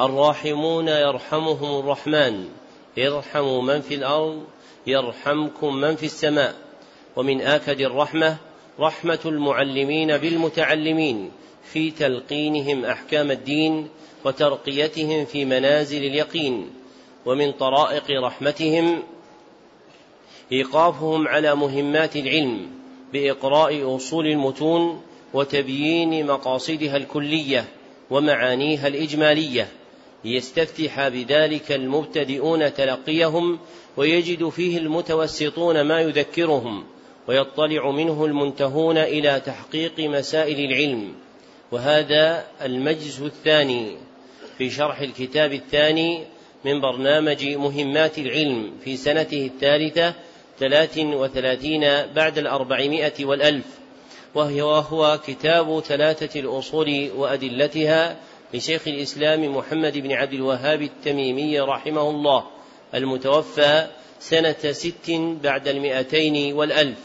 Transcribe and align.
الراحمون 0.00 0.88
يرحمهم 0.88 1.80
الرحمن. 1.80 2.48
ارحموا 2.98 3.62
من 3.62 3.80
في 3.80 3.94
الأرض 3.94 4.44
يرحمكم 4.86 5.74
من 5.74 5.96
في 5.96 6.06
السماء. 6.06 6.54
ومن 7.16 7.40
آكد 7.40 7.80
الرحمة 7.80 8.36
رحمة 8.80 9.18
المعلمين 9.24 10.16
بالمتعلمين 10.16 11.30
في 11.72 11.90
تلقينهم 11.90 12.84
أحكام 12.84 13.30
الدين 13.30 13.88
وترقيتهم 14.24 15.24
في 15.24 15.44
منازل 15.44 16.04
اليقين. 16.04 16.70
ومن 17.26 17.52
طرائق 17.52 18.04
رحمتهم 18.10 19.02
إيقافهم 20.52 21.28
على 21.28 21.54
مهمات 21.54 22.16
العلم 22.16 22.70
بإقراء 23.12 23.96
أصول 23.96 24.26
المتون 24.26 25.02
وتبيين 25.34 26.26
مقاصدها 26.26 26.96
الكلية 26.96 27.64
ومعانيها 28.10 28.88
الإجمالية. 28.88 29.68
ليستفتح 30.24 31.08
بذلك 31.08 31.72
المبتدئون 31.72 32.74
تلقيهم 32.74 33.58
ويجد 33.96 34.48
فيه 34.48 34.78
المتوسطون 34.78 35.80
ما 35.80 36.00
يذكرهم 36.00 36.84
ويطلع 37.28 37.90
منه 37.90 38.24
المنتهون 38.24 38.98
إلى 38.98 39.40
تحقيق 39.46 40.00
مسائل 40.00 40.60
العلم. 40.60 41.14
وهذا 41.72 42.44
المجلس 42.62 43.20
الثاني 43.20 43.96
في 44.58 44.70
شرح 44.70 45.00
الكتاب 45.00 45.52
الثاني 45.52 46.24
من 46.64 46.80
برنامج 46.80 47.44
مهمات 47.44 48.18
العلم 48.18 48.72
في 48.84 48.96
سنته 48.96 49.46
الثالثة 49.46 50.14
ثلاث 50.58 50.98
وثلاثين 50.98 51.80
بعد 52.14 52.38
الأربعمائة 52.38 53.24
والألف. 53.24 53.64
وهو 54.34 55.18
كتاب 55.26 55.80
ثلاثة 55.80 56.40
الأصول 56.40 57.10
وأدلتها 57.16 58.16
لشيخ 58.54 58.88
الإسلام 58.88 59.56
محمد 59.56 59.98
بن 59.98 60.12
عبد 60.12 60.32
الوهاب 60.32 60.82
التميمي 60.82 61.60
رحمه 61.60 62.10
الله 62.10 62.44
المتوفى 62.94 63.86
سنة 64.20 64.72
ست 64.72 65.10
بعد 65.42 65.68
المئتين 65.68 66.54
والألف. 66.54 66.98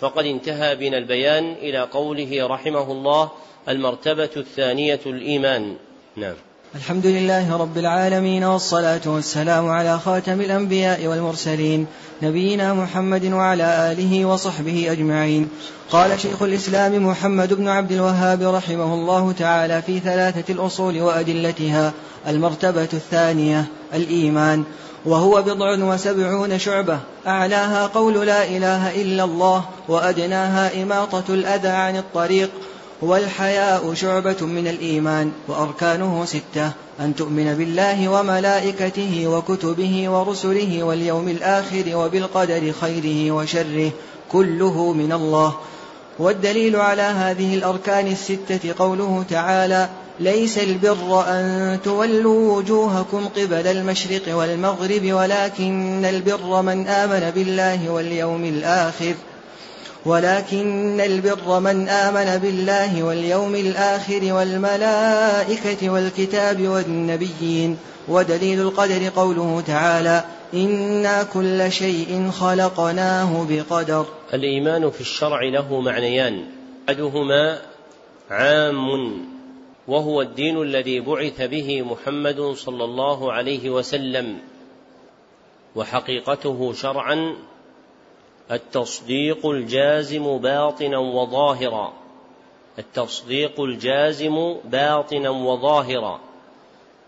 فقد 0.00 0.26
انتهى 0.26 0.76
بنا 0.76 0.98
البيان 0.98 1.52
إلى 1.52 1.80
قوله 1.80 2.46
رحمه 2.46 2.92
الله 2.92 3.30
المرتبة 3.68 4.30
الثانية 4.36 5.00
الإيمان. 5.06 5.76
نعم. 6.16 6.34
الحمد 6.76 7.06
لله 7.06 7.56
رب 7.56 7.78
العالمين 7.78 8.44
والصلاة 8.44 9.00
والسلام 9.06 9.68
على 9.68 9.98
خاتم 9.98 10.40
الأنبياء 10.40 11.06
والمرسلين 11.06 11.86
نبينا 12.22 12.74
محمد 12.74 13.24
وعلى 13.24 13.92
آله 13.92 14.24
وصحبه 14.24 14.92
أجمعين. 14.92 15.48
قال 15.90 16.20
شيخ 16.20 16.42
الإسلام 16.42 17.06
محمد 17.06 17.54
بن 17.54 17.68
عبد 17.68 17.92
الوهاب 17.92 18.42
رحمه 18.42 18.94
الله 18.94 19.32
تعالى 19.32 19.82
في 19.82 20.00
ثلاثة 20.00 20.52
الأصول 20.52 21.00
وأدلتها 21.02 21.92
المرتبة 22.28 22.88
الثانية 22.92 23.64
الإيمان. 23.94 24.64
وهو 25.04 25.42
بضع 25.42 25.84
وسبعون 25.84 26.58
شعبة 26.58 26.98
أعلاها 27.26 27.86
قول 27.86 28.26
لا 28.26 28.44
إله 28.44 29.02
إلا 29.02 29.24
الله 29.24 29.64
وأدناها 29.88 30.82
إماطة 30.82 31.24
الأذى 31.34 31.68
عن 31.68 31.96
الطريق 31.96 32.50
والحياء 33.02 33.94
شعبة 33.94 34.36
من 34.40 34.66
الإيمان 34.68 35.32
وأركانه 35.48 36.24
ستة 36.24 36.70
أن 37.00 37.14
تؤمن 37.16 37.54
بالله 37.54 38.08
وملائكته 38.08 39.26
وكتبه 39.26 40.08
ورسله 40.08 40.82
واليوم 40.82 41.28
الآخر 41.28 41.84
وبالقدر 41.96 42.72
خيره 42.80 43.30
وشره 43.30 43.90
كله 44.32 44.92
من 44.92 45.12
الله. 45.12 45.54
والدليل 46.18 46.76
على 46.76 47.02
هذه 47.02 47.54
الأركان 47.54 48.06
الستة 48.06 48.74
قوله 48.78 49.24
تعالى 49.30 49.88
ليس 50.20 50.58
البر 50.58 51.24
أن 51.28 51.78
تولوا 51.84 52.56
وجوهكم 52.56 53.28
قبل 53.36 53.66
المشرق 53.66 54.36
والمغرب 54.36 55.12
ولكن 55.12 56.04
البر 56.04 56.62
من 56.62 56.88
آمن 56.88 57.30
بالله 57.34 57.90
واليوم 57.90 58.44
الآخر. 58.44 59.14
ولكن 60.06 61.00
البر 61.00 61.60
من 61.60 61.88
آمن 61.88 62.38
بالله 62.38 63.02
واليوم 63.02 63.54
الآخر 63.54 64.32
والملائكة 64.32 65.90
والكتاب 65.90 66.68
والنبيين 66.68 67.78
ودليل 68.08 68.60
القدر 68.60 69.08
قوله 69.16 69.62
تعالى 69.66 70.24
إنا 70.54 71.22
كل 71.22 71.72
شيء 71.72 72.30
خلقناه 72.30 73.46
بقدر. 73.48 74.06
الإيمان 74.34 74.90
في 74.90 75.00
الشرع 75.00 75.42
له 75.42 75.80
معنيان. 75.80 76.44
أحدهما 76.88 77.58
عام 78.30 79.10
وهو 79.88 80.22
الدين 80.22 80.62
الذي 80.62 81.00
بعث 81.00 81.42
به 81.42 81.82
محمد 81.82 82.40
صلى 82.40 82.84
الله 82.84 83.32
عليه 83.32 83.70
وسلم 83.70 84.38
وحقيقته 85.74 86.72
شرعا 86.72 87.36
التصديق 88.50 89.46
الجازم 89.46 90.38
باطنا 90.38 90.98
وظاهرا. 90.98 91.92
التصديق 92.78 93.60
الجازم 93.60 94.56
باطنا 94.64 95.30
وظاهرا. 95.30 96.20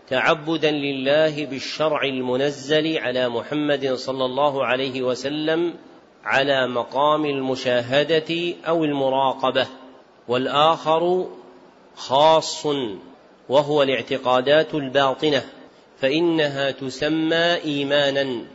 تعبدا 0.09 0.71
لله 0.71 1.45
بالشرع 1.45 2.03
المنزل 2.03 2.97
على 2.97 3.29
محمد 3.29 3.93
صلى 3.93 4.25
الله 4.25 4.65
عليه 4.65 5.01
وسلم 5.01 5.73
على 6.23 6.67
مقام 6.67 7.25
المشاهدة 7.25 8.53
أو 8.67 8.83
المراقبة. 8.83 9.67
والآخر 10.27 11.27
خاص 11.95 12.65
وهو 13.49 13.83
الاعتقادات 13.83 14.75
الباطنة 14.75 15.43
فإنها 15.99 16.71
تسمى 16.71 17.55
إيمانا. 17.55 18.45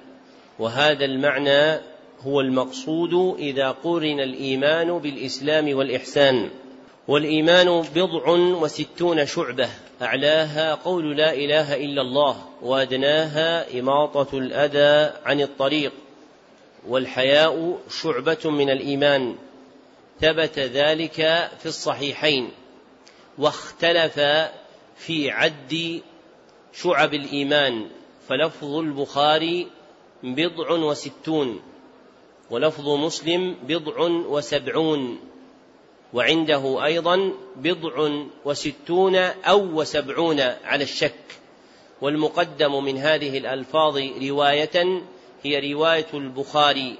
وهذا 0.58 1.04
المعنى 1.04 1.93
هو 2.26 2.40
المقصود 2.40 3.38
إذا 3.38 3.70
قرن 3.70 4.20
الإيمان 4.20 4.98
بالإسلام 4.98 5.76
والإحسان. 5.76 6.50
والإيمان 7.08 7.84
بضع 7.94 8.30
وستون 8.30 9.26
شعبة 9.26 9.68
أعلاها 10.02 10.74
قول 10.74 11.16
لا 11.16 11.34
إله 11.34 11.76
إلا 11.76 12.02
الله 12.02 12.44
وأدناها 12.62 13.80
إماطة 13.80 14.38
الأذى 14.38 15.16
عن 15.24 15.40
الطريق. 15.40 15.92
والحياء 16.88 17.78
شعبة 18.02 18.50
من 18.50 18.70
الإيمان 18.70 19.36
ثبت 20.20 20.58
ذلك 20.58 21.50
في 21.58 21.66
الصحيحين. 21.66 22.50
واختلف 23.38 24.20
في 24.96 25.30
عد 25.30 26.00
شعب 26.72 27.14
الإيمان 27.14 27.86
فلفظ 28.28 28.74
البخاري 28.74 29.66
بضع 30.22 30.70
وستون. 30.70 31.60
ولفظ 32.50 32.88
مسلم 32.88 33.56
بضع 33.68 34.00
وسبعون 34.08 35.18
وعنده 36.12 36.84
أيضا 36.84 37.32
بضع 37.56 38.10
وستون 38.44 39.16
أو 39.16 39.80
وسبعون 39.80 40.40
على 40.40 40.84
الشك. 40.84 41.14
والمقدم 42.00 42.84
من 42.84 42.98
هذه 42.98 43.38
الألفاظ 43.38 43.98
رواية 44.22 45.02
هي 45.42 45.72
رواية 45.72 46.06
البخاري 46.14 46.96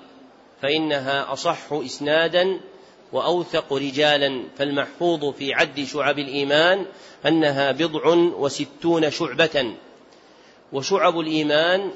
فإنها 0.63 1.33
أصح 1.33 1.73
إسنادا 1.73 2.61
وأوثق 3.13 3.73
رجالا. 3.73 4.43
فالمحفوظ 4.59 5.25
في 5.25 5.55
عد 5.55 5.85
شعب 5.85 6.19
الإيمان 6.19 6.87
أنها 7.27 7.73
بضع 7.73 8.09
وستون 8.15 9.11
شعبة. 9.11 9.75
وشعب 10.73 11.21
الإيمان 11.21 11.91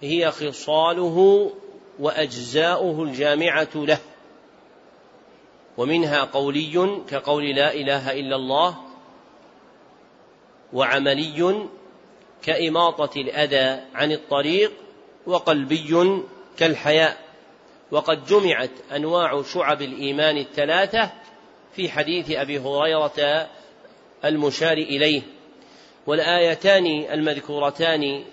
هي 0.00 0.30
خصاله 0.30 1.50
وأجزاؤه 1.98 3.02
الجامعة 3.02 3.68
له. 3.74 3.98
ومنها 5.76 6.24
قولي 6.24 7.02
كقول 7.10 7.44
لا 7.44 7.74
إله 7.74 8.12
إلا 8.12 8.36
الله 8.36 8.76
وعملي 10.72 11.68
كإماطة 12.42 13.20
الأذى 13.20 13.80
عن 13.94 14.12
الطريق 14.12 14.72
وقلبي 15.26 16.22
كالحياء. 16.58 17.28
وقد 17.90 18.26
جمعت 18.26 18.70
أنواع 18.96 19.42
شعب 19.42 19.82
الإيمان 19.82 20.36
الثلاثة 20.36 21.10
في 21.72 21.90
حديث 21.90 22.30
أبي 22.30 22.58
هريرة 22.58 23.48
المشار 24.24 24.76
إليه. 24.76 25.22
والآيتان 26.06 26.86
المذكورتان 26.86 28.24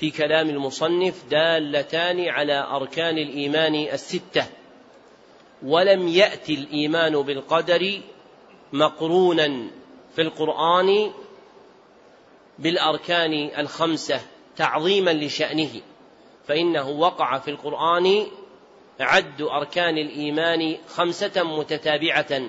في 0.00 0.10
كلام 0.10 0.48
المصنف 0.48 1.24
دالتان 1.30 2.28
على 2.28 2.66
أركان 2.70 3.18
الإيمان 3.18 3.74
الستة. 3.74 4.46
ولم 5.62 6.08
يأت 6.08 6.50
الإيمان 6.50 7.22
بالقدر 7.22 8.00
مقرونا 8.72 9.70
في 10.14 10.22
القرآن 10.22 11.10
بالأركان 12.58 13.50
الخمسة 13.58 14.20
تعظيما 14.56 15.10
لشأنه 15.10 15.80
فإنه 16.46 16.88
وقع 16.88 17.38
في 17.38 17.50
القرآن 17.50 18.26
عد 19.00 19.42
أركان 19.42 19.98
الإيمان 19.98 20.76
خمسة 20.88 21.42
متتابعة 21.42 22.42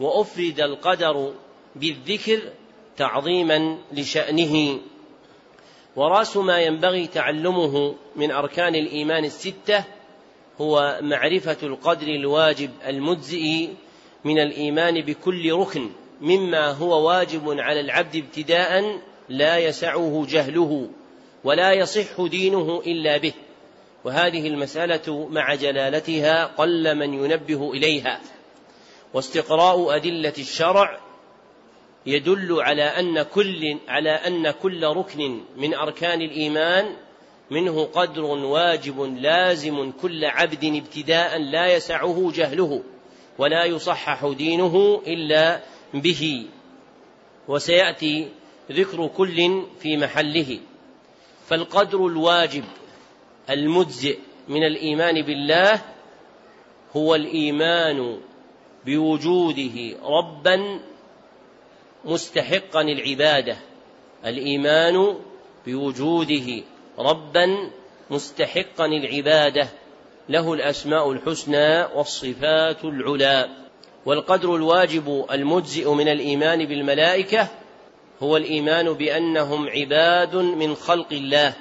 وأفرد 0.00 0.60
القدر 0.60 1.34
بالذكر 1.76 2.40
تعظيما 2.96 3.78
لشأنه. 3.92 4.80
وراس 5.96 6.36
ما 6.36 6.60
ينبغي 6.60 7.06
تعلمه 7.06 7.94
من 8.16 8.30
أركان 8.30 8.74
الإيمان 8.74 9.24
الستة 9.24 9.84
هو 10.60 10.98
معرفة 11.02 11.56
القدر 11.62 12.06
الواجب 12.06 12.70
المجزئ 12.86 13.68
من 14.24 14.38
الإيمان 14.38 15.00
بكل 15.00 15.52
ركن 15.52 15.90
مما 16.20 16.70
هو 16.70 17.08
واجب 17.08 17.60
على 17.60 17.80
العبد 17.80 18.16
ابتداء 18.16 19.00
لا 19.28 19.58
يسعه 19.58 20.26
جهله 20.28 20.88
ولا 21.44 21.72
يصح 21.72 22.22
دينه 22.22 22.82
إلا 22.86 23.16
به. 23.16 23.32
وهذه 24.04 24.46
المسألة 24.46 25.28
مع 25.30 25.54
جلالتها 25.54 26.44
قل 26.44 26.94
من 26.94 27.14
ينبه 27.14 27.72
إليها. 27.72 28.20
واستقراء 29.14 29.96
أدلة 29.96 30.32
الشرع 30.38 31.00
يدل 32.08 32.60
على 32.60 32.82
أن 32.82 33.22
كل 33.22 33.78
على 33.88 34.10
أن 34.10 34.50
كل 34.50 34.84
ركن 34.84 35.40
من 35.56 35.74
أركان 35.74 36.20
الإيمان 36.20 36.96
منه 37.50 37.84
قدر 37.84 38.24
واجب 38.24 39.00
لازم 39.00 39.92
كل 40.02 40.24
عبد 40.24 40.64
ابتداء 40.64 41.38
لا 41.38 41.66
يسعه 41.66 42.32
جهله 42.34 42.82
ولا 43.38 43.64
يصحح 43.64 44.26
دينه 44.26 45.02
إلا 45.06 45.60
به. 45.94 46.46
وسيأتي 47.48 48.28
ذكر 48.72 49.06
كل 49.06 49.62
في 49.80 49.96
محله. 49.96 50.60
فالقدر 51.46 52.06
الواجب 52.06 52.64
المجزئ 53.50 54.18
من 54.48 54.64
الإيمان 54.64 55.22
بالله 55.22 55.82
هو 56.96 57.14
الإيمان 57.14 58.20
بوجوده 58.86 59.96
ربا 60.04 60.80
مستحقا 62.04 62.80
العباده 62.80 63.56
الإيمان 64.26 65.18
بوجوده 65.66 66.62
ربا 66.98 67.70
مستحقا 68.10 68.86
العباده 68.86 69.68
له 70.28 70.54
الأسماء 70.54 71.12
الحسنى 71.12 71.84
والصفات 71.84 72.84
العلى. 72.84 73.48
والقدر 74.06 74.56
الواجب 74.56 75.26
المجزئ 75.30 75.90
من 75.90 76.08
الإيمان 76.08 76.64
بالملائكة 76.64 77.48
هو 78.22 78.36
الإيمان 78.36 78.92
بأنهم 78.92 79.68
عباد 79.68 80.36
من 80.36 80.74
خلق 80.74 81.12
الله 81.12 81.54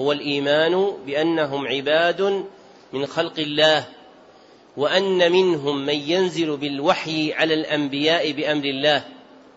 هو 0.00 0.12
الإيمان 0.12 0.92
بأنهم 1.06 1.66
عباد 1.66 2.44
من 2.92 3.06
خلق 3.06 3.38
الله 3.38 3.84
وأن 4.76 5.32
منهم 5.32 5.86
من 5.86 5.94
ينزل 5.94 6.56
بالوحي 6.56 7.32
على 7.32 7.54
الأنبياء 7.54 8.32
بأمر 8.32 8.64
الله. 8.64 9.04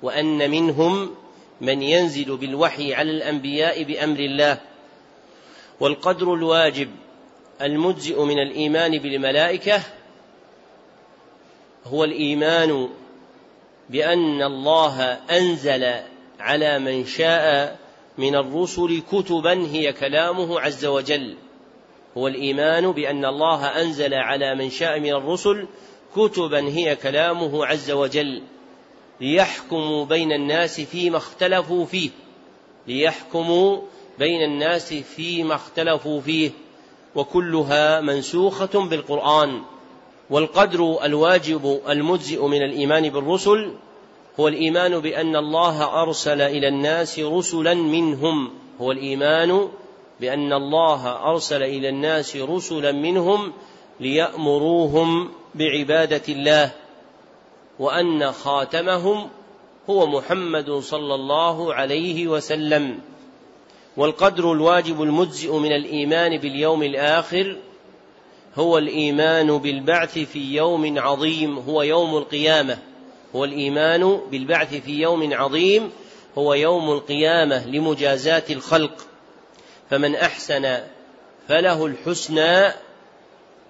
وأن 0.04 0.52
منهم 0.52 1.16
من 1.62 1.82
ينزل 1.82 2.38
بالوحي 2.38 2.94
على 2.94 3.12
الأنبياء 3.12 3.84
بأمر 3.84 4.20
الله. 4.20 4.60
والقدر 5.80 6.34
الواجب 6.34 6.90
المجزئ 7.62 8.24
من 8.24 8.40
الإيمان 8.40 8.98
بالملائكة 8.98 9.82
هو 11.86 12.04
الإيمان 12.04 12.90
بأن 13.90 14.42
الله 14.42 15.02
أنزل 15.12 15.94
على 16.40 16.80
من 16.80 17.06
شاء 17.06 17.80
من 18.18 18.36
الرسل 18.36 19.02
كتبا 19.12 19.54
هي 19.54 19.94
كلامه 19.94 20.60
عز 20.60 20.86
وجل. 20.86 21.36
هو 22.18 22.28
الإيمان 22.28 22.92
بأن 22.92 23.26
الله 23.26 23.66
أنزل 23.66 24.14
على 24.14 24.56
من 24.56 24.70
شاء 24.70 25.00
من 25.00 25.10
الرسل 25.10 25.68
كتبا 26.16 26.60
هي 26.60 26.96
كلامه 26.96 27.66
عز 27.66 27.92
وجل. 27.92 28.44
ليحكموا 29.22 30.06
بين 30.06 30.32
الناس 30.32 30.82
فيما 30.82 31.18
اختلفوا 31.18 31.86
فيه. 31.86 32.10
ليحكموا 32.88 33.82
بين 34.20 34.42
الناس 34.42 34.94
فيما 34.94 35.56
اختلفوا 35.56 36.22
فيه. 36.22 36.52
وكلها 37.16 38.02
منسوخة 38.02 38.86
بالقرآن. 38.90 39.62
والقدر 40.30 41.00
الواجب 41.04 41.82
المجزئ 41.90 42.48
من 42.48 42.64
الإيمان 42.64 43.10
بالرسل 43.10 43.74
هو 44.40 44.48
الإيمان 44.48 45.00
بأن 45.00 45.36
الله 45.36 46.02
أرسل 46.02 46.42
إلى 46.42 46.68
الناس 46.68 47.20
رسلا 47.20 47.74
منهم. 47.74 48.50
هو 48.82 48.92
الإيمان 48.92 49.68
بأن 50.20 50.54
الله 50.54 51.30
أرسل 51.32 51.64
إلى 51.64 51.90
الناس 51.90 52.36
رسلا 52.36 52.92
منهم 52.92 53.54
ليأمروهم 54.00 55.30
بعبادة 55.56 56.22
الله. 56.30 56.72
وأن 57.80 58.32
خاتمهم 58.32 59.30
هو 59.90 60.08
محمد 60.08 60.72
صلى 60.72 61.16
الله 61.16 61.74
عليه 61.74 62.28
وسلم. 62.28 63.00
والقدر 63.98 64.52
الواجب 64.52 65.02
المجزئ 65.02 65.54
من 65.54 65.72
الإيمان 65.72 66.38
باليوم 66.38 66.84
الآخر 66.84 67.58
هو 68.56 68.78
الإيمان 68.78 69.58
بالبعث 69.58 70.20
في 70.20 70.56
يوم 70.56 71.00
عظيم 71.00 71.60
هو 71.60 71.82
يوم 71.82 72.18
القيامة. 72.18 72.78
هو 73.36 73.46
الإيمان 73.46 74.22
بالبعث 74.32 74.76
في 74.76 74.92
يوم 74.92 75.34
عظيم 75.34 75.92
هو 76.38 76.54
يوم 76.54 76.92
القيامة 76.92 77.68
لمجازاة 77.68 78.44
الخلق. 78.50 79.08
فمن 79.90 80.16
أحسن 80.16 80.78
فله 81.48 81.86
الحسنى 81.86 82.74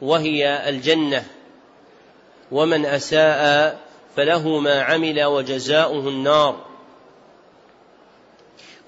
وهي 0.02 0.70
الجنة. 0.70 1.26
ومن 2.52 2.86
أساء 2.86 3.87
فله 4.18 4.60
ما 4.60 4.82
عمل 4.82 5.24
وجزاؤه 5.24 6.10
النار. 6.10 6.66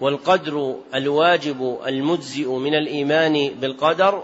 والقدر 0.02 0.76
الواجب 0.96 1.80
المجزئ 1.86 2.48
من 2.48 2.76
الإيمان 2.76 3.50
بالقدر 3.50 4.24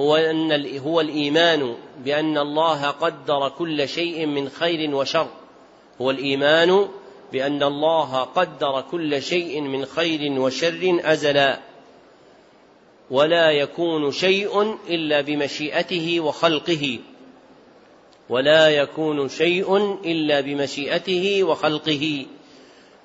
هو 0.00 0.16
أن 0.16 0.78
هو 0.78 1.00
الإيمان 1.00 1.74
بأن 2.04 2.38
الله 2.38 2.86
قدر 2.86 3.48
كل 3.48 3.88
شيء 3.88 4.26
من 4.26 4.48
خير 4.48 4.94
وشر. 4.94 5.28
هو 6.00 6.10
الإيمان 6.10 6.88
بأن 7.32 7.62
الله 7.62 8.16
قدر 8.16 8.84
كل 8.90 9.22
شيء 9.22 9.60
من 9.60 9.84
خير 9.84 10.40
وشر 10.40 11.00
أزلا. 11.04 11.60
ولا 13.10 13.50
يكون 13.50 14.12
شيء 14.12 14.76
إلا 14.88 15.20
بمشيئته 15.20 16.20
وخلقه. 16.20 16.98
ولا 18.28 18.68
يكون 18.68 19.28
شيء 19.28 19.76
إلا 20.04 20.40
بمشيئته 20.40 21.44
وخلقه. 21.44 22.26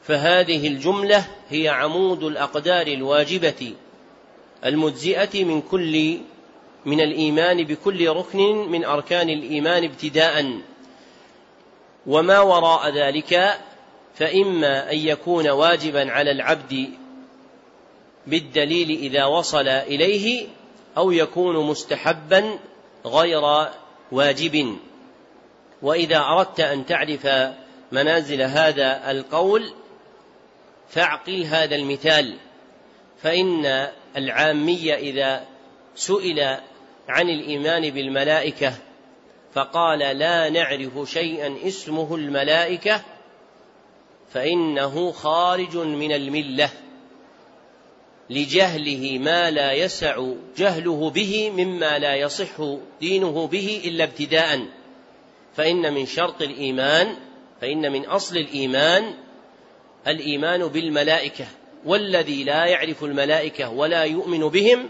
فهذه 0.03 0.67
الجملة 0.67 1.27
هي 1.49 1.69
عمود 1.69 2.23
الأقدار 2.23 2.87
الواجبة 2.87 3.73
المجزئة 4.65 5.43
من 5.43 5.61
كل 5.61 6.17
من 6.85 7.01
الإيمان 7.01 7.63
بكل 7.63 8.09
ركن 8.09 8.39
من 8.55 8.85
أركان 8.85 9.29
الإيمان 9.29 9.83
ابتداء. 9.83 10.59
وما 12.07 12.39
وراء 12.39 12.89
ذلك 12.89 13.59
فإما 14.15 14.91
أن 14.91 14.97
يكون 14.97 15.49
واجبا 15.49 16.11
على 16.11 16.31
العبد 16.31 16.89
بالدليل 18.27 18.89
إذا 18.89 19.25
وصل 19.25 19.67
إليه 19.67 20.47
أو 20.97 21.11
يكون 21.11 21.65
مستحبا 21.65 22.59
غير 23.05 23.67
واجب. 24.11 24.77
وإذا 25.81 26.17
أردت 26.17 26.59
أن 26.59 26.85
تعرف 26.85 27.27
منازل 27.91 28.41
هذا 28.41 29.11
القول 29.11 29.73
فاعقل 30.89 31.43
هذا 31.43 31.75
المثال. 31.75 32.37
فإن 33.21 33.87
العامي 34.17 34.93
إذا 34.93 35.45
سئل 35.95 36.39
عن 37.09 37.29
الإيمان 37.29 37.89
بالملائكة 37.89 38.73
فقال 39.53 39.99
لا 39.99 40.49
نعرف 40.49 41.09
شيئا 41.09 41.57
اسمه 41.63 42.15
الملائكة 42.15 43.01
فإنه 44.33 45.11
خارج 45.11 45.77
من 45.77 46.11
الملة 46.11 46.69
لجهله 48.29 49.17
ما 49.17 49.51
لا 49.51 49.73
يسع 49.73 50.27
جهله 50.57 51.09
به 51.09 51.49
مما 51.49 51.99
لا 51.99 52.15
يصح 52.15 52.77
دينه 52.99 53.47
به 53.47 53.81
إلا 53.85 54.03
ابتداء. 54.03 54.65
فإن 55.57 55.93
من 55.93 56.05
شرط 56.05 56.41
الإيمان 56.41 57.15
فإن 57.61 57.91
من 57.91 58.05
أصل 58.05 58.37
الإيمان 58.37 59.13
الإيمان 60.07 60.67
بالملائكة 60.67 61.45
والذي 61.85 62.43
لا 62.43 62.65
يعرف 62.65 63.03
الملائكة 63.03 63.69
ولا 63.69 64.03
يؤمن 64.03 64.39
بهم 64.39 64.89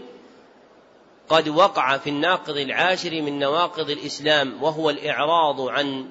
قد 1.28 1.48
وقع 1.48 1.96
في 1.96 2.10
الناقض 2.10 2.56
العاشر 2.56 3.22
من 3.22 3.38
نواقض 3.38 3.90
الإسلام 3.90 4.62
وهو 4.62 4.90
الإعراض 4.90 5.60
عن 5.60 6.06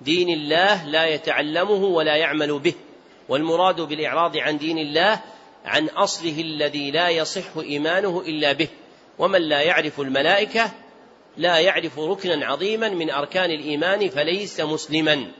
دين 0.00 0.28
الله 0.28 0.86
لا 0.86 1.06
يتعلمه 1.06 1.84
ولا 1.84 2.16
يعمل 2.16 2.58
به 2.58 2.74
والمراد 3.28 3.80
بالإعراض 3.80 4.36
عن 4.36 4.58
دين 4.58 4.78
الله 4.78 5.20
عن 5.64 5.88
أصله 5.88 6.40
الذي 6.40 6.90
لا 6.90 7.08
يصح 7.08 7.56
إيمانه 7.56 8.20
إلا 8.20 8.52
به 8.52 8.68
ومن 9.18 9.42
لا 9.42 9.60
يعرف 9.60 10.00
الملائكة 10.00 10.70
لا 11.36 11.58
يعرف 11.58 11.98
ركنا 11.98 12.46
عظيما 12.46 12.88
من 12.88 13.10
أركان 13.10 13.50
الإيمان 13.50 14.08
فليس 14.08 14.60
مسلما. 14.60 15.32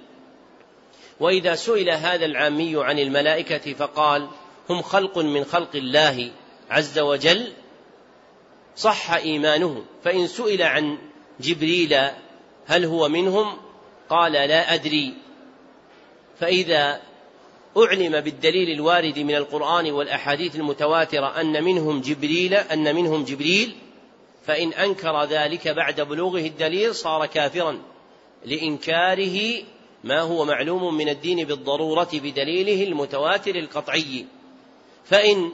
وإذا 1.21 1.55
سئل 1.55 1.91
هذا 1.91 2.25
العامي 2.25 2.85
عن 2.85 2.99
الملائكة 2.99 3.73
فقال 3.73 4.29
هم 4.71 4.83
خلق 4.83 5.19
من 5.19 5.45
خلق 5.45 5.77
الله 5.77 6.31
عز 6.71 6.99
وجل 6.99 7.53
صح 8.77 9.13
إيمانه. 9.13 9.85
فإن 10.05 10.27
سئل 10.27 10.63
عن 10.63 10.99
جبريل 11.41 11.97
هل 12.67 12.85
هو 12.85 13.09
منهم 13.09 13.57
قال 14.09 14.33
لا 14.33 14.75
أدري. 14.75 15.15
فإذا 16.41 17.01
أعلم 17.77 18.21
بالدليل 18.21 18.71
الوارد 18.71 19.19
من 19.19 19.35
القرآن 19.35 19.91
والأحاديث 19.91 20.57
المتواترة 20.57 21.41
أن 21.41 21.65
منهم 21.65 22.01
جبريل 22.01 22.55
أن 22.55 22.95
منهم 22.95 23.25
جبريل 23.25 23.75
فإن 24.47 24.73
أنكر 24.73 25.25
ذلك 25.25 25.69
بعد 25.69 26.01
بلوغه 26.01 26.47
الدليل 26.47 26.95
صار 26.95 27.27
كافرا 27.27 27.79
لإنكاره 28.45 29.63
ما 30.05 30.21
هو 30.21 30.45
معلوم 30.45 30.95
من 30.95 31.09
الدين 31.09 31.45
بالضرورة 31.45 32.09
بدليله 32.13 32.85
المتواتر 32.85 33.55
القطعي. 33.55 34.27
فإن 35.05 35.53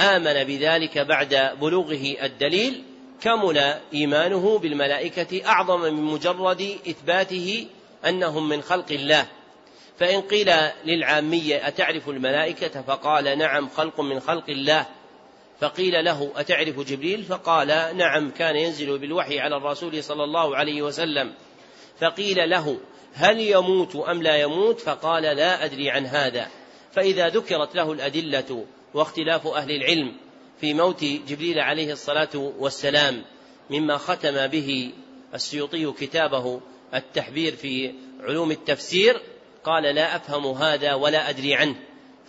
آمن 0.00 0.44
بذلك 0.44 0.98
بعد 0.98 1.58
بلوغه 1.60 2.16
الدليل 2.22 2.84
كمل 3.20 3.74
إيمانه 3.94 4.58
بالملائكة 4.58 5.46
أعظم 5.46 5.80
من 5.80 6.02
مجرد 6.02 6.78
إثباته 6.88 7.66
أنهم 8.06 8.48
من 8.48 8.62
خلق 8.62 8.92
الله. 8.92 9.26
فإن 9.98 10.20
قيل 10.20 10.52
للعامية 10.84 11.68
أتعرف 11.68 12.08
الملائكة 12.08 12.82
فقال 12.82 13.38
نعم 13.38 13.68
خلق 13.68 14.00
من 14.00 14.20
خلق 14.20 14.44
الله. 14.48 14.86
فقيل 15.60 16.04
له 16.04 16.32
أتعرف 16.36 16.80
جبريل؟ 16.80 17.24
فقال 17.24 17.96
نعم 17.96 18.30
كان 18.30 18.56
ينزل 18.56 18.98
بالوحي 18.98 19.40
على 19.40 19.56
الرسول 19.56 20.04
صلى 20.04 20.24
الله 20.24 20.56
عليه 20.56 20.82
وسلم. 20.82 21.34
فقيل 22.00 22.50
له 22.50 22.78
هل 23.14 23.40
يموت 23.40 23.96
أم 23.96 24.22
لا 24.22 24.36
يموت؟ 24.36 24.80
فقال 24.80 25.22
لا 25.22 25.64
أدري 25.64 25.90
عن 25.90 26.06
هذا. 26.06 26.48
فإذا 26.92 27.28
ذكرت 27.28 27.74
له 27.74 27.92
الأدلة 27.92 28.64
واختلاف 28.94 29.46
أهل 29.46 29.70
العلم 29.70 30.16
في 30.60 30.74
موت 30.74 31.04
جبريل 31.04 31.58
عليه 31.58 31.92
الصلاة 31.92 32.52
والسلام 32.58 33.24
مما 33.70 33.96
ختم 33.96 34.46
به 34.46 34.92
السيوطي 35.34 35.92
كتابه 35.92 36.60
التحبير 36.94 37.56
في 37.56 37.94
علوم 38.20 38.50
التفسير 38.50 39.20
قال 39.64 39.82
لا 39.94 40.16
أفهم 40.16 40.46
هذا 40.46 40.94
ولا 40.94 41.30
أدري 41.30 41.54
عنه 41.54 41.76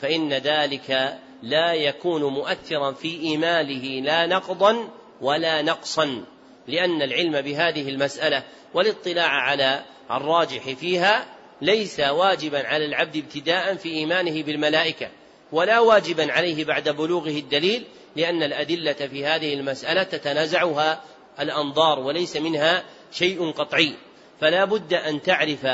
فإن 0.02 0.34
ذلك 0.34 1.20
لا 1.44 1.74
يكون 1.74 2.24
مؤثرا 2.24 2.92
في 2.92 3.20
إيمانه 3.20 4.02
لا 4.02 4.26
نقضا 4.26 4.90
ولا 5.22 5.62
نقصا 5.62 6.26
لأن 6.68 7.02
العلم 7.02 7.42
بهذه 7.42 7.90
المسألة 7.90 8.44
والاطلاع 8.74 9.30
على 9.30 9.84
الراجح 10.12 10.64
فيها 10.74 11.26
ليس 11.62 12.00
واجبا 12.00 12.68
على 12.68 12.86
العبد 12.86 13.18
ابتداء 13.18 13.76
في 13.76 13.90
إيمانه 13.90 14.44
بالملائكة 14.44 15.10
ولا 15.52 15.80
واجبا 15.80 16.32
عليه 16.32 16.66
بعد 16.66 16.90
بلوغه 16.90 17.30
الدليل 17.30 17.84
لأن 18.16 18.44
الأدلة 18.44 18.94
في 18.94 19.26
هذه 19.26 19.54
المسألة 19.54 20.04
تتنازعها 20.04 21.02
الأنظار 21.40 22.00
وليس 22.00 22.38
منها 22.38 22.84
شيء 23.12 23.52
قطعي. 23.52 23.94
فلا 24.42 24.66
بد 24.66 24.94
أن 24.94 25.22
تعرف 25.22 25.68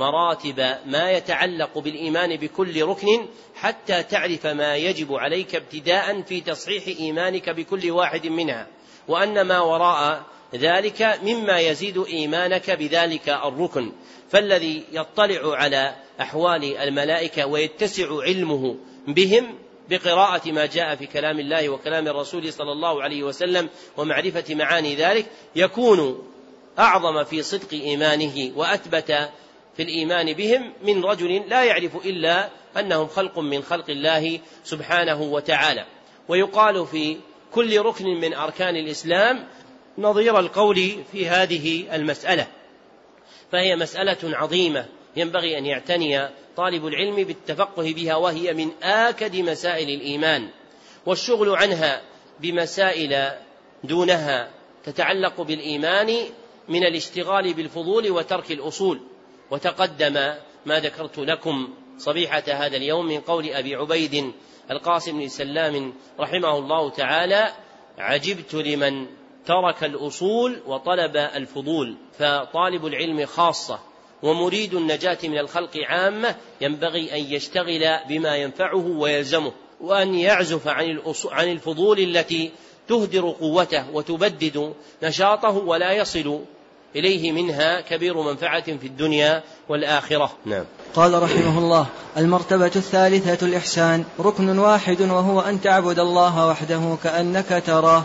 مراتب 0.00 0.76
ما 0.86 1.10
يتعلق 1.10 1.78
بالإيمان 1.78 2.36
بكل 2.36 2.82
ركن 2.82 3.26
حتى 3.54 4.02
تعرف 4.02 4.46
ما 4.46 4.76
يجب 4.76 5.14
عليك 5.14 5.54
ابتداء 5.54 6.22
في 6.22 6.40
تصحيح 6.40 6.86
إيمانك 6.86 7.50
بكل 7.50 7.90
واحد 7.90 8.26
منها. 8.26 8.66
وأن 9.08 9.40
ما 9.42 9.60
وراء 9.60 10.22
ذلك 10.54 11.18
مما 11.22 11.60
يزيد 11.60 11.98
إيمانك 11.98 12.70
بذلك 12.70 13.28
الركن. 13.28 13.92
فالذي 14.30 14.84
يطلع 14.92 15.56
على 15.56 15.94
أحوال 16.20 16.76
الملائكة 16.76 17.46
ويتسع 17.46 18.22
علمه 18.22 18.76
بهم 19.06 19.54
بقراءة 19.90 20.52
ما 20.52 20.66
جاء 20.66 20.96
في 20.96 21.06
كلام 21.06 21.38
الله 21.38 21.68
وكلام 21.68 22.08
الرسول 22.08 22.52
صلى 22.52 22.72
الله 22.72 23.02
عليه 23.02 23.22
وسلم 23.22 23.68
ومعرفة 23.96 24.54
معاني 24.54 24.94
ذلك 24.94 25.26
يكون 25.56 26.28
أعظم 26.78 27.24
في 27.24 27.42
صدق 27.42 27.72
إيمانه 27.72 28.52
وأثبت 28.56 29.30
في 29.80 29.84
الإيمان 29.84 30.32
بهم 30.32 30.72
من 30.82 31.04
رجل 31.04 31.42
لا 31.48 31.64
يعرف 31.64 32.06
إلا 32.06 32.50
أنهم 32.78 33.06
خلق 33.06 33.38
من 33.38 33.62
خلق 33.62 33.90
الله 33.90 34.40
سبحانه 34.64 35.22
وتعالى. 35.22 35.86
ويقال 36.28 36.86
في 36.86 37.16
كل 37.52 37.80
ركن 37.80 38.04
من 38.04 38.34
أركان 38.34 38.76
الإسلام 38.76 39.48
نظير 39.98 40.38
القول 40.38 41.04
في 41.12 41.28
هذه 41.28 41.94
المسألة. 41.96 42.46
فهي 43.52 43.76
مسألة 43.76 44.16
عظيمة 44.36 44.86
ينبغي 45.16 45.58
أن 45.58 45.66
يعتني 45.66 46.28
طالب 46.56 46.86
العلم 46.86 47.16
بالتفقه 47.16 47.92
بها 47.92 48.16
وهي 48.16 48.54
من 48.54 48.70
آكد 48.82 49.36
مسائل 49.36 49.88
الإيمان 49.88 50.48
والشغل 51.06 51.56
عنها 51.56 52.02
بمسائل 52.40 53.30
دونها 53.84 54.50
تتعلق 54.84 55.40
بالإيمان 55.40 56.16
من 56.68 56.84
الاشتغال 56.84 57.54
بالفضول 57.54 58.10
وترك 58.10 58.50
الأصول. 58.50 59.00
وتقدم 59.50 60.34
ما 60.66 60.80
ذكرت 60.80 61.18
لكم 61.18 61.68
صبيحة 61.98 62.42
هذا 62.48 62.76
اليوم 62.76 63.06
من 63.06 63.20
قول 63.20 63.48
أبي 63.48 63.74
عبيد 63.74 64.32
القاسم 64.70 65.18
بن 65.18 65.28
سلام 65.28 65.94
رحمه 66.20 66.58
الله 66.58 66.90
تعالى 66.90 67.52
عجبت 67.98 68.54
لمن 68.54 69.06
ترك 69.46 69.84
الأصول 69.84 70.62
وطلب 70.66 71.16
الفضول 71.16 71.96
فطالب 72.18 72.86
العلم 72.86 73.26
خاصة 73.26 73.78
ومريد 74.22 74.74
النجاة 74.74 75.18
من 75.24 75.38
الخلق 75.38 75.70
عامة 75.88 76.36
ينبغي 76.60 77.12
أن 77.12 77.32
يشتغل 77.32 77.98
بما 78.08 78.36
ينفعه 78.36 78.86
ويلزمه 78.86 79.52
وأن 79.80 80.14
يعزف 80.14 80.68
عن 80.68 81.00
عن 81.24 81.48
الفضول 81.48 81.98
التي 82.00 82.50
تهدر 82.88 83.30
قوته 83.30 83.90
وتبدد 83.90 84.74
نشاطه 85.02 85.50
ولا 85.50 85.92
يصل 85.92 86.40
إليه 86.96 87.32
منها 87.32 87.80
كبير 87.80 88.22
منفعة 88.22 88.64
في 88.64 88.86
الدنيا 88.86 89.42
والآخرة. 89.68 90.30
نعم. 90.46 90.64
قال 90.94 91.22
رحمه 91.22 91.58
الله 91.58 91.86
المرتبة 92.16 92.72
الثالثة 92.76 93.46
الإحسان 93.46 94.04
ركن 94.20 94.58
واحد 94.58 95.00
وهو 95.00 95.40
أن 95.40 95.60
تعبد 95.60 95.98
الله 95.98 96.48
وحده 96.48 96.96
كأنك 97.04 97.62
تراه 97.66 98.02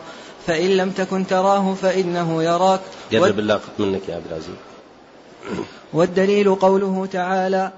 فإن 0.48 0.78
لم 0.78 0.92
تكن 0.92 1.28
تراه 1.28 1.74
فإنه 1.74 2.44
يراك. 2.44 2.80
قرب 3.12 3.36
بالله 3.36 3.60
منك 3.80 4.10
يا 4.10 4.16
عبد 4.16 4.26
العزيز. 4.30 4.56
والدليل 5.94 6.56
قوله 6.56 7.08
تعالى 7.12 7.72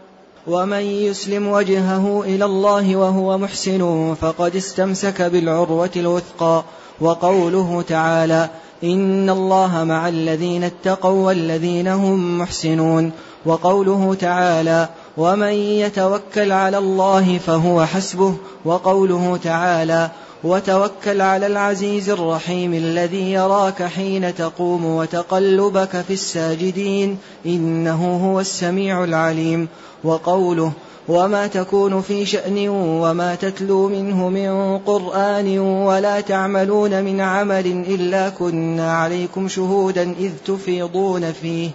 ومن 0.48 0.82
يسلم 0.82 1.48
وجهه 1.48 2.24
إلى 2.24 2.46
الله 2.46 2.96
وهو 2.96 3.38
محسن 3.38 4.14
فقد 4.22 4.56
استمسك 4.56 5.22
بالعروة 5.22 5.90
الوثقى 5.96 6.64
وقوله 7.02 7.82
تعالى 7.82 8.50
ان 8.84 9.30
الله 9.30 9.84
مع 9.84 10.08
الذين 10.08 10.64
اتقوا 10.64 11.26
والذين 11.28 11.88
هم 11.88 12.40
محسنون 12.40 13.12
وقوله 13.46 14.14
تعالى 14.14 14.90
ومن 15.18 15.54
يتوكل 15.54 16.52
على 16.52 16.78
الله 16.78 17.38
فهو 17.38 17.86
حسبه 17.86 18.36
وقوله 18.66 19.40
تعالى 19.44 20.10
وتوكل 20.44 21.22
على 21.22 21.48
العزيز 21.48 22.10
الرحيم 22.10 22.74
الذي 22.74 23.32
يراك 23.32 23.84
حين 23.84 24.36
تقوم 24.36 24.86
وتقلبك 24.86 26.02
في 26.08 26.14
الساجدين 26.14 27.18
إنه 27.46 28.32
هو 28.32 28.40
السميع 28.40 29.04
العليم 29.04 29.68
وقوله 30.04 30.72
وما 31.10 31.48
تكون 31.48 32.02
في 32.02 32.26
شأن 32.26 32.70
وما 32.70 33.36
تتلو 33.36 33.88
منه 33.88 34.30
من 34.30 34.80
قرآن 34.80 35.60
ولا 35.60 36.22
تعملون 36.22 37.04
من 37.04 37.22
عمل 37.22 37.66
إلا 37.68 38.30
كنا 38.30 38.94
عليكم 38.94 39.48
شهودا 39.48 40.12
إذ 40.20 40.32
تفيضون 40.46 41.32
فيه. 41.32 41.70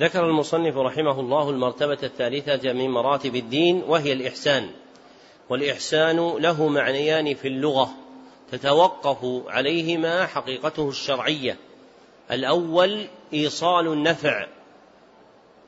ذكر 0.00 0.24
المصنف 0.24 0.76
رحمه 0.76 1.20
الله 1.20 1.50
المرتبة 1.50 1.98
الثالثة 2.02 2.72
من 2.72 2.90
مراتب 2.90 3.36
الدين 3.36 3.82
وهي 3.88 4.12
الإحسان 4.12 4.66
والإحسان 5.50 6.16
له 6.16 6.68
معنيان 6.68 7.34
في 7.34 7.48
اللغة 7.48 7.90
تتوقف 8.52 9.18
عليهما 9.48 10.26
حقيقته 10.26 10.88
الشرعية. 10.88 11.56
الأول 12.30 13.06
إيصال 13.34 13.86
النفع 13.86 14.46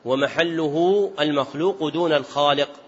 ومحله 0.05 1.11
المخلوق 1.21 1.89
دون 1.89 2.13
الخالق. 2.13 2.82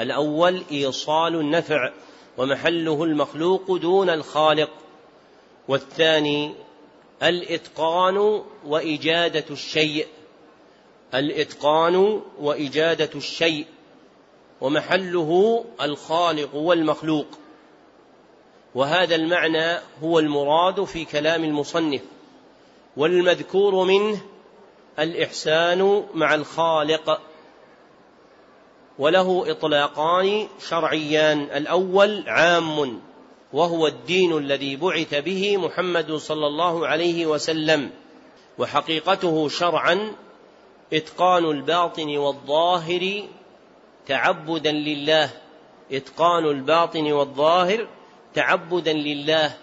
الأول 0.00 0.62
إيصال 0.70 1.34
النفع 1.34 1.92
ومحله 2.38 3.04
المخلوق 3.04 3.76
دون 3.76 4.10
الخالق 4.10 4.70
والثاني 5.68 6.54
الإتقان 7.22 8.42
وإجادة 8.66 9.44
الشيء 9.50 10.06
الإتقان 11.14 12.22
وإجادة 12.40 13.10
الشيء 13.14 13.66
ومحله 14.60 15.64
الخالق 15.82 16.54
والمخلوق. 16.54 17.26
وهذا 18.74 19.14
المعنى 19.14 19.78
هو 20.02 20.18
المراد 20.18 20.84
في 20.84 21.04
كلام 21.04 21.44
المصنف 21.44 22.00
والمذكور 22.96 23.84
منه 23.84 24.20
الإحسان 24.98 26.04
مع 26.14 26.34
الخالق. 26.34 27.20
وله 28.98 29.50
إطلاقان 29.50 30.48
شرعيان. 30.68 31.42
الأول 31.42 32.24
عام 32.26 33.00
وهو 33.52 33.86
الدين 33.86 34.36
الذي 34.36 34.76
بعث 34.76 35.14
به 35.14 35.56
محمد 35.56 36.12
صلى 36.12 36.46
الله 36.46 36.86
عليه 36.86 37.26
وسلم 37.26 37.90
وحقيقته 38.58 39.48
شرعا 39.48 40.12
إتقان 40.92 41.44
الباطن 41.44 42.16
والظاهر 42.16 43.22
تعبدا 44.06 44.72
لله. 44.72 45.30
إتقان 45.92 46.44
الباطن 46.44 47.12
والظاهر 47.12 47.88
تعبدا 48.34 48.92
لله. 48.92 49.56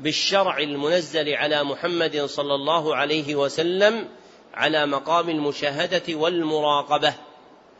بالشرع 0.00 0.58
المنزل 0.58 1.34
على 1.34 1.64
محمد 1.64 2.24
صلى 2.24 2.54
الله 2.54 2.96
عليه 2.96 3.34
وسلم 3.34 4.08
على 4.54 4.86
مقام 4.86 5.28
المشاهدة 5.28 6.14
والمراقبة. 6.14 7.14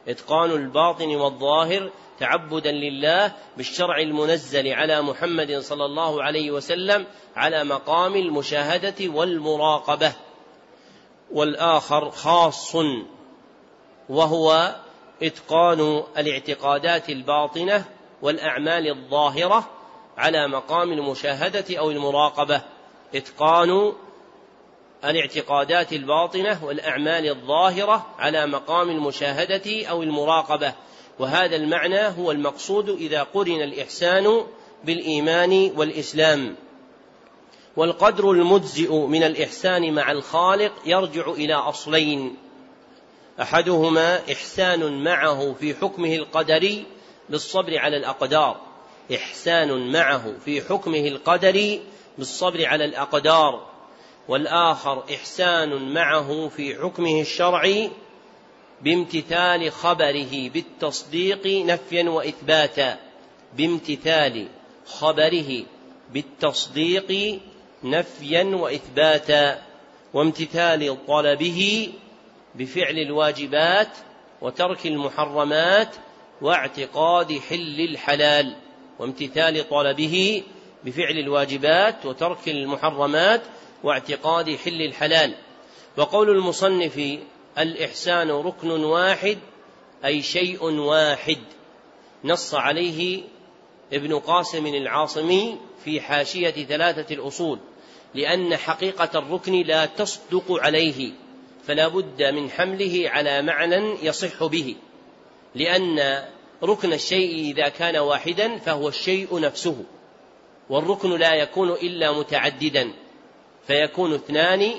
إتقان 0.08 0.50
الباطن 0.50 1.16
والظاهر 1.16 1.90
تعبدا 2.18 2.72
لله 2.72 3.32
بالشرع 3.56 3.98
المنزل 3.98 4.68
على 4.68 5.02
محمد 5.02 5.58
صلى 5.58 5.84
الله 5.84 6.22
عليه 6.22 6.50
وسلم 6.50 7.06
على 7.36 7.64
مقام 7.64 8.14
المشاهدة 8.14 8.94
والمراقبة. 9.00 10.12
والآخر 11.32 12.10
خاص 12.10 12.76
وهو 14.08 14.76
إتقان 15.22 16.02
الاعتقادات 16.18 17.10
الباطنة 17.10 17.84
والأعمال 18.22 18.90
الظاهرة 18.90 19.70
على 20.18 20.48
مقام 20.48 20.92
المشاهدة 20.92 21.78
أو 21.78 21.90
المراقبة. 21.90 22.62
إتقان 23.14 23.92
الاعتقادات 25.04 25.92
الباطنة 25.92 26.64
والأعمال 26.64 27.28
الظاهرة 27.28 28.06
على 28.18 28.46
مقام 28.46 28.90
المشاهدة 28.90 29.86
أو 29.86 30.02
المراقبة. 30.02 30.74
وهذا 31.18 31.56
المعنى 31.56 32.00
هو 32.00 32.30
المقصود 32.30 32.88
إذا 32.88 33.22
قرن 33.22 33.62
الإحسان 33.62 34.44
بالإيمان 34.84 35.72
والإسلام. 35.76 36.56
والقدر 37.76 38.30
المجزئ 38.30 38.94
من 38.94 39.22
الإحسان 39.22 39.94
مع 39.94 40.12
الخالق 40.12 40.72
يرجع 40.86 41.30
إلى 41.30 41.54
أصلين. 41.54 42.36
أحدهما 43.42 44.32
إحسان 44.32 45.04
معه 45.04 45.54
في 45.60 45.74
حكمه 45.74 46.14
القدري 46.14 46.86
بالصبر 47.28 47.78
على 47.78 47.96
الأقدار. 47.96 48.60
إحسان 49.14 49.92
معه 49.92 50.34
في 50.44 50.62
حكمه 50.62 51.08
القدري 51.08 51.82
بالصبر 52.18 52.66
على 52.66 52.84
الأقدار. 52.84 53.69
والآخر 54.30 55.04
إحسان 55.14 55.92
معه 55.94 56.48
في 56.48 56.74
حكمه 56.74 57.20
الشرعي 57.20 57.90
بامتثال 58.82 59.72
خبره 59.72 60.48
بالتصديق 60.48 61.46
نفيا 61.46 62.10
وإثباتا 62.10 62.98
بامتثال 63.56 64.48
خبره 64.86 65.62
بالتصديق 66.12 67.40
نفيا 67.84 68.44
وإثباتا 68.44 69.62
وامتثال 70.14 71.06
طلبه 71.06 71.92
بفعل 72.54 72.98
الواجبات 72.98 73.96
وترك 74.40 74.86
المحرمات 74.86 75.96
واعتقاد 76.42 77.38
حل 77.38 77.80
الحلال 77.80 78.56
وامتثال 78.98 79.68
طلبه 79.68 80.42
بفعل 80.84 81.18
الواجبات 81.18 82.06
وترك 82.06 82.48
المحرمات 82.48 83.42
واعتقاد 83.82 84.56
حل 84.56 84.82
الحلال. 84.82 85.34
وقول 85.96 86.30
المصنف 86.30 87.18
الإحسان 87.58 88.30
ركن 88.30 88.70
واحد 88.70 89.38
أي 90.04 90.22
شيء 90.22 90.64
واحد. 90.64 91.38
نص 92.24 92.54
عليه 92.54 93.22
ابن 93.92 94.18
قاسم 94.18 94.66
العاصمي 94.66 95.58
في 95.84 96.00
حاشية 96.00 96.50
ثلاثة 96.50 97.14
الأصول 97.14 97.58
لأن 98.14 98.56
حقيقة 98.56 99.18
الركن 99.18 99.52
لا 99.52 99.86
تصدق 99.86 100.44
عليه 100.50 101.12
فلا 101.66 101.88
بد 101.88 102.22
من 102.22 102.50
حمله 102.50 103.02
على 103.06 103.42
معنى 103.42 103.96
يصح 104.02 104.44
به. 104.44 104.76
لأن 105.54 106.24
ركن 106.62 106.92
الشيء 106.92 107.52
إذا 107.52 107.68
كان 107.68 107.96
واحدا 107.96 108.58
فهو 108.58 108.88
الشيء 108.88 109.40
نفسه 109.40 109.84
والركن 110.70 111.10
لا 111.10 111.34
يكون 111.34 111.70
إلا 111.70 112.12
متعددا. 112.12 112.92
فيكون 113.66 114.14
اثنان 114.14 114.72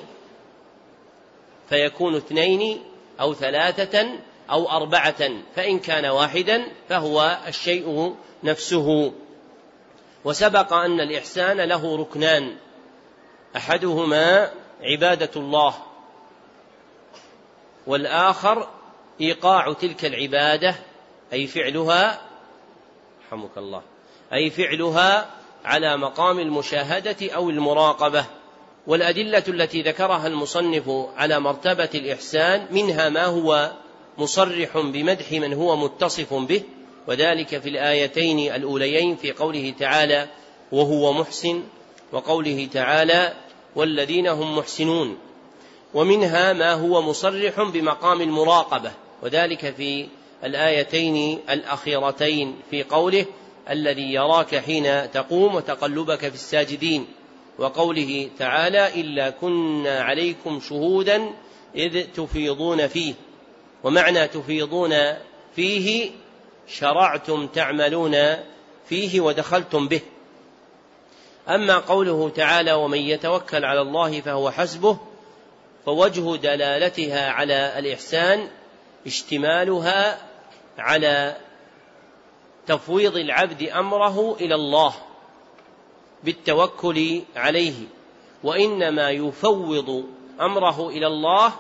فيكون 1.70 2.16
اثنين 2.16 2.84
أو 3.20 3.34
ثلاثة 3.34 4.10
أو 4.52 4.70
أربعة 4.70 5.30
فإن 5.56 5.80
كان 5.80 6.06
واحدا 6.06 6.68
فهو 6.90 7.38
الشيء 7.48 8.16
نفسه. 8.44 9.14
وسبق 10.26 10.74
أن 10.74 11.00
الإحسان 11.00 11.62
له 11.62 11.98
ركنان 11.98 12.56
أحدهما 13.56 14.52
عبادة 14.82 15.32
الله 15.36 15.76
والآخر 17.88 18.68
إيقاع 19.22 19.74
تلك 19.74 20.06
العبادة 20.06 20.76
أي 21.34 21.48
فعلها 21.48 22.22
رحمك 23.28 23.58
الله 23.58 23.82
أي 24.34 24.50
فعلها 24.50 25.30
على 25.66 25.98
مقام 25.98 26.40
المشاهدة 26.40 27.32
أو 27.36 27.50
المراقبة. 27.50 28.26
والأدلة 28.88 29.44
التي 29.48 29.82
ذكرها 29.82 30.28
المصنف 30.28 30.90
على 31.18 31.40
مرتبة 31.40 31.90
الإحسان 31.96 32.68
منها 32.72 33.10
ما 33.10 33.26
هو 33.26 33.72
مصرح 34.18 34.78
بمدح 34.78 35.32
من 35.32 35.54
هو 35.54 35.76
متصف 35.76 36.34
به 36.34 36.64
وذلك 37.08 37.62
في 37.62 37.70
الآيتين 37.70 38.56
الأوليين 38.56 39.16
في 39.16 39.32
قوله 39.32 39.74
تعالى 39.80 40.28
وهو 40.72 41.14
محسن 41.14 41.64
وقوله 42.12 42.68
تعالى 42.74 43.34
والذين 43.76 44.28
هم 44.28 44.58
محسنون 44.58 45.18
ومنها 45.94 46.54
ما 46.54 46.74
هو 46.74 47.02
مصرح 47.02 47.62
بمقام 47.62 48.22
المراقبة 48.22 48.92
وذلك 49.24 49.74
في 49.74 50.08
الآيتين 50.44 51.40
الأخيرتين 51.50 52.56
في 52.72 52.84
قوله 52.84 53.26
الذي 53.70 54.14
يراك 54.14 54.56
حين 54.56 55.12
تقوم 55.12 55.56
وتقلبك 55.56 56.20
في 56.20 56.36
الساجدين 56.36 57.08
وقوله 57.58 58.30
تعالى 58.40 59.02
إلا 59.02 59.30
كنا 59.30 60.00
عليكم 60.00 60.60
شهودا 60.60 61.34
إذ 61.76 62.06
تفيضون 62.06 62.88
فيه. 62.88 63.14
ومعنى 63.84 64.28
تفيضون 64.28 64.96
فيه 65.56 66.12
شرعتم 66.68 67.48
تعملون 67.48 68.18
فيه 68.90 69.22
ودخلتم 69.22 69.88
به. 69.88 70.02
أما 71.50 71.78
قوله 71.78 72.30
تعالى 72.30 72.74
ومن 72.74 72.98
يتوكل 72.98 73.66
على 73.66 73.82
الله 73.82 74.22
فهو 74.22 74.52
حسبه 74.52 74.98
فوجه 75.86 76.36
دلالتها 76.36 77.30
على 77.30 77.80
الإحسان 77.80 78.48
اشتمالها 79.08 80.18
على 80.78 81.36
تفويض 82.68 83.18
العبد 83.18 83.64
أمره 83.64 84.36
إلى 84.42 84.56
الله. 84.56 84.94
بالتوكل 86.24 87.22
عليه 87.36 87.88
وإنما 88.44 89.10
يفوض 89.10 90.06
أمره 90.42 90.90
إلى 90.90 91.08
الله 91.08 91.54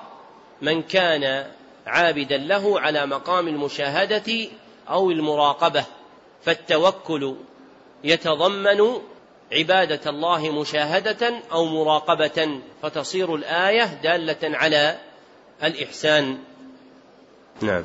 من 0.61 0.81
كان 0.81 1.51
عابدا 1.87 2.37
له 2.37 2.79
على 2.79 3.05
مقام 3.05 3.47
المشاهدة 3.47 4.47
أو 4.89 5.11
المراقبة. 5.11 5.85
فالتوكل 6.45 7.35
يتضمن 8.03 9.01
عبادة 9.51 10.09
الله 10.09 10.51
مشاهدة 10.51 11.41
أو 11.51 11.65
مراقبة. 11.65 12.59
فتصير 12.81 13.35
الآية 13.35 13.83
دالة 14.03 14.57
على 14.57 14.97
الإحسان. 15.63 16.37
نعم. 17.61 17.83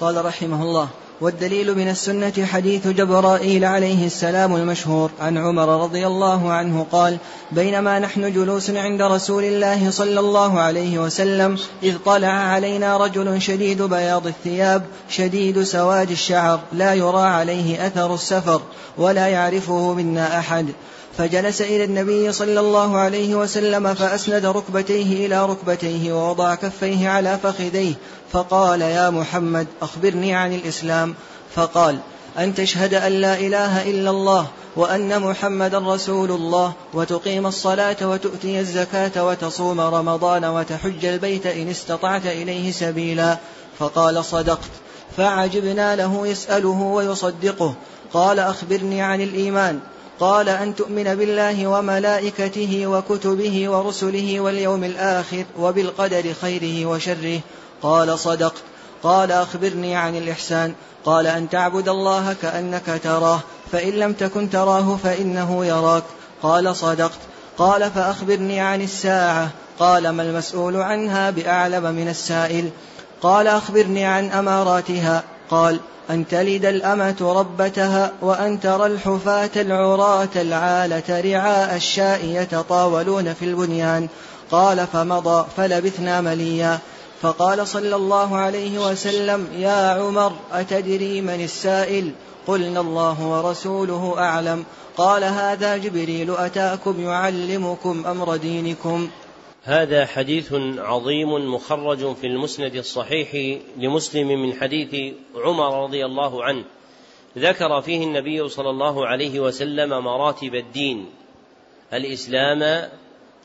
قال 0.00 0.24
رحمه 0.24 0.62
الله 0.62 0.88
والدليل 1.20 1.74
من 1.74 1.88
السنة 1.88 2.46
حديث 2.52 2.86
جبرائيل 2.86 3.64
عليه 3.64 4.06
السلام 4.06 4.56
المشهور. 4.56 5.10
عن 5.20 5.38
عمر 5.38 5.82
رضي 5.82 6.06
الله 6.06 6.52
عنه 6.52 6.86
قال 6.92 7.18
بينما 7.52 7.98
نحن 7.98 8.32
جلوس 8.32 8.70
عند 8.70 9.02
رسول 9.02 9.44
الله 9.44 9.90
صلى 9.90 10.20
الله 10.20 10.60
عليه 10.60 10.98
وسلم 10.98 11.58
إذ 11.82 11.96
طلع 12.04 12.28
علينا 12.28 12.96
رجل 12.96 13.42
شديد 13.42 13.82
بياض 13.82 14.26
الثياب 14.26 14.82
شديد 15.08 15.62
سواد 15.62 16.10
الشعر 16.10 16.60
لا 16.72 16.94
يرى 16.94 17.22
عليه 17.22 17.86
أثر 17.86 18.14
السفر 18.14 18.62
ولا 18.98 19.26
يعرفه 19.26 19.92
منا 19.92 20.38
أحد. 20.38 20.66
فجلس 21.18 21.60
إلى 21.60 21.84
النبي 21.84 22.32
صلى 22.32 22.60
الله 22.60 22.96
عليه 22.96 23.34
وسلم 23.34 23.94
فأسند 23.94 24.46
ركبتيه 24.46 25.26
إلى 25.26 25.46
ركبتيه 25.46 26.12
ووضع 26.12 26.54
كفيه 26.54 27.08
على 27.08 27.38
فخذيه 27.42 27.94
فقال 28.32 28.80
يا 28.80 29.10
محمد 29.10 29.66
أخبرني 29.82 30.34
عن 30.34 30.52
الإسلام. 30.52 31.14
فقال 31.54 31.98
أن 32.38 32.54
تشهد 32.54 32.94
أن 32.94 33.12
لا 33.12 33.38
إله 33.38 33.90
إلا 33.90 34.10
الله 34.10 34.46
وأن 34.76 35.20
محمدا 35.20 35.78
رسول 35.78 36.30
الله 36.30 36.72
وتقيم 36.94 37.46
الصلاة 37.46 37.96
وتؤتي 38.02 38.60
الزكاة 38.60 39.26
وتصوم 39.26 39.80
رمضان 39.80 40.44
وتحج 40.44 41.04
البيت 41.04 41.46
إن 41.46 41.68
استطعت 41.68 42.26
إليه 42.26 42.72
سبيلا. 42.72 43.38
فقال 43.78 44.24
صدقت. 44.24 44.70
فعجبنا 45.16 45.96
له 45.96 46.26
يسأله 46.26 46.80
ويصدقه 46.82 47.74
قال 48.12 48.38
أخبرني 48.38 49.02
عن 49.02 49.20
الإيمان. 49.20 49.80
قال 50.20 50.48
أن 50.48 50.74
تؤمن 50.74 51.14
بالله 51.14 51.66
وملائكته 51.66 52.86
وكتبه 52.86 53.68
ورسله 53.68 54.40
واليوم 54.40 54.84
الآخر 54.84 55.44
وبالقدر 55.58 56.32
خيره 56.40 56.86
وشره. 56.86 57.40
قال 57.82 58.18
صدقت 58.18 58.62
قال 59.02 59.32
أخبرني 59.32 59.96
عن 59.96 60.16
الإحسان. 60.16 60.74
قال 61.04 61.26
أن 61.26 61.48
تعبد 61.48 61.88
الله 61.88 62.36
كأنك 62.42 63.00
تراه 63.04 63.40
فإن 63.72 63.92
لم 63.92 64.12
تكن 64.12 64.50
تراه 64.50 64.96
فإنه 65.02 65.66
يراك. 65.66 66.04
قال 66.42 66.76
صدقت. 66.76 67.18
قال 67.58 67.90
فأخبرني 67.90 68.60
عن 68.60 68.82
الساعة. 68.82 69.50
قال 69.78 70.08
ما 70.08 70.22
المسؤول 70.22 70.76
عنها 70.76 71.30
بأعلم 71.30 71.82
من 71.94 72.08
السائل. 72.08 72.70
قال 73.22 73.46
أخبرني 73.46 74.04
عن 74.04 74.30
أماراتها. 74.30 75.22
قال 75.50 75.80
أن 76.10 76.28
تلد 76.28 76.64
الأمة 76.64 77.16
ربتها 77.20 78.12
وأن 78.22 78.60
ترى 78.60 78.86
الحفاة 78.86 79.50
العراة 79.56 80.28
العالة 80.36 81.20
رعاء 81.20 81.76
الشاء 81.76 82.24
يتطاولون 82.24 83.34
في 83.34 83.44
البنيان. 83.44 84.08
قال 84.50 84.86
فمضى 84.92 85.46
فلبثنا 85.56 86.20
مليا. 86.20 86.78
فقال 87.22 87.68
صلى 87.68 87.96
الله 87.96 88.36
عليه 88.36 88.90
وسلم 88.90 89.48
يا 89.58 89.90
عمر 89.90 90.32
أتدري 90.52 91.20
من 91.20 91.44
السائل؟ 91.44 92.12
قلنا 92.46 92.80
الله 92.80 93.26
ورسوله 93.26 94.14
أعلم. 94.18 94.64
قال 94.96 95.24
هذا 95.24 95.76
جبريل 95.76 96.36
أتاكم 96.36 97.00
يعلمكم 97.00 98.06
أمر 98.06 98.36
دينكم. 98.36 99.08
هذا 99.66 100.06
حديث 100.06 100.54
عظيم 100.78 101.54
مخرج 101.54 102.14
في 102.14 102.26
المسند 102.26 102.74
الصحيح 102.74 103.58
لمسلم 103.76 104.28
من 104.28 104.54
حديث 104.54 105.14
عمر 105.34 105.82
رضي 105.84 106.04
الله 106.04 106.44
عنه. 106.44 106.64
ذكر 107.38 107.80
فيه 107.80 108.04
النبي 108.04 108.48
صلى 108.48 108.70
الله 108.70 109.06
عليه 109.06 109.40
وسلم 109.40 110.04
مراتب 110.04 110.54
الدين 110.54 111.06
الإسلام 111.92 112.90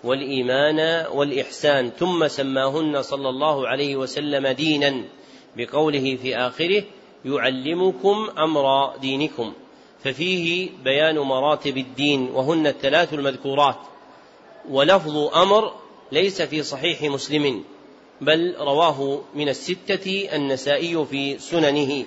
والإيمان 0.04 1.08
والإحسان 1.14 1.90
ثم 1.90 2.28
سماهن 2.28 3.02
صلى 3.02 3.30
الله 3.30 3.68
عليه 3.68 3.96
وسلم 3.96 4.48
دينا 4.48 5.04
بقوله 5.58 6.16
في 6.16 6.38
آخره 6.38 6.84
يعلمكم 7.26 8.30
أمر 8.38 8.98
دينكم. 8.98 9.54
ففيه 10.04 10.70
بيان 10.84 11.20
مراتب 11.20 11.78
الدين 11.78 12.30
وهن 12.34 12.68
الثلاث 12.68 13.14
المذكورات 13.14 13.78
ولفظ 14.70 15.18
أمر 15.18 15.82
ليس 16.12 16.42
في 16.42 16.64
صحيح 16.64 17.02
مسلم 17.02 17.64
بل 18.22 18.56
رواه 18.60 19.22
من 19.36 19.50
الستة 19.50 20.30
النسائي 20.34 21.06
في 21.06 21.40
سننه. 21.40 22.06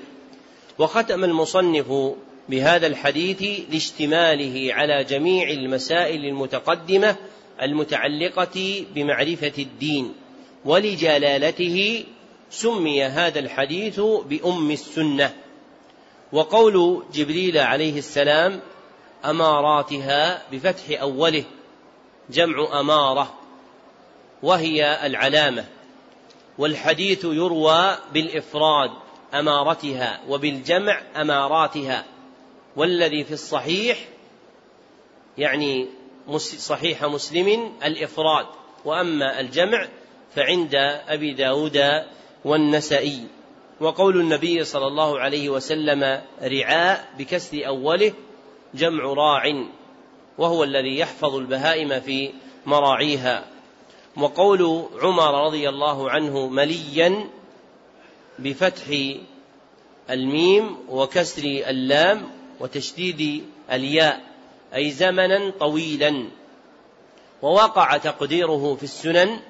وختم 0.78 1.24
المصنف 1.24 2.14
بهذا 2.48 2.86
الحديث 2.86 3.60
لاشتماله 3.70 4.74
على 4.74 5.04
جميع 5.04 5.50
المسائل 5.50 6.24
المتقدمة 6.24 7.16
المتعلقة 7.62 8.84
بمعرفة 8.94 9.52
الدين 9.58 10.12
ولجلالته 10.64 12.04
سمي 12.50 13.04
هذا 13.04 13.38
الحديث 13.38 14.00
بأم 14.00 14.70
السنة. 14.70 15.34
وقول 16.32 17.02
جبريل 17.14 17.58
عليه 17.58 17.98
السلام 17.98 18.60
أماراتها 19.24 20.42
بفتح 20.52 21.00
أوله 21.00 21.44
جمع 22.30 22.80
أمارة. 22.80 23.43
وهي 24.44 25.06
العلامة. 25.06 25.64
والحديث 26.58 27.24
يروى 27.24 27.96
بالإفراد 28.12 28.90
أمارتها 29.34 30.20
وبالجمع 30.28 31.02
أماراتها. 31.16 32.04
والذي 32.76 33.24
في 33.24 33.32
الصحيح 33.32 33.98
يعني 35.38 35.88
صحيح 36.58 37.04
مسلم 37.04 37.72
الإفراد. 37.84 38.46
وأما 38.84 39.40
الجمع 39.40 39.88
فعند 40.34 40.74
أبي 41.08 41.34
داود 41.34 42.04
والنسائي. 42.44 43.26
وقول 43.80 44.20
النبي 44.20 44.64
صلى 44.64 44.86
الله 44.86 45.20
عليه 45.20 45.48
وسلم 45.48 46.22
رعاء 46.42 47.08
بكسر 47.18 47.66
أوله 47.66 48.12
جمع 48.74 49.04
راع. 49.04 49.66
وهو 50.38 50.64
الذي 50.64 50.98
يحفظ 50.98 51.34
البهائم 51.34 52.00
في 52.00 52.30
مراعيها. 52.66 53.53
وقول 54.16 54.88
عمر 55.02 55.46
رضي 55.46 55.68
الله 55.68 56.10
عنه 56.10 56.46
مليا 56.46 57.28
بفتح 58.38 58.84
الميم 60.10 60.76
وكسر 60.88 61.42
اللام 61.44 62.30
وتشديد 62.60 63.44
الياء 63.72 64.20
أي 64.74 64.90
زمنا 64.90 65.52
طويلا. 65.60 66.28
ووقع 67.42 67.96
تقديره 67.96 68.74
في 68.74 68.82
السنن 68.82 69.40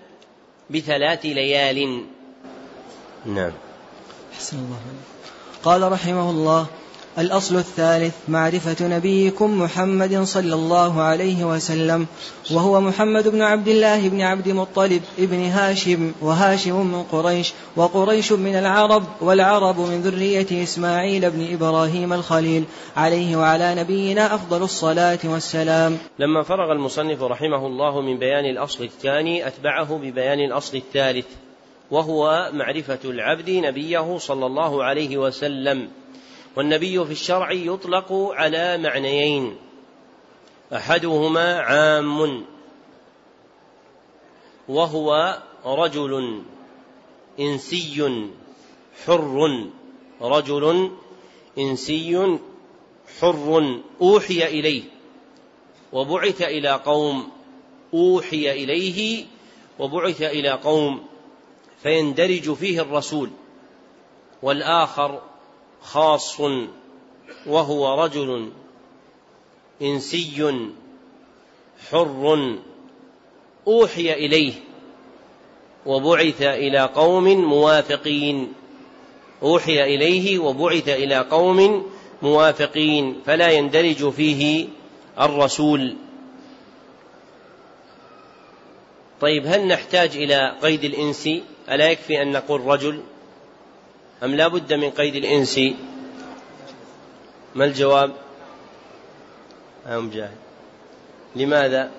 بثلاث 0.70 1.26
ليال. 1.26 2.04
نعم. 3.26 3.52
أحسن 4.32 4.56
الله 4.56 4.80
قال 5.62 5.92
رحمه 5.92 6.30
الله 6.30 6.66
الأصل 7.18 7.56
الثالث 7.56 8.14
معرفة 8.28 8.88
نبيكم 8.88 9.60
محمد 9.60 10.22
صلى 10.22 10.54
الله 10.54 11.02
عليه 11.02 11.44
وسلم 11.44 12.06
وهو 12.50 12.80
محمد 12.80 13.28
بن 13.28 13.42
عبد 13.42 13.68
الله 13.68 14.08
بن 14.08 14.20
عبد 14.20 14.48
مطلب 14.48 15.02
ابن 15.18 15.44
هاشم 15.44 16.12
وهاشم 16.20 16.86
من 16.86 17.02
قريش 17.02 17.52
وقريش 17.76 18.32
من 18.32 18.56
العرب 18.56 19.04
والعرب 19.20 19.80
من 19.80 20.00
ذرية 20.00 20.62
إسماعيل 20.62 21.30
بن 21.30 21.52
إبراهيم 21.52 22.12
الخليل 22.12 22.64
عليه 22.96 23.36
وعلى 23.36 23.74
نبينا 23.74 24.34
أفضل 24.34 24.62
الصلاة 24.62 25.18
والسلام. 25.24 25.98
لما 26.18 26.42
فرغ 26.42 26.72
المصنف 26.72 27.22
رحمه 27.22 27.66
الله 27.66 28.00
من 28.00 28.18
بيان 28.18 28.44
الأصل 28.44 28.84
الثاني 28.84 29.46
أتبعه 29.46 29.98
ببيان 29.98 30.40
الأصل 30.40 30.76
الثالث 30.76 31.26
وهو 31.90 32.50
معرفة 32.52 32.98
العبد 33.04 33.50
نبيه 33.50 34.18
صلى 34.18 34.46
الله 34.46 34.84
عليه 34.84 35.16
وسلم. 35.16 35.88
والنبي 36.56 37.04
في 37.04 37.12
الشرع 37.12 37.52
يطلق 37.52 38.12
على 38.12 38.78
معنيين. 38.78 39.56
أحدهما 40.72 41.60
عام. 41.60 42.44
وهو 44.68 45.38
رجل 45.66 46.42
إنسي 47.40 48.28
حر. 49.06 49.66
رجل 50.20 50.90
إنسي 51.58 52.38
حر. 53.20 53.80
أوحي 54.00 54.46
إليه. 54.46 54.82
وبعث 55.92 56.42
إلى 56.42 56.70
قوم. 56.70 57.28
أوحي 57.94 58.52
إليه 58.52 59.24
وبعث 59.78 60.22
إلى 60.22 60.50
قوم. 60.50 61.06
فيندرج 61.82 62.52
فيه 62.52 62.80
الرسول. 62.80 63.30
والآخر 64.42 65.22
خاص 65.84 66.40
وهو 67.46 68.04
رجل 68.04 68.50
إنسي 69.82 70.70
حر 71.90 72.58
أوحي 73.68 74.12
إليه 74.12 74.52
وبعث 75.86 76.42
إلى 76.42 76.80
قوم 76.80 77.24
موافقين. 77.24 78.52
أوحي 79.42 79.94
إليه 79.94 80.38
وبعث 80.38 80.88
إلى 80.88 81.18
قوم 81.18 81.86
موافقين 82.22 83.20
فلا 83.26 83.50
يندرج 83.50 84.10
فيه 84.10 84.68
الرسول. 85.20 85.96
طيب 89.20 89.46
هل 89.46 89.66
نحتاج 89.66 90.16
إلى 90.16 90.58
قيد 90.62 90.84
الإنس؟ 90.84 91.28
ألا 91.68 91.90
يكفي 91.90 92.22
أن 92.22 92.32
نقول 92.32 92.60
رجل؟ 92.60 93.02
أم 94.22 94.34
لا 94.34 94.48
بد 94.48 94.72
من 94.72 94.90
قيد 94.90 95.14
الإنس؟ 95.14 95.60
ما 97.54 97.64
الجواب؟ 97.64 98.12
أم 99.86 100.10
جاهد 100.10 100.36
لماذا؟ 101.36 101.90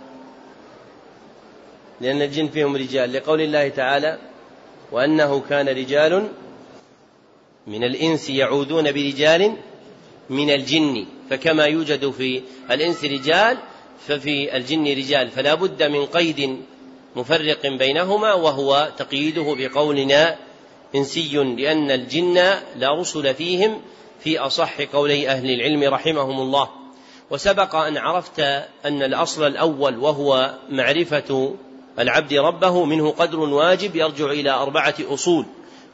لأن 2.02 2.22
الجن 2.22 2.48
فيهم 2.48 2.76
رجال. 2.76 3.14
لقول 3.14 3.42
الله 3.42 3.70
تعالى 3.70 4.20
وأنه 4.92 5.40
كان 5.50 5.70
رجال 5.70 6.28
من 7.68 7.84
الإنس 7.84 8.30
يعودون 8.30 8.92
برجال 8.92 9.56
من 10.30 10.50
الجن. 10.50 11.06
فكما 11.30 11.66
يوجد 11.66 12.10
في 12.10 12.42
الإنس 12.72 13.04
رجال 13.04 13.58
ففي 14.08 14.58
الجن 14.58 14.88
رجال. 14.88 15.32
فلا 15.32 15.54
بد 15.54 15.84
من 15.84 16.06
قيد 16.06 16.60
مفرق 17.16 17.68
بينهما 17.68 18.34
وهو 18.34 18.92
تقييده 18.98 19.56
بقولنا 19.60 20.45
إنسي 20.96 21.38
لأن 21.38 21.92
الجن 21.92 22.34
لا 22.76 23.00
رسل 23.00 23.34
فيهم 23.36 23.82
في 24.20 24.40
أصح 24.40 24.82
قولي 24.82 25.30
أهل 25.30 25.52
العلم 25.52 25.94
رحمهم 25.94 26.40
الله. 26.40 26.70
وسبق 27.30 27.76
أن 27.76 27.98
عرفت 27.98 28.40
أن 28.86 29.04
الأصل 29.04 29.48
الأول 29.48 29.98
وهو 29.98 30.54
معرفة 30.70 31.56
العبد 32.00 32.34
ربه 32.34 32.86
منه 32.86 33.12
قدر 33.12 33.40
واجب 33.40 33.96
يرجع 33.96 34.26
إلى 34.26 34.52
أربعة 34.52 34.96
أصول 35.10 35.46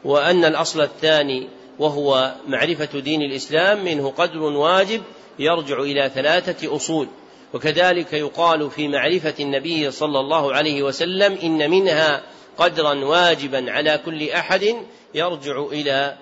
وأن 0.06 0.46
الأصل 0.46 0.82
الثاني 0.82 1.48
وهو 1.80 2.36
معرفة 2.48 3.00
دين 3.00 3.22
الإسلام 3.22 3.86
منه 3.86 4.14
قدر 4.18 4.42
واجب 4.42 5.02
يرجع 5.40 5.80
إلى 5.80 6.12
ثلاثة 6.16 6.76
أصول. 6.76 7.08
وكذلك 7.54 8.14
يقال 8.14 8.72
في 8.72 8.88
معرفة 8.88 9.34
النبي 9.40 9.92
صلى 9.92 10.20
الله 10.20 10.54
عليه 10.54 10.84
وسلم 10.84 11.34
إن 11.34 11.70
منها 11.70 12.24
قدرا 12.58 13.06
واجبا 13.06 13.72
على 13.72 14.00
كل 14.06 14.30
أحد 14.30 14.76
يرجع 15.16 15.66
إلى 15.66 16.18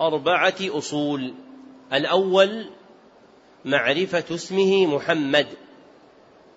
أربعة 0.00 0.54
أصول. 0.60 1.34
الأول 1.92 2.66
معرفة 3.64 4.34
اسمه 4.34 4.86
محمد 4.86 5.46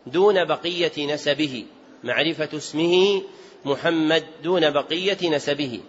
دون 0.08 0.45
بقية 0.45 1.13
نسبه. 1.13 1.65
معرفة 2.03 2.58
اسمه 2.58 3.21
محمد 3.65 4.23
دون 4.43 4.69
بقية 4.69 5.29
نسبه. 5.29 5.79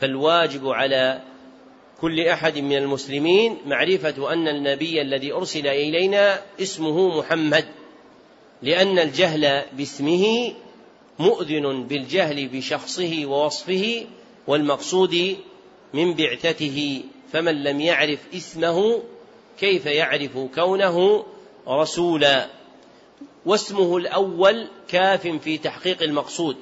فالواجب 0.00 0.68
على 0.68 1.22
كل 2.00 2.20
أحد 2.20 2.58
من 2.58 2.76
المسلمين 2.76 3.58
معرفة 3.66 4.32
أن 4.32 4.48
النبي 4.48 5.02
الذي 5.02 5.32
أرسل 5.32 5.66
إلينا 5.66 6.42
اسمه 6.60 7.18
محمد 7.18 7.64
لأن 8.62 8.98
الجهل 8.98 9.62
باسمه 9.72 10.52
مؤذن 11.18 11.86
بالجهل 11.86 12.48
بشخصه 12.48 13.22
ووصفه 13.26 14.06
والمقصود 14.46 15.36
من 15.94 16.14
بعثته 16.14 17.02
فمن 17.32 17.64
لم 17.64 17.80
يعرف 17.80 18.18
اسمه 18.34 19.02
كيف 19.58 19.86
يعرف 19.86 20.38
كونه 20.54 21.24
رسولا؟ 21.68 22.48
واسمه 23.46 23.96
الأول 23.96 24.68
كاف 24.88 25.26
في 25.26 25.58
تحقيق 25.58 26.02
المقصود 26.02 26.56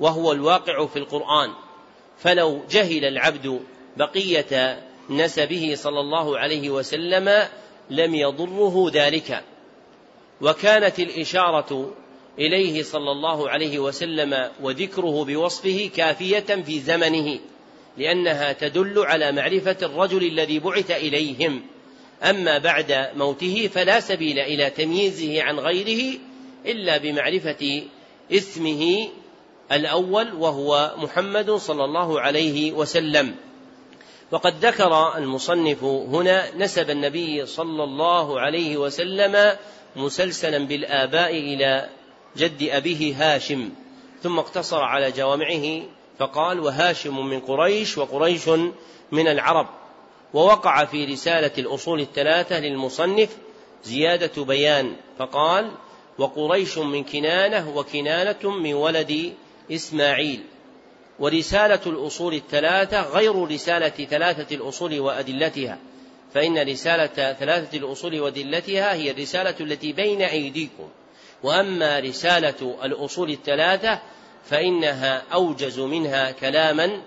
وهو 0.00 0.32
الواقع 0.32 0.86
في 0.86 0.98
القرآن. 0.98 1.50
فلو 2.18 2.60
جهل 2.70 3.04
العبد 3.04 3.60
بقية 3.96 4.82
نسبه 5.10 5.72
صلى 5.74 6.00
الله 6.00 6.38
عليه 6.38 6.70
وسلم 6.70 7.48
لم 7.90 8.14
يضره 8.14 8.90
ذلك. 8.92 9.42
وكانت 10.40 10.98
الإشارة 10.98 11.94
إليه 12.38 12.82
صلى 12.82 13.10
الله 13.10 13.50
عليه 13.50 13.78
وسلم 13.78 14.50
وذكره 14.62 15.24
بوصفه 15.24 15.90
كافية 15.96 16.62
في 16.66 16.80
زمنه 16.80 17.38
لأنها 17.98 18.52
تدل 18.52 18.98
على 18.98 19.32
معرفة 19.32 19.76
الرجل 19.82 20.22
الذي 20.22 20.58
بعث 20.58 20.90
إليهم. 20.90 21.62
أما 22.22 22.58
بعد 22.58 23.10
موته 23.16 23.70
فلا 23.74 24.00
سبيل 24.00 24.38
إلى 24.38 24.70
تمييزه 24.70 25.42
عن 25.42 25.58
غيره 25.58 26.18
إلا 26.66 26.98
بمعرفة 26.98 27.82
اسمه 28.32 29.08
الأول 29.72 30.32
وهو 30.34 30.94
محمد 30.98 31.50
صلى 31.50 31.84
الله 31.84 32.20
عليه 32.20 32.72
وسلم. 32.72 33.34
وقد 34.32 34.64
ذكر 34.64 35.16
المصنف 35.16 35.84
هنا 35.84 36.56
نسب 36.56 36.90
النبي 36.90 37.46
صلى 37.46 37.84
الله 37.84 38.40
عليه 38.40 38.76
وسلم 38.76 39.56
مسلسلا 39.96 40.58
بالآباء 40.58 41.30
إلى 41.30 41.88
جد 42.36 42.62
أبيه 42.62 43.14
هاشم 43.16 43.70
ثم 44.22 44.38
اقتصر 44.38 44.82
على 44.82 45.10
جوامعه 45.10 45.82
فقال 46.18 46.60
وهاشم 46.60 47.26
من 47.26 47.40
قريش 47.40 47.98
وقريش 47.98 48.48
من 49.12 49.28
العرب 49.28 49.66
ووقع 50.34 50.84
في 50.84 51.04
رسالة 51.04 51.52
الأصول 51.58 52.00
الثلاثة 52.00 52.60
للمصنف 52.60 53.36
زيادة 53.84 54.44
بيان 54.44 54.96
فقال 55.18 55.70
وقريش 56.18 56.78
من 56.78 57.04
كنانة 57.04 57.76
وكنانة 57.76 58.50
من 58.50 58.74
ولد 58.74 59.32
إسماعيل 59.72 60.44
ورسالة 61.18 61.80
الأصول 61.86 62.34
الثلاثة 62.34 63.00
غير 63.00 63.48
رسالة 63.48 63.88
ثلاثة 63.88 64.56
الأصول 64.56 65.00
وأدلتها. 65.00 65.78
فإن 66.34 66.68
رسالة 66.68 67.32
ثلاثة 67.32 67.78
الأصول 67.78 68.20
وأدلتها 68.20 68.94
هي 68.94 69.10
الرسالة 69.10 69.54
التي 69.60 69.92
بين 69.92 70.22
أيديكم. 70.22 70.88
وأما 71.42 71.98
رسالة 71.98 72.76
الأصول 72.84 73.30
الثلاثة 73.30 74.00
فإنها 74.44 75.22
أوجز 75.32 75.80
منها 75.80 76.30
كلاما 76.30 77.02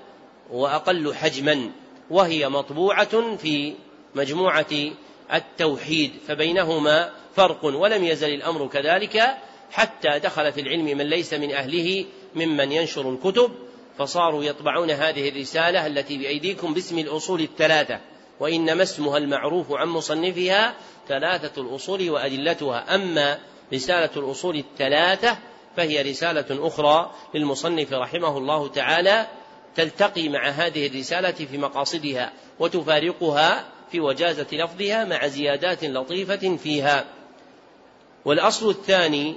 وأقل 0.52 1.14
حجما 1.16 1.72
وهي 2.10 2.50
مطبوعة 2.50 3.36
في 3.36 3.74
مجموعة 4.16 4.92
التوحيد 5.34 6.12
فبينهما 6.28 7.12
فرق 7.36 7.66
ولم 7.66 8.04
يزل 8.04 8.30
الأمر 8.30 8.68
كذلك 8.68 9.38
حتى 9.72 10.20
دخل 10.20 10.52
في 10.52 10.62
العلم 10.62 10.86
من 10.86 11.10
ليس 11.10 11.34
من 11.34 11.52
أهله 11.52 12.06
ممن 12.36 12.72
ينشر 12.72 13.10
الكتب. 13.10 13.52
فصاروا 13.98 14.44
يطبعون 14.44 14.92
هذه 14.92 15.30
الرسالة 15.30 15.88
التي 15.88 16.18
بأيديكم 16.18 16.74
باسم 16.74 17.00
الأصول 17.00 17.42
الثلاثة 17.42 18.00
وإنما 18.40 18.84
اسمها 18.84 19.18
المعروف 19.18 19.72
عن 19.72 19.88
مصنفها 19.88 20.76
ثلاثة 21.08 21.62
الأصول 21.62 22.10
وأدلتها. 22.10 22.96
أما 22.96 23.40
رسالة 23.74 24.10
الأصول 24.18 24.56
الثلاثة 24.56 25.38
فهي 25.78 26.02
رسالة 26.02 26.68
أخرى 26.68 27.12
للمصنف 27.36 27.94
رحمه 27.94 28.38
الله 28.38 28.68
تعالى 28.68 29.28
تلتقي 29.76 30.30
مع 30.30 30.50
هذه 30.50 30.88
الرسالة 30.88 31.32
في 31.32 31.58
مقاصدها 31.58 32.34
وتفارقها 32.60 33.66
في 33.92 34.00
وجازة 34.00 34.48
لفظها 34.52 35.06
مع 35.06 35.28
زيادات 35.28 35.84
لطيفة 35.84 36.58
فيها. 36.58 37.06
والأصل 38.26 38.70
الثاني 38.70 39.36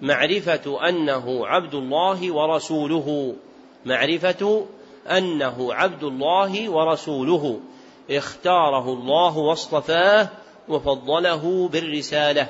معرفة 0.00 0.88
أنه 0.88 1.46
عبد 1.46 1.74
الله 1.74 2.32
ورسوله. 2.32 3.36
معرفة 3.86 4.66
أنه 5.06 5.74
عبد 5.74 6.04
الله 6.04 6.70
ورسوله. 6.70 7.60
اختاره 8.10 8.92
الله 8.92 9.38
واصطفاه 9.38 10.28
وفضله 10.68 11.68
بالرسالة. 11.68 12.48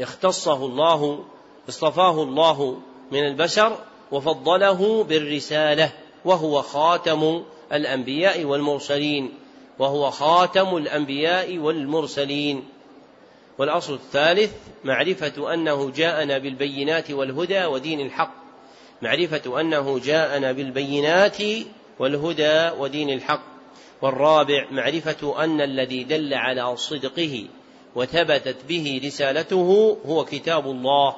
اختصه 0.00 0.66
الله 0.66 1.24
اصطفاه 1.68 2.22
الله 2.22 2.80
من 3.12 3.26
البشر 3.26 3.78
وفضله 4.12 5.04
بالرسالة. 5.04 5.92
وهو 6.24 6.62
خاتم 6.62 7.42
الأنبياء 7.72 8.44
والمرسلين. 8.44 9.34
وهو 9.78 10.10
خاتم 10.10 10.76
الأنبياء 10.76 11.58
والمرسلين. 11.58 12.64
والأصل 13.58 13.94
الثالث 13.94 14.52
معرفة 14.84 15.54
أنه 15.54 15.90
جاءنا 15.90 16.38
بالبينات 16.38 17.10
والهدى 17.10 17.64
ودين 17.64 18.00
الحق. 18.00 18.43
معرفة 19.02 19.60
أنه 19.60 19.98
جاءنا 19.98 20.52
بالبينات 20.52 21.38
والهدى 21.98 22.70
ودين 22.78 23.10
الحق 23.10 23.42
والرابع 24.02 24.66
معرفة 24.70 25.44
أن 25.44 25.60
الذي 25.60 26.04
دل 26.04 26.34
على 26.34 26.76
صدقه 26.76 27.44
وثبتت 27.94 28.56
به 28.68 29.00
رسالته 29.04 29.96
هو 30.06 30.24
كتاب 30.24 30.66
الله. 30.66 31.16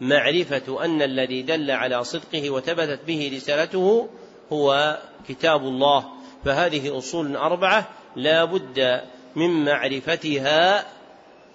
معرفة 0.00 0.84
أن 0.84 1.02
الذي 1.02 1.42
دل 1.42 1.70
على 1.70 2.04
صدقه 2.04 2.50
وثبتت 2.50 3.00
به 3.06 3.30
رسالته 3.34 4.08
هو 4.52 4.98
كتاب 5.28 5.62
الله. 5.62 6.08
فهذه 6.44 6.98
أصول 6.98 7.36
أربعة 7.36 7.88
لا 8.16 8.44
بد 8.44 9.00
من 9.36 9.64
معرفتها 9.64 10.84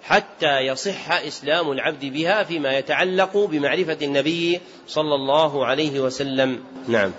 حتى 0.02 0.58
يصح 0.60 1.12
إسلام 1.12 1.70
العبد 1.70 2.04
بها 2.04 2.44
فيما 2.44 2.78
يتعلق 2.78 3.36
بمعرفة 3.36 3.96
النبي 4.02 4.60
صلى 4.88 5.14
الله 5.14 5.66
عليه 5.66 6.00
وسلم. 6.00 6.58
نعم. 6.88 7.10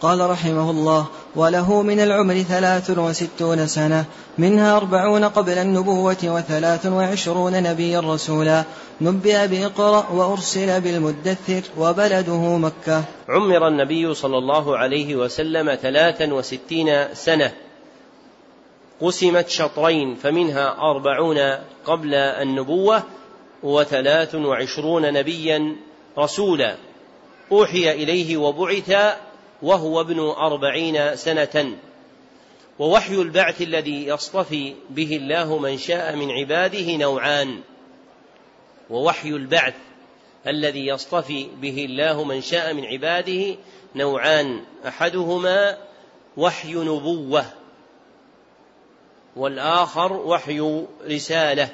قال 0.00 0.30
رحمه 0.30 0.70
الله 0.70 1.06
وله 1.36 1.82
من 1.82 2.00
العمر 2.00 2.34
ثلاث 2.34 2.90
وستون 2.90 3.66
سنة 3.66 4.04
منها 4.38 4.76
أربعون 4.76 5.24
قبل 5.24 5.52
النبوة 5.52 6.16
وثلاث 6.24 6.86
وعشرون 6.86 7.62
نبيا 7.62 8.00
رسولا. 8.00 8.64
نبئ 9.00 9.46
بإقرأ 9.46 10.06
وأرسل 10.10 10.80
بالمدثر 10.80 11.62
وبلده 11.78 12.56
مكة. 12.56 13.04
عمر 13.28 13.68
النبي 13.68 14.14
صلى 14.14 14.38
الله 14.38 14.78
عليه 14.78 15.16
وسلم 15.16 15.74
ثلاثا 15.74 16.34
وستين 16.34 17.14
سنة. 17.14 17.52
قسمت 19.00 19.48
شطرين 19.48 20.14
فمنها 20.14 20.76
أربعون 20.90 21.38
قبل 21.84 22.14
النبوة 22.14 23.02
وثلاث 23.62 24.34
وعشرون 24.34 25.12
نبيا 25.12 25.76
رسولا. 26.18 26.76
أوحي 27.52 27.90
إليه 27.90 28.36
وبعث 28.36 29.16
وهو 29.62 30.00
ابن 30.00 30.20
أربعين 30.20 31.16
سنة. 31.16 31.76
ووحي 32.78 33.14
البعث 33.14 33.62
الذي 33.62 34.06
يصطفي 34.06 34.74
به 34.90 35.16
الله 35.16 35.58
من 35.58 35.78
شاء 35.78 36.16
من 36.16 36.30
عباده 36.30 36.96
نوعان. 36.96 37.60
ووحي 38.90 39.28
البعث 39.28 39.74
الذي 40.46 40.86
يصطفي 40.86 41.46
به 41.60 41.84
الله 41.84 42.24
من 42.24 42.40
شاء 42.40 42.74
من 42.74 42.84
عباده 42.84 43.56
نوعان. 43.96 44.60
أحدهما 44.86 45.78
وحي 46.36 46.74
نبوة. 46.74 47.59
والآخر 49.36 50.12
وحي 50.12 50.84
رسالة 51.06 51.68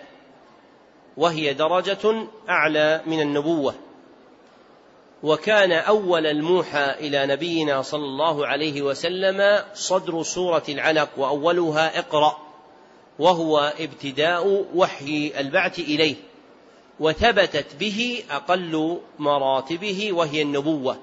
وهي 1.16 1.54
درجة 1.54 2.26
أعلى 2.48 3.02
من 3.06 3.20
النبوة. 3.20 3.74
وكان 5.22 5.72
أول 5.72 6.26
الموحى 6.26 6.90
إلى 6.90 7.26
نبينا 7.26 7.82
صلى 7.82 8.04
الله 8.04 8.46
عليه 8.46 8.82
وسلم 8.82 9.64
صدر 9.74 10.22
سورة 10.22 10.62
العلق 10.68 11.08
وأولها 11.16 11.98
اقرأ 11.98 12.38
وهو 13.18 13.72
ابتداء 13.78 14.66
وحي 14.74 15.32
البعث 15.38 15.78
إليه 15.78 16.14
وثبتت 17.00 17.74
به 17.80 18.22
أقل 18.30 18.98
مراتبه 19.18 20.12
وهي 20.12 20.42
النبوة. 20.42 20.98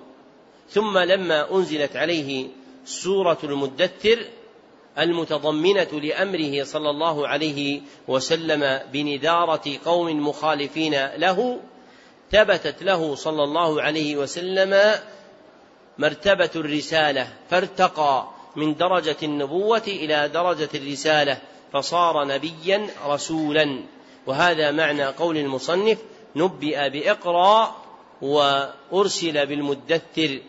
ثم 0.70 0.98
لما 0.98 1.56
أنزلت 1.56 1.96
عليه 1.96 2.48
سورة 2.86 3.38
المدثر 3.44 4.26
المتضمنة 5.00 5.88
لأمره 5.92 6.64
صلى 6.64 6.90
الله 6.90 7.28
عليه 7.28 7.82
وسلم 8.08 8.80
بنداره 8.94 9.78
قوم 9.86 10.28
مخالفين 10.28 11.08
له 11.16 11.60
ثبتت 12.32 12.84
له 12.84 13.16
صلى 13.16 13.44
الله 13.44 13.82
عليه 13.82 14.16
وسلم 14.16 15.00
مرتبة 15.98 16.50
الرسالة 16.56 17.28
فارتقى 17.50 18.28
من 18.56 18.76
درجة 18.76 19.18
النبوة 19.24 19.84
إلى 19.88 20.30
درجة 20.30 20.70
الرسالة 20.76 21.38
فصار 21.74 22.26
نبيا 22.26 22.88
رسولا. 23.08 23.84
وهذا 24.28 24.72
معنى 24.72 25.06
قول 25.06 25.38
المصنف 25.38 25.98
نبئ 26.36 26.90
بإقرأ 26.90 27.76
وأرسل 28.22 29.46
بالمدثر 29.46 30.40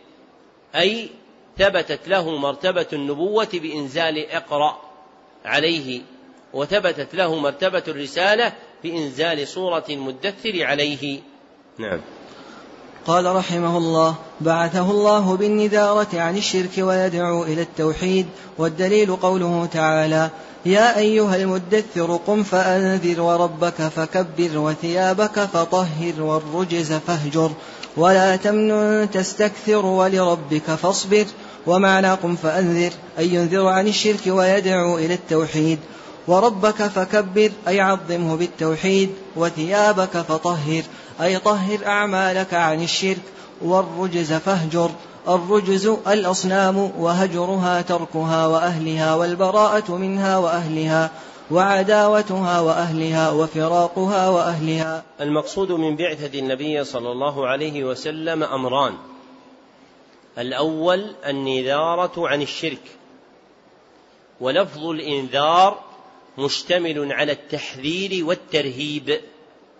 أي 0.74 1.10
ثبتت 1.58 2.08
له 2.08 2.36
مرتبة 2.36 2.86
النبوة 2.92 3.48
بإنزال 3.52 4.30
اقرأ 4.30 4.76
عليه 5.44 6.00
وثبتت 6.52 7.14
له 7.14 7.34
مرتبة 7.34 7.82
الرسالة 7.88 8.52
بإنزال 8.84 9.48
سوره 9.48 9.84
المدثر 9.90 10.64
عليه. 10.64 11.20
نعم. 11.78 12.00
قال 13.06 13.36
رحمه 13.36 13.78
الله 13.78 14.14
بعثه 14.40 14.90
الله 14.90 15.36
بالنذارة 15.36 16.20
عن 16.20 16.36
الشرك 16.36 16.78
ويدعو 16.78 17.42
إلى 17.42 17.62
التوحيد 17.62 18.26
والدليل 18.58 19.16
قوله 19.16 19.68
تعالى 19.72 20.30
يا 20.66 20.98
أيها 20.98 21.36
المدثر 21.36 22.16
قم 22.16 22.42
فأنذر 22.42 23.20
وربك 23.20 23.74
فكبر 23.74 24.58
وثيابك 24.58 25.40
فطهر 25.40 26.22
والرجز 26.22 26.92
فاهجر. 26.92 27.50
ولا 27.96 28.36
تمنن 28.36 29.10
تستكثر 29.10 29.86
ولربك 29.86 30.70
فاصبر 30.70 31.24
ومعنى 31.66 32.12
قم 32.12 32.36
فأنذر 32.36 32.90
أي 33.18 33.34
ينذر 33.34 33.66
عن 33.66 33.88
الشرك 33.88 34.26
ويدعو 34.26 34.98
إلى 34.98 35.14
التوحيد 35.14 35.78
وربك 36.28 36.82
فكبر 36.82 37.50
أي 37.68 37.80
عظمه 37.80 38.36
بالتوحيد 38.36 39.10
وثيابك 39.36 40.16
فطهر 40.28 40.82
أي 41.22 41.38
طهر 41.38 41.78
أعمالك 41.86 42.54
عن 42.54 42.82
الشرك 42.82 43.22
والرجز 43.62 44.32
فاهجر 44.32 44.90
الرجز 45.28 45.86
الأصنام 45.86 46.90
وهجرها 46.98 47.80
تركها 47.82 48.46
وأهلها 48.46 49.14
والبراءة 49.14 49.96
منها 49.96 50.38
وأهلها 50.38 51.10
وعداوتها 51.50 52.60
وأهلها 52.60 53.30
وفراقها 53.30 54.28
وأهلها. 54.28 55.04
المقصود 55.20 55.72
من 55.72 55.96
بعثة 55.96 56.38
النبي 56.38 56.84
صلى 56.84 57.12
الله 57.12 57.46
عليه 57.48 57.84
وسلم 57.84 58.42
أمران. 58.42 58.94
الأول 60.38 61.14
النذارة 61.26 62.28
عن 62.28 62.42
الشرك. 62.42 62.82
ولفظ 64.40 64.86
الإنذار 64.86 65.84
مشتمل 66.38 67.12
على 67.12 67.32
التحذير 67.32 68.24
والترهيب. 68.24 69.20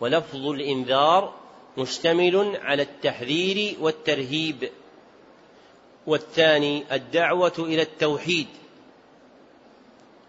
ولفظ 0.00 0.46
الإنذار 0.46 1.34
مشتمل 1.78 2.56
على 2.62 2.82
التحذير 2.82 3.76
والترهيب. 3.80 4.70
والثاني 6.06 6.84
الدعوة 6.92 7.52
إلى 7.58 7.82
التوحيد. 7.82 8.46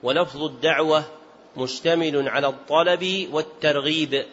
ولفظ 0.04 0.44
الدعوة 0.44 1.06
مشتمل 1.58 2.30
على 2.30 2.48
الطلب 2.48 3.28
والترغيب. 3.32 4.26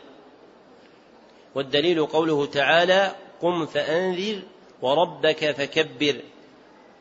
والدليل 1.54 2.06
قوله 2.06 2.46
تعالى 2.46 3.14
قم 3.42 3.66
فأنذر 3.66 4.42
وربك 4.82 5.50
فكبر 5.50 6.20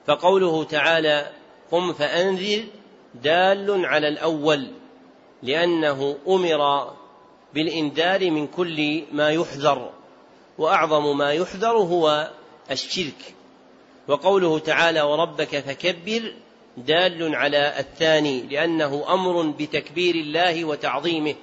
فقوله 0.08 0.64
تعالى 0.64 1.32
قم 1.72 1.94
فأنذر 1.94 2.64
دال 3.16 3.86
على 3.86 4.08
الأول 4.08 4.68
لأنه 5.44 6.18
أمر 6.28 6.94
بالإنذار 7.54 8.32
من 8.32 8.48
كل 8.48 9.04
ما 9.12 9.30
يحذر 9.30 9.92
وأعظم 10.58 11.18
ما 11.18 11.34
يحذر 11.34 11.78
هو 11.78 12.32
الشرك. 12.72 13.36
وقوله 14.08 14.60
تعالى 14.60 15.02
وربك 15.02 15.60
فكبر 15.60 16.34
دال 16.78 17.36
على 17.36 17.80
الثاني 17.80 18.42
لأنه 18.42 19.14
أمر 19.14 19.42
بتكبير 19.42 20.16
الله 20.16 20.66
وتعظيمه 20.66 21.36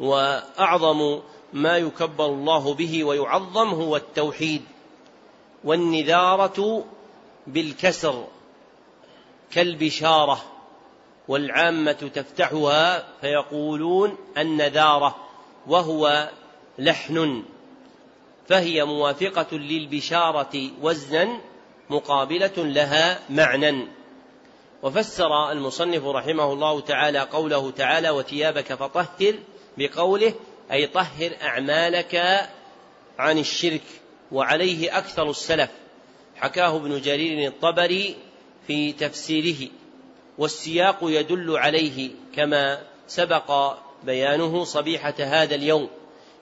وأعظم 0.00 1.20
ما 1.52 1.76
يكبر 1.76 2.26
الله 2.26 2.74
به 2.74 3.04
ويعظم 3.04 3.68
هو 3.68 3.96
التوحيد 3.96 4.62
والنذارة 5.64 6.84
بالكسر 7.46 8.26
كالبشارة 9.50 10.42
والعامة 11.28 11.92
تفتحها 11.92 13.06
فيقولون 13.20 14.16
النذارة 14.38 15.16
وهو 15.66 16.30
لحن 16.78 17.42
فهي 18.48 18.84
موافقة 18.84 19.56
للبشارة 19.56 20.70
وزنا 20.82 21.40
مقابلة 21.90 22.52
لها 22.56 23.20
معنى. 23.30 23.86
وفسر 24.82 25.52
المصنف 25.52 26.04
رحمه 26.04 26.52
الله 26.52 26.80
تعالى 26.80 27.18
قوله 27.18 27.70
تعالى 27.70 28.10
وثيابك 28.10 28.74
فطهر 28.74 29.34
بقوله 29.78 30.34
أي 30.72 30.86
طهر 30.86 31.32
أعمالك 31.42 32.14
عن 33.18 33.38
الشرك 33.38 33.82
وعليه 34.32 34.98
أكثر 34.98 35.30
السلف. 35.30 35.70
حكاه 36.36 36.76
ابن 36.76 37.00
جرير 37.00 37.48
الطبري 37.48 38.16
في 38.66 38.92
تفسيره 38.92 39.68
والسياق 40.38 40.98
يدل 41.02 41.56
عليه 41.56 42.10
كما 42.36 42.82
سبق 43.06 43.76
بيانه 44.04 44.64
صبيحة 44.64 45.14
هذا 45.18 45.54
اليوم. 45.54 45.88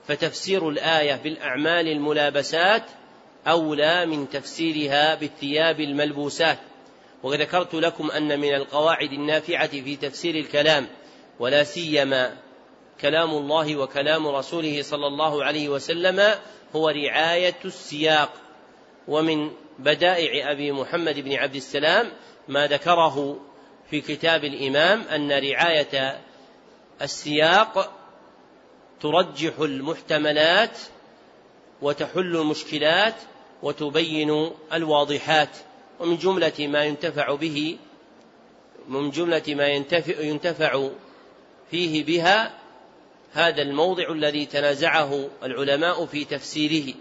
فتفسير 0.07 0.69
الآية 0.69 1.15
بالأعمال 1.15 1.87
الملابسات 1.87 2.83
أولى 3.47 4.05
من 4.05 4.29
تفسيرها 4.29 5.15
بالثياب 5.15 5.79
الملبوسات. 5.79 6.59
وذكرت 7.23 7.75
لكم 7.75 8.11
أن 8.11 8.39
من 8.39 8.55
القواعد 8.55 9.11
النافعة 9.11 9.67
في 9.67 9.95
تفسير 9.95 10.35
الكلام 10.35 10.87
ولا 11.39 11.63
سيما 11.63 12.37
كلام 13.01 13.29
الله 13.29 13.75
وكلام 13.75 14.27
رسوله 14.27 14.81
صلى 14.81 15.07
الله 15.07 15.43
عليه 15.43 15.69
وسلم 15.69 16.35
هو 16.75 16.89
رعاية 16.89 17.59
السياق. 17.65 18.33
ومن 19.07 19.51
بدائع 19.79 20.51
أبي 20.51 20.71
محمد 20.71 21.19
بن 21.19 21.33
عبد 21.33 21.55
السلام 21.55 22.11
ما 22.47 22.67
ذكره 22.67 23.39
في 23.89 24.01
كتاب 24.01 24.43
الإمام 24.43 25.01
أن 25.01 25.31
رعاية 25.31 26.21
السياق 27.01 27.91
ترجح 29.01 29.59
المحتملات 29.59 30.77
وتحل 31.81 32.35
المشكلات 32.35 33.15
وتبين 33.63 34.51
الواضحات. 34.73 35.49
ومن 35.99 36.17
جملة 36.17 36.53
ما 36.59 36.83
ينتفع 36.83 37.35
به 37.35 37.77
من 38.87 39.09
جملة 39.09 39.43
ما 39.47 39.67
ينتفع, 39.67 40.19
ينتفع 40.19 40.89
فيه 41.71 42.05
بها 42.05 42.53
هذا 43.33 43.61
الموضع 43.61 44.11
الذي 44.11 44.45
تنازعه 44.45 45.29
العلماء 45.43 46.05
في 46.05 46.25
تفسيره. 46.25 46.93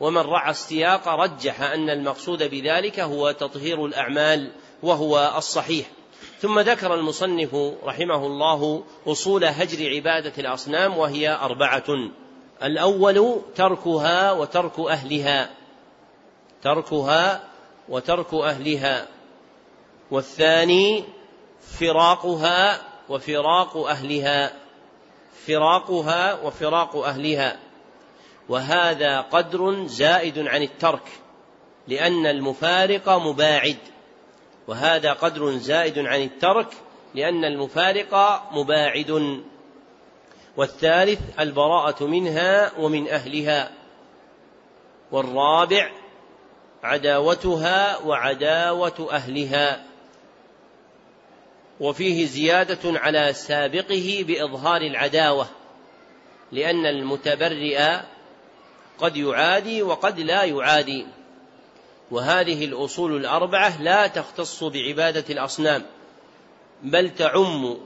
ومن 0.00 0.20
رعى 0.20 0.50
السياق 0.50 1.08
رجح 1.08 1.60
أن 1.60 1.90
المقصود 1.90 2.42
بذلك 2.42 3.00
هو 3.00 3.30
تطهير 3.30 3.86
الأعمال 3.86 4.50
وهو 4.82 5.34
الصحيح. 5.36 5.86
ثم 6.40 6.60
ذكر 6.60 6.94
المصنف 6.94 7.54
رحمه 7.84 8.26
الله 8.26 8.84
أصول 9.06 9.44
هجر 9.44 9.94
عبادة 9.94 10.32
الأصنام 10.38 10.98
وهي 10.98 11.28
أربعة. 11.28 11.84
الأول 12.62 13.40
تركها 13.54 14.32
وترك 14.32 14.80
أهلها. 14.80 15.50
تركها 16.62 17.51
وترك 17.92 18.34
أهلها 18.34 19.06
والثاني 20.10 21.04
فراقها 21.60 22.80
وفراق 23.08 23.76
أهلها 23.76 24.52
فراقها 25.46 26.42
وفراق 26.42 26.96
أهلها. 26.96 27.58
وهذا 28.48 29.20
قدر 29.20 29.86
زائد 29.86 30.38
عن 30.38 30.62
الترك 30.62 31.08
لأن 31.88 32.26
المفارق 32.26 33.08
مباعد. 33.08 33.76
وهذا 34.68 35.12
قدر 35.12 35.52
زائد 35.52 35.98
عن 35.98 36.22
الترك 36.22 36.74
لأن 37.14 37.44
المفارق 37.44 38.42
مباعد. 38.52 39.42
والثالث 40.56 41.20
البراءة 41.40 42.04
منها 42.04 42.78
ومن 42.78 43.08
أهلها. 43.08 43.70
والرابع 45.12 46.01
عداوتها 46.82 47.98
وعداوة 47.98 49.08
أهلها. 49.10 49.84
وفيه 51.80 52.26
زيادة 52.26 53.00
على 53.00 53.32
سابقه 53.32 54.24
بإظهار 54.28 54.80
العداوة 54.80 55.46
لأن 56.52 56.86
المتبرئ 56.86 58.00
قد 58.98 59.16
يعادي 59.16 59.82
وقد 59.82 60.20
لا 60.20 60.44
يعادي. 60.44 61.06
وهذه 62.10 62.64
الأصول 62.64 63.16
الأربعة 63.16 63.82
لا 63.82 64.06
تختص 64.06 64.64
بعبادة 64.64 65.24
الأصنام 65.30 65.82
بل 66.82 67.10
تعم 67.14 67.76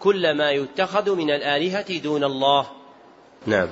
كل 0.00 0.36
ما 0.36 0.50
يتخذ 0.50 1.14
من 1.14 1.30
الآلهة 1.30 1.98
دون 1.98 2.24
الله. 2.24 2.66
نعم. 3.46 3.68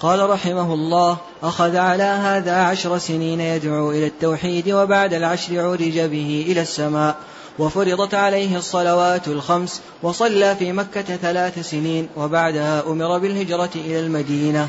قال 0.00 0.30
رحمه 0.30 0.74
الله 0.74 1.16
أخذ 1.42 1.76
على 1.76 2.02
هذا 2.02 2.56
عشر 2.56 2.98
سنين 2.98 3.40
يدعو 3.40 3.90
إلى 3.90 4.06
التوحيد 4.06 4.70
وبعد 4.70 5.14
العشر 5.14 5.60
عرج 5.60 5.98
به 5.98 6.46
إلى 6.48 6.60
السماء 6.60 7.16
وفرضت 7.58 8.14
عليه 8.14 8.56
الصلوات 8.56 9.28
الخمس 9.28 9.80
وصلى 10.02 10.56
في 10.56 10.72
مكة 10.72 11.16
ثلاث 11.16 11.70
سنين 11.70 12.08
وبعدها 12.16 12.82
أمر 12.86 13.18
بالهجرة 13.18 13.70
إلى 13.74 14.00
المدينة. 14.00 14.68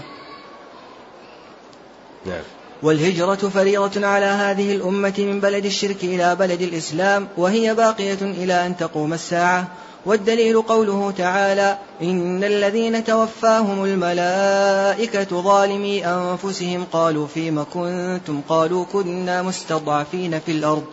نعم. 2.25 2.43
والهجرة 2.83 3.35
فريضة 3.35 4.07
على 4.07 4.25
هذه 4.25 4.75
الأمة 4.75 5.13
من 5.17 5.39
بلد 5.39 5.65
الشرك 5.65 6.03
إلى 6.03 6.35
بلد 6.35 6.61
الإسلام 6.61 7.27
وهي 7.37 7.75
باقية 7.75 8.21
إلى 8.21 8.65
أن 8.65 8.77
تقوم 8.77 9.13
الساعة. 9.13 9.67
والدليل 10.05 10.61
قوله 10.61 11.13
تعالى 11.17 11.77
إن 12.01 12.43
الذين 12.43 13.03
توفاهم 13.03 13.83
الملائكة 13.83 15.41
ظالمي 15.41 16.05
أنفسهم 16.05 16.85
قالوا 16.91 17.27
فيم 17.27 17.65
كنتم 17.73 18.41
قالوا 18.49 18.85
كنا 18.93 19.41
مستضعفين 19.41 20.39
في 20.39 20.51
الأرض 20.51 20.83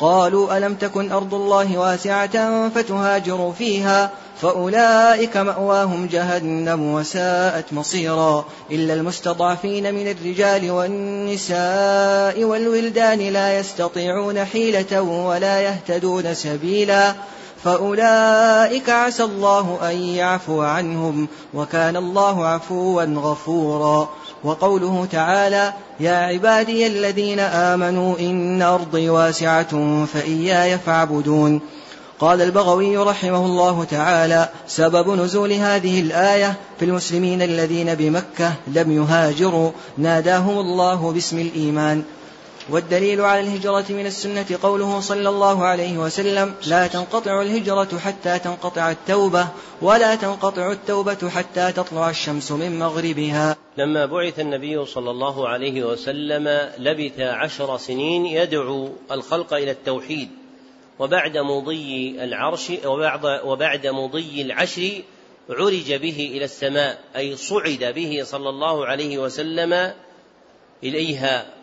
قالوا 0.00 0.56
ألم 0.58 0.74
تكن 0.74 1.12
أرض 1.12 1.34
الله 1.34 1.78
واسعة 1.78 2.68
فتهاجروا 2.68 3.52
فيها 3.52 4.10
فأولئك 4.42 5.36
مأواهم 5.36 6.06
جهنم 6.06 6.94
وساءت 6.94 7.72
مصيرا 7.72 8.44
إلا 8.70 8.94
المستضعفين 8.94 9.94
من 9.94 10.10
الرجال 10.10 10.70
والنساء 10.70 12.44
والولدان 12.44 13.18
لا 13.18 13.58
يستطيعون 13.58 14.44
حيلة 14.44 15.00
ولا 15.02 15.60
يهتدون 15.60 16.34
سبيلا 16.34 17.14
فأولئك 17.64 18.90
عسى 18.90 19.24
الله 19.24 19.78
أن 19.90 19.96
يعفو 19.96 20.62
عنهم 20.62 21.28
وكان 21.54 21.96
الله 21.96 22.46
عفوا 22.46 23.02
غفورا. 23.02 24.08
وقوله 24.44 25.06
تعالى 25.12 25.72
يا 26.00 26.16
عبادي 26.16 26.86
الذين 26.86 27.38
آمنوا 27.38 28.18
إن 28.18 28.62
أرضي 28.62 29.08
واسعة 29.08 30.04
فإياي 30.04 30.78
فاعبدون. 30.78 31.60
قال 32.20 32.42
البغوي 32.42 32.96
رحمه 32.96 33.46
الله 33.46 33.84
تعالى 33.84 34.48
سبب 34.68 35.10
نزول 35.10 35.52
هذه 35.52 36.00
الآية 36.00 36.54
في 36.78 36.84
المسلمين 36.84 37.42
الذين 37.42 37.94
بمكة 37.94 38.52
لم 38.66 38.92
يهاجروا 38.92 39.70
ناداهم 39.98 40.58
الله 40.58 41.12
باسم 41.12 41.38
الإيمان. 41.38 42.02
والدليل 42.70 43.20
على 43.20 43.40
الهجرة 43.40 43.84
من 43.90 44.06
السنة 44.06 44.58
قوله 44.62 45.00
صلى 45.00 45.28
الله 45.28 45.64
عليه 45.64 45.98
وسلم 45.98 46.54
لا 46.66 46.86
تنقطع 46.86 47.42
الهجرة 47.42 47.98
حتى 47.98 48.38
تنقطع 48.38 48.90
التوبة 48.90 49.48
ولا 49.82 50.14
تنقطع 50.14 50.72
التوبة 50.72 51.28
حتى 51.28 51.72
تطلع 51.72 52.10
الشمس 52.10 52.52
من 52.52 52.78
مغربها. 52.78 53.56
لما 53.78 54.06
بعث 54.06 54.40
النبي 54.40 54.86
صلى 54.86 55.10
الله 55.10 55.48
عليه 55.48 55.84
وسلم 55.84 56.70
لبث 56.78 57.20
عشر 57.20 57.76
سنين 57.76 58.26
يدعو 58.26 58.88
الخلق 59.12 59.54
إلى 59.54 59.70
التوحيد 59.70 60.28
وبعد 60.98 61.36
مضي 61.36 62.16
العرش 62.24 62.72
وبعد, 62.84 63.40
وبعد 63.44 63.86
مضي 63.86 64.42
العشر 64.42 65.02
عرج 65.50 65.92
به 65.92 66.30
إلى 66.34 66.44
السماء 66.44 66.98
أي 67.16 67.36
صعد 67.36 67.92
به 67.96 68.20
صلى 68.24 68.48
الله 68.48 68.86
عليه 68.86 69.18
وسلم 69.18 69.92
إليها. 70.84 71.57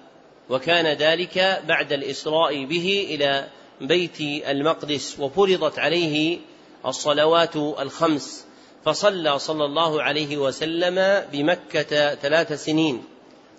وكان 0.50 0.88
ذلك 0.88 1.62
بعد 1.68 1.94
الإسراء 1.94 2.66
به 2.66 3.08
إلى 3.10 3.48
بيت 3.82 4.22
المقدس 4.22 5.20
وفرضت 5.20 5.80
عليه 5.80 6.40
الصلوات 6.86 7.56
الخمس. 7.56 8.46
فصلى 8.86 9.40
صلى 9.40 9.66
الله 9.66 10.02
عليه 10.02 10.38
وسلم 10.38 11.26
بمكة 11.32 12.16
ثلاث 12.16 12.66
سنين 12.66 13.04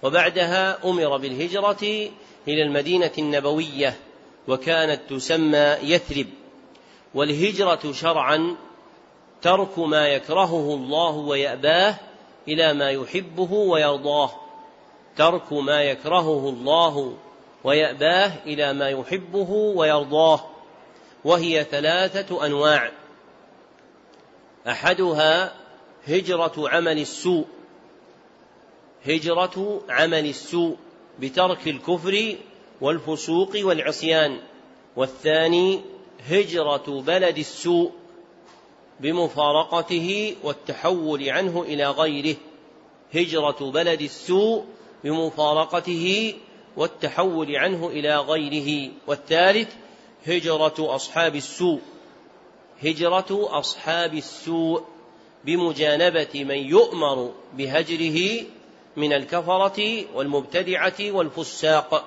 وبعدها 0.03 0.79
أمر 0.85 1.17
بالهجرة 1.17 2.11
إلى 2.49 2.63
المدينة 2.63 3.13
النبوية 3.19 3.97
وكانت 4.49 5.01
تسمى 5.11 5.77
يثرب. 5.83 6.27
والهجرة 7.15 7.93
شرعا 7.93 8.57
ترك 9.43 9.79
ما 9.79 10.09
يكرهه 10.09 10.75
الله 10.75 11.11
ويأباه 11.11 11.95
إلى 12.49 12.75
ما 12.75 12.91
يحبه 12.91 13.53
ويرضاه. 13.53 14.46
ترك 15.17 15.53
ما 15.53 15.83
يكرهه 15.83 16.49
الله 16.49 17.17
ويأباه 17.65 18.33
إلى 18.47 18.73
ما 18.73 18.89
يحبه 18.89 19.51
ويرضاه 19.51 20.41
وهي 21.25 21.65
ثلاثة 21.65 22.47
أنواع. 22.47 22.93
أحدها 24.69 25.55
هجرة 26.09 26.53
عمل 26.59 26.99
السوء. 26.99 27.45
هجرة 29.07 29.81
عمل 29.89 30.27
السوء 30.27 30.77
بترك 31.21 31.69
الكفر 31.69 32.37
والفسوق 32.81 33.51
والعصيان. 33.57 34.39
والثاني 34.97 35.81
هجرة 36.31 37.03
بلد 37.07 37.39
السوء 37.39 37.93
بمفارقته 39.01 40.37
والتحول 40.43 41.29
عنه 41.29 41.63
إلى 41.63 41.91
غيره. 41.91 42.37
هجرة 43.15 43.71
بلد 43.71 44.01
السوء 44.01 44.65
بمفارقته 45.05 46.35
والتحول 46.77 47.57
عنه 47.57 47.89
إلى 47.89 48.17
غيره. 48.17 48.91
والثالث 49.07 49.69
هجرة 50.27 50.75
أصحاب 50.79 51.37
السوء. 51.37 51.81
هجرة 52.83 53.27
أصحاب 53.31 54.15
السوء 54.15 54.83
بمجانبة 55.45 56.45
من 56.45 56.57
يؤمر 56.57 57.33
بهجره 57.55 58.45
من 58.97 59.13
الكفرة 59.13 60.05
والمبتدعة 60.15 60.99
والفساق. 61.01 62.05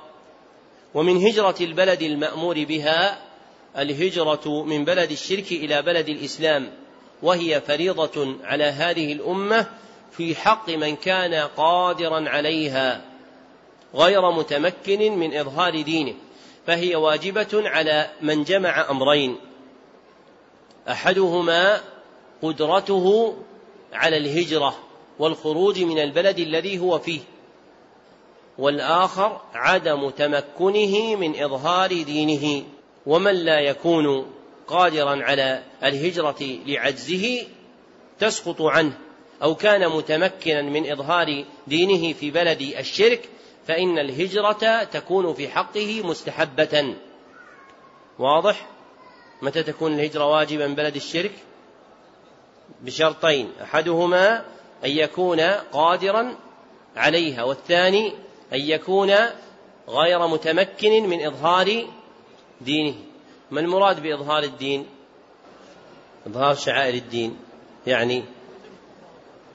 ومن 0.93 1.17
هجرة 1.27 1.55
البلد 1.61 2.01
المأمور 2.01 2.63
بها 2.63 3.29
الهجرة 3.77 4.63
من 4.63 4.85
بلد 4.85 5.11
الشرك 5.11 5.51
إلى 5.51 5.81
بلد 5.81 6.09
الإسلام 6.09 6.71
وهي 7.23 7.61
فريضة 7.61 8.35
على 8.43 8.63
هذه 8.63 9.13
الأمة 9.13 9.67
في 10.11 10.35
حق 10.35 10.69
من 10.69 10.95
كان 10.95 11.33
قادرا 11.33 12.29
عليها 12.29 13.01
غير 13.95 14.31
متمكن 14.31 15.11
من 15.19 15.37
إظهار 15.37 15.81
دينه 15.81 16.13
فهي 16.67 16.95
واجبة 16.95 17.47
على 17.53 18.09
من 18.21 18.43
جمع 18.43 18.89
أمرين. 18.89 19.37
أحدهما 20.89 21.81
قدرته 22.41 23.35
على 23.93 24.17
الهجرة 24.17 24.75
والخروج 25.19 25.79
من 25.79 25.99
البلد 25.99 26.39
الذي 26.39 26.79
هو 26.79 26.99
فيه 26.99 27.19
والآخر 28.57 29.41
عدم 29.53 30.09
تمكنه 30.09 31.15
من 31.15 31.43
إظهار 31.43 32.03
دينه. 32.03 32.63
ومن 33.05 33.33
لا 33.33 33.59
يكون 33.59 34.31
قادرا 34.67 35.23
على 35.23 35.63
الهجرة 35.83 36.57
لعجزه 36.65 37.47
تسقط 38.19 38.61
عنه. 38.61 38.97
أو 39.43 39.55
كان 39.55 39.89
متمكنا 39.89 40.61
من 40.61 40.91
إظهار 40.91 41.45
دينه 41.67 42.13
في 42.13 42.31
بلد 42.31 42.61
الشرك 42.61 43.29
فإن 43.67 43.99
الهجرة 43.99 44.83
تكون 44.83 45.33
في 45.33 45.49
حقه 45.49 46.01
مستحبة. 46.03 46.95
واضح؟ 48.19 48.67
متى 49.41 49.63
تكون 49.63 49.93
الهجرة 49.93 50.25
واجبا 50.25 50.67
من 50.67 50.75
بلد 50.75 50.95
الشرك؟ 50.95 51.31
بشرطين. 52.81 53.51
أحدهما 53.63 54.45
أن 54.85 54.89
يكون 54.89 55.39
قادرا 55.71 56.35
عليها 56.95 57.43
والثاني 57.43 58.13
أن 58.53 58.59
يكون 58.59 59.15
غير 59.89 60.27
متمكن 60.27 61.09
من 61.09 61.25
إظهار 61.25 61.87
دينه. 62.61 62.95
ما 63.51 63.59
المراد 63.59 64.03
بإظهار 64.03 64.43
الدين؟ 64.43 64.85
إظهار 66.27 66.55
شعائر 66.55 66.93
الدين. 66.93 67.37
يعني 67.87 68.23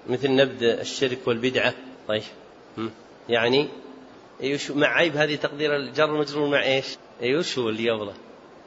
مثل 0.06 0.30
نبذ 0.30 0.64
الشرك 0.64 1.18
والبدعة. 1.26 1.74
طيب. 2.08 2.22
يعني 3.28 3.68
إيش 4.42 4.70
مع 4.70 4.88
عيب 4.88 5.16
هذه 5.16 5.34
تقدير 5.34 5.76
الجر 5.76 6.04
المجرور 6.04 6.48
مع 6.48 6.62
إيش؟ 6.64 6.86
إيش 7.22 7.58
هو 7.58 7.68
اللي 7.68 7.90
قبله؟ 7.90 8.14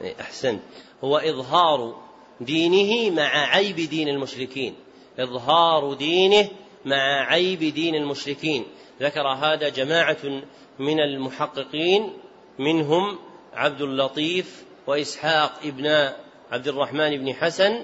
إيه، 0.00 0.14
أحسنت. 0.20 0.60
هو 1.04 1.16
إظهار 1.16 2.02
دينه 2.40 3.16
مع 3.16 3.28
عيب 3.46 3.76
دين 3.76 4.08
المشركين. 4.08 4.74
إظهار 5.18 5.94
دينه 5.94 6.48
مع 6.84 7.26
عيب 7.26 7.58
دين 7.58 7.94
المشركين. 7.94 8.64
ذكر 9.00 9.28
هذا 9.28 9.68
جماعة 9.68 10.42
من 10.78 11.00
المحققين 11.00 12.12
منهم 12.58 13.18
عبد 13.54 13.82
اللطيف 13.82 14.64
وإسحاق 14.86 15.52
ابن 15.64 16.12
عبد 16.52 16.68
الرحمن 16.68 17.16
بن 17.16 17.34
حسن 17.34 17.82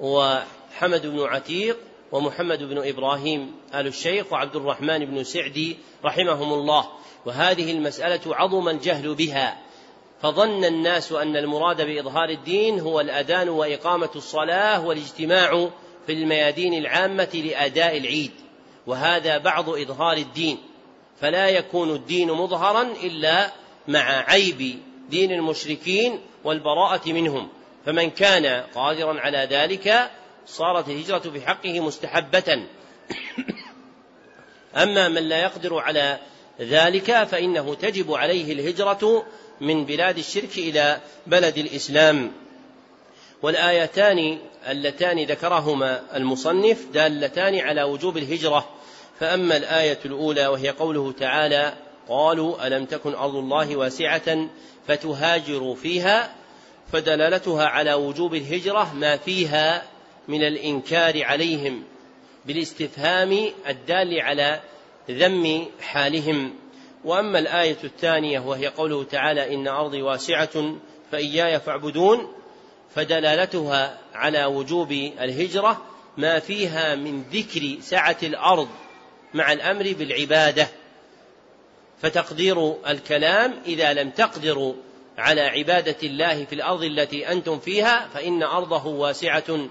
وحمد 0.00 1.06
بن 1.06 1.20
عتيق 1.20 1.78
ومحمد 2.12 2.62
بن 2.62 2.88
إبراهيم 2.88 3.54
آل 3.74 3.86
الشيخ 3.86 4.32
وعبد 4.32 4.56
الرحمن 4.56 5.04
بن 5.04 5.24
سعدي 5.24 5.76
رحمهم 6.04 6.52
الله. 6.52 6.88
وهذه 7.26 7.72
المسألة 7.72 8.36
عظم 8.36 8.68
الجهل 8.68 9.14
بها. 9.14 9.58
فظن 10.22 10.64
الناس 10.64 11.12
أن 11.12 11.36
المراد 11.36 11.82
بإظهار 11.82 12.28
الدين 12.28 12.80
هو 12.80 13.00
الأذان 13.00 13.48
وإقامة 13.48 14.10
الصلاة 14.16 14.86
والاجتماع 14.86 15.70
في 16.06 16.12
الميادين 16.12 16.74
العامة 16.74 17.28
لأداء 17.34 17.98
العيد. 17.98 18.32
وهذا 18.86 19.38
بعض 19.38 19.68
إظهار 19.68 20.16
الدين. 20.16 20.58
فلا 21.20 21.48
يكون 21.48 21.94
الدين 21.94 22.32
مظهرا 22.32 22.82
إلا 22.82 23.52
مع 23.88 24.24
عيب 24.28 24.78
دين 25.10 25.32
المشركين 25.32 26.20
والبراءة 26.44 27.12
منهم. 27.12 27.48
فمن 27.86 28.10
كان 28.10 28.64
قادرا 28.74 29.20
على 29.20 29.48
ذلك 29.50 30.10
صارت 30.48 30.88
الهجرة 30.88 31.18
في 31.18 31.40
حقه 31.40 31.80
مستحبة. 31.80 32.66
أما 34.76 35.08
من 35.08 35.22
لا 35.22 35.42
يقدر 35.42 35.78
على 35.78 36.18
ذلك 36.60 37.24
فإنه 37.24 37.74
تجب 37.74 38.12
عليه 38.12 38.52
الهجرة 38.52 39.26
من 39.60 39.84
بلاد 39.84 40.18
الشرك 40.18 40.58
إلى 40.58 41.00
بلد 41.26 41.58
الإسلام. 41.58 42.32
والآيتان 43.42 44.38
اللتان 44.68 45.24
ذكرهما 45.24 46.16
المصنف 46.16 46.86
دالتان 46.92 47.58
على 47.58 47.82
وجوب 47.82 48.16
الهجرة. 48.16 48.68
فأما 49.20 49.56
الآية 49.56 49.98
الأولى 50.04 50.46
وهي 50.46 50.70
قوله 50.70 51.12
تعالى 51.12 51.74
قالوا 52.08 52.66
ألم 52.66 52.84
تكن 52.84 53.14
أرض 53.14 53.34
الله 53.34 53.76
واسعة 53.76 54.48
فتهاجروا 54.88 55.74
فيها 55.74 56.34
فدلالتها 56.92 57.66
على 57.66 57.94
وجوب 57.94 58.34
الهجرة 58.34 58.94
ما 58.94 59.16
فيها 59.16 59.82
من 60.28 60.42
الإنكار 60.42 61.24
عليهم 61.24 61.84
بالاستفهام 62.46 63.50
الدال 63.68 64.20
على 64.20 64.60
ذم 65.10 65.66
حالهم. 65.80 66.54
وأما 67.04 67.38
الآية 67.38 67.76
الثانية 67.84 68.40
وهي 68.40 68.66
قوله 68.66 69.04
تعالى 69.04 69.54
إن 69.54 69.68
أرضي 69.68 70.02
واسعة 70.02 70.74
فإياي 71.12 71.60
فاعبدون 71.60 72.32
فدلالتها 72.94 73.98
على 74.14 74.44
وجوب 74.44 74.92
الهجرة 74.92 75.82
ما 76.16 76.38
فيها 76.38 76.94
من 76.94 77.22
ذكر 77.22 77.76
سعة 77.80 78.16
الأرض 78.22 78.68
مع 79.34 79.52
الأمر 79.52 79.94
بالعبادة. 79.98 80.68
فتقدير 82.02 82.74
الكلام 82.88 83.54
إذا 83.66 83.92
لم 83.92 84.10
تقدروا 84.10 84.74
على 85.18 85.40
عبادة 85.40 85.96
الله 86.02 86.44
في 86.44 86.54
الأرض 86.54 86.82
التي 86.82 87.32
أنتم 87.32 87.58
فيها 87.58 88.08
فإن 88.14 88.42
أرضه 88.42 88.86
واسعة. 88.86 89.68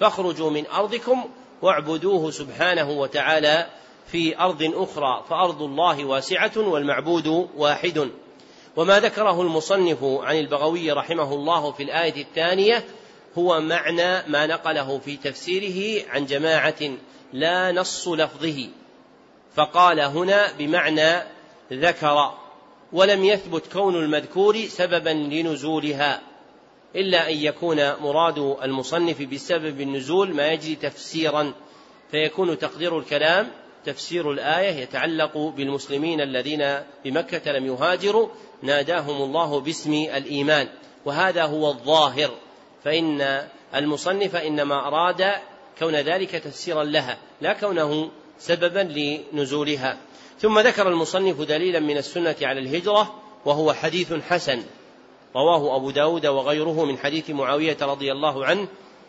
فاخرجوا 0.00 0.50
من 0.50 0.66
أرضكم 0.66 1.24
واعبدوه 1.62 2.30
سبحانه 2.30 2.90
وتعالى 2.90 3.66
في 4.12 4.38
أرض 4.38 4.72
أخرى 4.74 5.24
فأرض 5.30 5.62
الله 5.62 6.04
واسعة 6.04 6.52
والمعبود 6.56 7.48
واحد. 7.56 8.10
وما 8.76 9.00
ذكره 9.00 9.42
المصنف 9.42 9.98
عن 10.02 10.38
البغوي 10.38 10.92
رحمه 10.92 11.34
الله 11.34 11.72
في 11.72 11.82
الآية 11.82 12.22
الثانية 12.22 12.84
هو 13.38 13.60
معنى 13.60 14.28
ما 14.28 14.46
نقله 14.46 14.98
في 14.98 15.16
تفسيره 15.16 16.04
عن 16.10 16.26
جماعة 16.26 16.90
لا 17.32 17.72
نص 17.72 18.08
لفظه 18.08 18.68
فقال 19.54 20.00
هنا 20.00 20.52
بمعنى 20.58 21.22
ذكر 21.72 22.34
ولم 22.92 23.24
يثبت 23.24 23.72
كون 23.72 23.96
المذكور 23.96 24.56
سببا 24.66 25.10
لنزولها. 25.10 26.20
إلا 26.96 27.30
أن 27.30 27.36
يكون 27.36 27.76
مراد 27.94 28.38
المصنف 28.38 29.22
بسبب 29.22 29.80
النزول 29.80 30.34
ما 30.34 30.52
يجري 30.52 30.74
تفسيرا 30.74 31.52
فيكون 32.10 32.58
تقدير 32.58 32.98
الكلام 32.98 33.50
تفسير 33.86 34.32
الآية 34.32 34.80
يتعلق 34.82 35.38
بالمسلمين 35.38 36.20
الذين 36.20 36.80
بمكة 37.04 37.52
لم 37.52 37.66
يهاجروا 37.66 38.28
ناداهم 38.62 39.22
الله 39.22 39.60
باسم 39.60 39.92
الإيمان. 39.92 40.68
وهذا 41.04 41.44
هو 41.44 41.70
الظاهر. 41.70 42.30
فإن 42.84 43.48
المصنف 43.74 44.36
إنما 44.36 44.88
أراد 44.88 45.32
كون 45.78 45.94
ذلك 45.94 46.30
تفسيرا 46.30 46.84
لها 46.84 47.18
لا 47.40 47.52
كونه 47.52 48.10
سببا 48.38 48.80
لنزولها. 49.32 49.98
ثم 50.38 50.58
ذكر 50.58 50.88
المصنف 50.88 51.40
دليلا 51.40 51.80
من 51.80 51.96
السنة 51.96 52.36
على 52.42 52.60
الهجرة 52.60 53.14
وهو 53.44 53.72
حديث 53.72 54.12
حسن. 54.12 54.62
رواه 55.36 55.76
أبو 55.76 55.90
داود 55.90 56.26
وغيره 56.26 56.84
من 56.84 56.98
حديث 56.98 57.30
معاوية 57.30 57.76
رضي 57.82 58.12
الله 58.12 58.46
عنه 58.46 58.68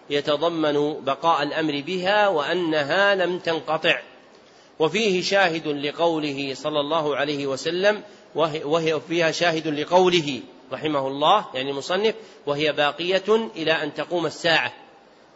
يتضمن 0.09 1.03
بقاء 1.03 1.43
الأمر 1.43 1.81
بها 1.81 2.27
وأنها 2.27 3.15
لم 3.15 3.39
تنقطع. 3.39 4.01
وفيه 4.79 5.21
شاهد 5.21 5.67
لقوله 5.67 6.53
صلى 6.53 6.79
الله 6.79 7.15
عليه 7.15 7.47
وسلم 7.47 8.03
وهي 8.35 8.99
فيها 8.99 9.31
شاهد 9.31 9.67
لقوله 9.67 10.41
رحمه 10.71 11.07
الله 11.07 11.45
يعني 11.53 11.69
المصنف 11.71 12.15
وهي 12.45 12.71
باقية 12.71 13.49
إلى 13.55 13.71
أن 13.71 13.93
تقوم 13.93 14.25
الساعة 14.25 14.73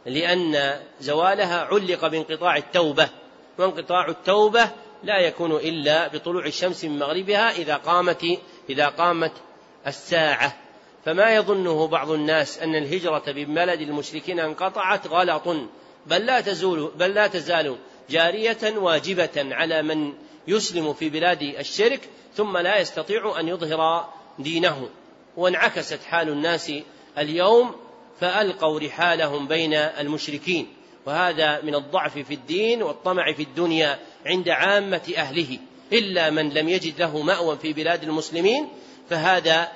لأن 0.05 0.79
زوالها 1.01 1.61
علق 1.61 2.07
بانقطاع 2.07 2.57
التوبة 2.57 3.09
وانقطاع 3.57 4.09
التوبة 4.09 4.69
لا 5.03 5.19
يكون 5.19 5.51
إلا 5.51 6.07
بطلوع 6.07 6.45
الشمس 6.45 6.85
من 6.85 6.99
مغربها 6.99 7.51
إذا 7.51 7.75
قامت 7.75 8.25
إذا 8.69 8.87
قامت 8.87 9.31
الساعة. 9.87 10.57
فما 11.05 11.35
يظنه 11.35 11.87
بعض 11.87 12.11
الناس 12.11 12.59
أن 12.59 12.75
الهجرة 12.75 13.23
من 13.27 13.53
بلد 13.53 13.81
المشركين 13.81 14.39
انقطعت 14.39 15.07
غلط 15.07 15.47
بل 16.07 16.25
لا 16.25 16.41
تزول 16.41 16.91
بل 16.95 17.13
لا 17.13 17.27
تزال 17.27 17.77
جارية 18.09 18.77
واجبة 18.77 19.29
على 19.35 19.81
من 19.81 20.13
يسلم 20.47 20.93
في 20.93 21.09
بلاد 21.09 21.41
الشرك 21.41 22.09
ثم 22.35 22.57
لا 22.57 22.79
يستطيع 22.79 23.39
أن 23.39 23.47
يظهر 23.47 24.09
دينه. 24.39 24.89
وانعكست 25.37 25.99
حال 26.03 26.29
الناس 26.29 26.71
اليوم 27.17 27.75
فألقوا 28.19 28.79
رحالهم 28.79 29.47
بين 29.47 29.73
المشركين. 29.73 30.67
وهذا 31.05 31.61
من 31.61 31.75
الضعف 31.75 32.17
في 32.17 32.33
الدين 32.33 32.83
والطمع 32.83 33.33
في 33.33 33.43
الدنيا 33.43 33.99
عند 34.25 34.49
عامة 34.49 35.13
أهله. 35.17 35.57
إلا 35.93 36.29
من 36.29 36.49
لم 36.49 36.69
يجد 36.69 37.01
له 37.01 37.21
مأوى 37.21 37.57
في 37.57 37.73
بلاد 37.73 38.03
المسلمين 38.03 38.67
فهذا 39.09 39.71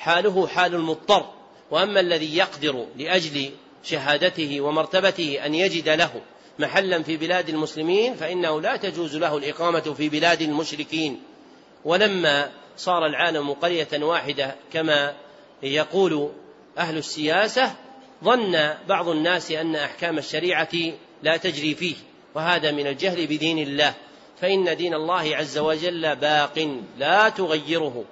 حاله 0.00 0.46
حال 0.46 0.74
المضطر 0.74 1.26
وأما 1.70 2.00
الذي 2.00 2.36
يقدر 2.36 2.86
لأجل 2.96 3.50
شهادته 3.84 4.60
ومرتبته 4.60 5.46
أن 5.46 5.54
يجد 5.54 5.88
له 5.88 6.10
محلا 6.58 7.02
في 7.02 7.16
بلاد 7.16 7.48
المسلمين 7.48 8.14
فإنه 8.14 8.60
لا 8.60 8.76
تجوز 8.76 9.16
له 9.16 9.36
الإقامة 9.36 9.80
في 9.80 10.08
بلاد 10.08 10.42
المشركين. 10.42 11.22
ولما 11.84 12.50
صار 12.76 13.06
العالم 13.06 13.52
قرية 13.52 13.88
واحدة 13.92 14.54
كما 14.72 15.14
يقول 15.62 16.30
أهل 16.78 16.98
السياسة 16.98 17.74
ظن 18.24 18.74
بعض 18.88 19.08
الناس 19.08 19.50
أن 19.50 19.76
أحكام 19.76 20.18
الشريعة 20.18 20.72
لا 21.22 21.36
تجري 21.36 21.74
فيه 21.74 21.96
وهذا 22.34 22.70
من 22.70 22.86
الجهل 22.86 23.26
بدين 23.26 23.58
الله. 23.58 23.94
فإن 24.40 24.76
دين 24.76 24.94
الله 24.94 25.36
عز 25.36 25.58
وجل 25.58 26.16
باق 26.16 26.78
لا 26.98 27.28
تغيره. 27.28 28.04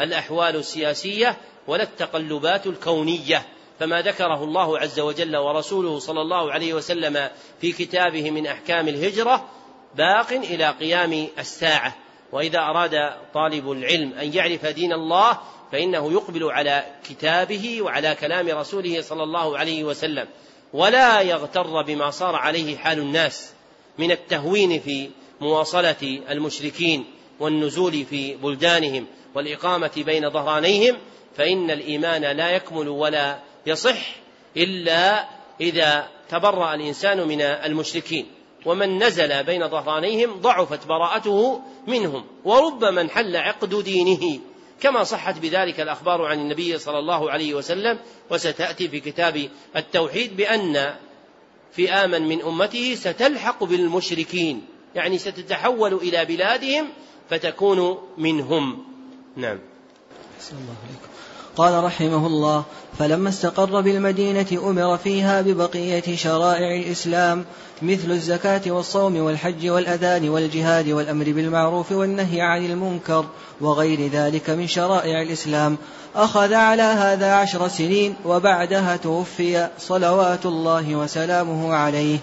الأحوال 0.00 0.56
السياسية 0.56 1.36
ولا 1.66 1.82
التقلبات 1.82 2.66
الكونية 2.66 3.46
فما 3.80 4.02
ذكره 4.02 4.44
الله 4.44 4.78
عز 4.78 5.00
وجل 5.00 5.36
ورسوله 5.36 5.98
صلى 5.98 6.20
الله 6.20 6.52
عليه 6.52 6.74
وسلم 6.74 7.28
في 7.60 7.72
كتابه 7.72 8.30
من 8.30 8.46
أحكام 8.46 8.88
الهجرة 8.88 9.48
باق 9.94 10.32
إلى 10.32 10.70
قيام 10.70 11.26
الساعة. 11.38 11.94
وإذا 12.32 12.58
أراد 12.58 13.12
طالب 13.34 13.70
العلم 13.70 14.12
أن 14.12 14.34
يعرف 14.34 14.66
دين 14.66 14.92
الله 14.92 15.38
فإنه 15.72 16.12
يقبل 16.12 16.44
على 16.44 16.84
كتابه 17.08 17.82
وعلى 17.82 18.14
كلام 18.14 18.48
رسوله 18.48 19.00
صلى 19.00 19.22
الله 19.22 19.58
عليه 19.58 19.84
وسلم. 19.84 20.28
ولا 20.72 21.20
يغتر 21.20 21.82
بما 21.82 22.10
صار 22.10 22.36
عليه 22.36 22.76
حال 22.76 22.98
الناس 22.98 23.52
من 23.98 24.10
التهوين 24.10 24.80
في 24.80 25.10
مواصلة 25.40 26.20
المشركين 26.30 27.04
والنزول 27.40 28.04
في 28.04 28.36
بلدانهم 28.36 29.06
والإقامة 29.36 29.90
بين 29.96 30.30
ظهرانيهم 30.30 30.96
فإن 31.36 31.70
الإيمان 31.70 32.22
لا 32.22 32.50
يكمل 32.50 32.88
ولا 32.88 33.38
يصح 33.66 34.16
إلا 34.56 35.28
إذا 35.60 36.08
تبرأ 36.28 36.74
الإنسان 36.74 37.28
من 37.28 37.40
المشركين. 37.40 38.26
ومن 38.66 39.02
نزل 39.02 39.44
بين 39.44 39.68
ظهرانيهم 39.68 40.40
ضعفت 40.40 40.86
براءته 40.86 41.60
منهم 41.86 42.24
وربما 42.44 43.00
انحل 43.00 43.36
عقد 43.36 43.74
دينه. 43.74 44.40
كما 44.80 45.04
صحت 45.04 45.38
بذلك 45.38 45.80
الأخبار 45.80 46.24
عن 46.24 46.38
النبي 46.40 46.78
صلى 46.78 46.98
الله 46.98 47.30
عليه 47.30 47.54
وسلم 47.54 47.98
وستأتي 48.30 48.88
في 48.88 49.00
كتاب 49.00 49.48
التوحيد 49.76 50.36
بأن 50.36 50.94
فئاما 51.72 52.18
من 52.18 52.42
أمته 52.42 52.94
ستلحق 52.94 53.64
بالمشركين 53.64 54.64
يعني 54.94 55.18
ستتحول 55.18 55.94
إلى 55.94 56.24
بلادهم 56.24 56.88
فتكون 57.30 57.98
منهم. 58.18 58.95
نعم. 59.36 59.58
الله 60.52 60.74
عليكم. 60.84 61.08
قال 61.56 61.84
رحمه 61.84 62.26
الله 62.26 62.64
فلما 62.98 63.28
استقر 63.28 63.80
بالمدينة 63.80 64.46
أمر 64.70 64.96
فيها 64.96 65.40
ببقية 65.40 66.16
شرائع 66.16 66.76
الإسلام 66.76 67.44
مثل 67.82 68.10
الزكاة 68.10 68.62
والصوم 68.66 69.16
والحج 69.16 69.68
والأذان 69.68 70.28
والجهاد 70.28 70.88
والأمر 70.88 71.24
بالمعروف 71.24 71.92
والنهي 71.92 72.40
عن 72.40 72.66
المنكر 72.66 73.24
وغير 73.60 74.10
ذلك 74.10 74.50
من 74.50 74.66
شرائع 74.66 75.22
الإسلام. 75.22 75.76
أخذ 76.16 76.54
على 76.54 76.82
هذا 76.82 77.32
عشر 77.32 77.68
سنين 77.68 78.14
وبعدها 78.24 78.96
توفي 78.96 79.68
صلوات 79.78 80.46
الله 80.46 80.96
وسلامه 80.96 81.74
عليه. 81.74 82.18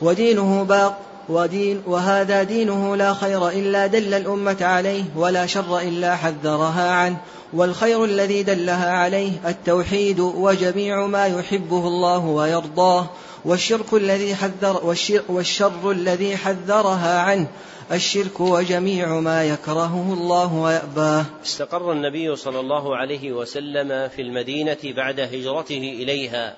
ودينه 0.00 0.64
باق. 0.64 1.13
ودين 1.28 1.82
وهذا 1.86 2.42
دينه 2.42 2.96
لا 2.96 3.14
خير 3.14 3.48
إلا 3.48 3.86
دل 3.86 4.14
الأمة 4.14 4.56
عليه 4.60 5.04
ولا 5.16 5.46
شر 5.46 5.78
إلا 5.78 6.16
حذرها 6.16 6.90
عنه 6.90 7.16
والخير 7.52 8.04
الذي 8.04 8.42
دلها 8.42 8.90
عليه 8.90 9.32
التوحيد 9.46 10.20
وجميع 10.20 11.06
ما 11.06 11.26
يحبه 11.26 11.88
الله 11.88 12.18
ويرضاه 12.18 13.06
والشرك 13.44 13.92
الذي 13.92 14.34
حذر 14.34 14.94
والشر 15.28 15.90
الذي 15.90 16.36
حذرها 16.36 17.20
عنه 17.20 17.46
الشرك 17.92 18.40
وجميع 18.40 19.20
ما 19.20 19.44
يكرهه 19.44 20.12
الله 20.12 20.54
ويأباه. 20.54 21.24
استقر 21.44 21.92
النبي 21.92 22.36
صلى 22.36 22.60
الله 22.60 22.96
عليه 22.96 23.32
وسلم 23.32 24.08
في 24.08 24.22
المدينة 24.22 24.78
بعد 24.84 25.20
هجرته 25.20 25.96
إليها 26.00 26.56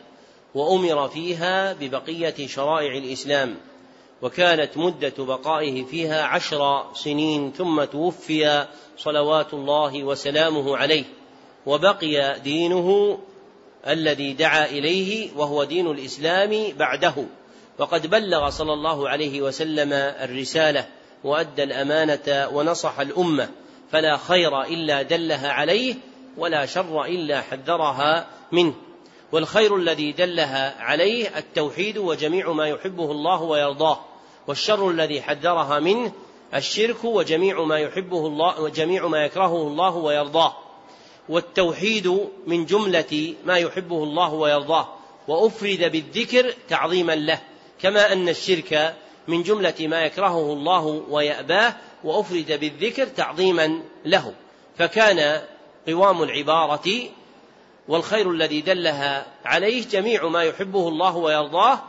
وأمر 0.54 1.08
فيها 1.08 1.72
ببقية 1.72 2.46
شرائع 2.46 2.98
الإسلام 2.98 3.54
وكانت 4.22 4.76
مدة 4.76 5.14
بقائه 5.18 5.84
فيها 5.84 6.22
عشر 6.22 6.84
سنين 6.94 7.52
ثم 7.52 7.84
توفي 7.84 8.66
صلوات 8.98 9.54
الله 9.54 10.04
وسلامه 10.04 10.76
عليه. 10.76 11.04
وبقي 11.66 12.40
دينه 12.40 13.18
الذي 13.86 14.32
دعا 14.32 14.64
إليه 14.64 15.30
وهو 15.36 15.64
دين 15.64 15.90
الإسلام 15.90 16.72
بعده. 16.78 17.14
وقد 17.78 18.06
بلغ 18.06 18.50
صلى 18.50 18.72
الله 18.72 19.08
عليه 19.08 19.42
وسلم 19.42 19.92
الرسالة 19.92 20.86
وأدى 21.24 21.62
الأمانة 21.62 22.48
ونصح 22.52 23.00
الأمة. 23.00 23.48
فلا 23.92 24.16
خير 24.16 24.62
إلا 24.62 25.02
دلها 25.02 25.52
عليه 25.52 25.94
ولا 26.36 26.66
شر 26.66 27.04
إلا 27.04 27.40
حذرها 27.40 28.26
منه. 28.52 28.74
والخير 29.32 29.76
الذي 29.76 30.12
دلها 30.12 30.82
عليه 30.82 31.38
التوحيد 31.38 31.98
وجميع 31.98 32.52
ما 32.52 32.68
يحبه 32.68 33.10
الله 33.10 33.42
ويرضاه. 33.42 34.00
والشر 34.48 34.90
الذي 34.90 35.22
حذرها 35.22 35.78
منه 35.78 36.12
الشرك 36.54 37.04
وجميع 37.04 37.64
ما 37.64 37.78
يحبه 37.78 38.26
الله 38.26 38.60
وجميع 38.60 39.06
ما 39.06 39.24
يكرهه 39.24 39.66
الله 39.66 39.96
ويرضاه. 39.96 40.56
والتوحيد 41.28 42.28
من 42.46 42.66
جملة 42.66 43.34
ما 43.44 43.56
يحبه 43.56 44.02
الله 44.02 44.32
ويرضاه. 44.32 44.88
وأفرد 45.28 45.92
بالذكر 45.92 46.54
تعظيما 46.68 47.14
له. 47.14 47.40
كما 47.82 48.12
أن 48.12 48.28
الشرك 48.28 48.94
من 49.28 49.42
جملة 49.42 49.74
ما 49.80 50.04
يكرهه 50.04 50.52
الله 50.52 51.02
ويأباه 51.10 51.74
وأفرد 52.04 52.60
بالذكر 52.60 53.06
تعظيما 53.06 53.82
له. 54.04 54.34
فكان 54.78 55.42
قوام 55.88 56.22
العبارة 56.22 57.08
والخير 57.88 58.30
الذي 58.30 58.60
دلها 58.60 59.26
عليه 59.44 59.88
جميع 59.88 60.28
ما 60.28 60.42
يحبه 60.42 60.88
الله 60.88 61.16
ويرضاه 61.16 61.82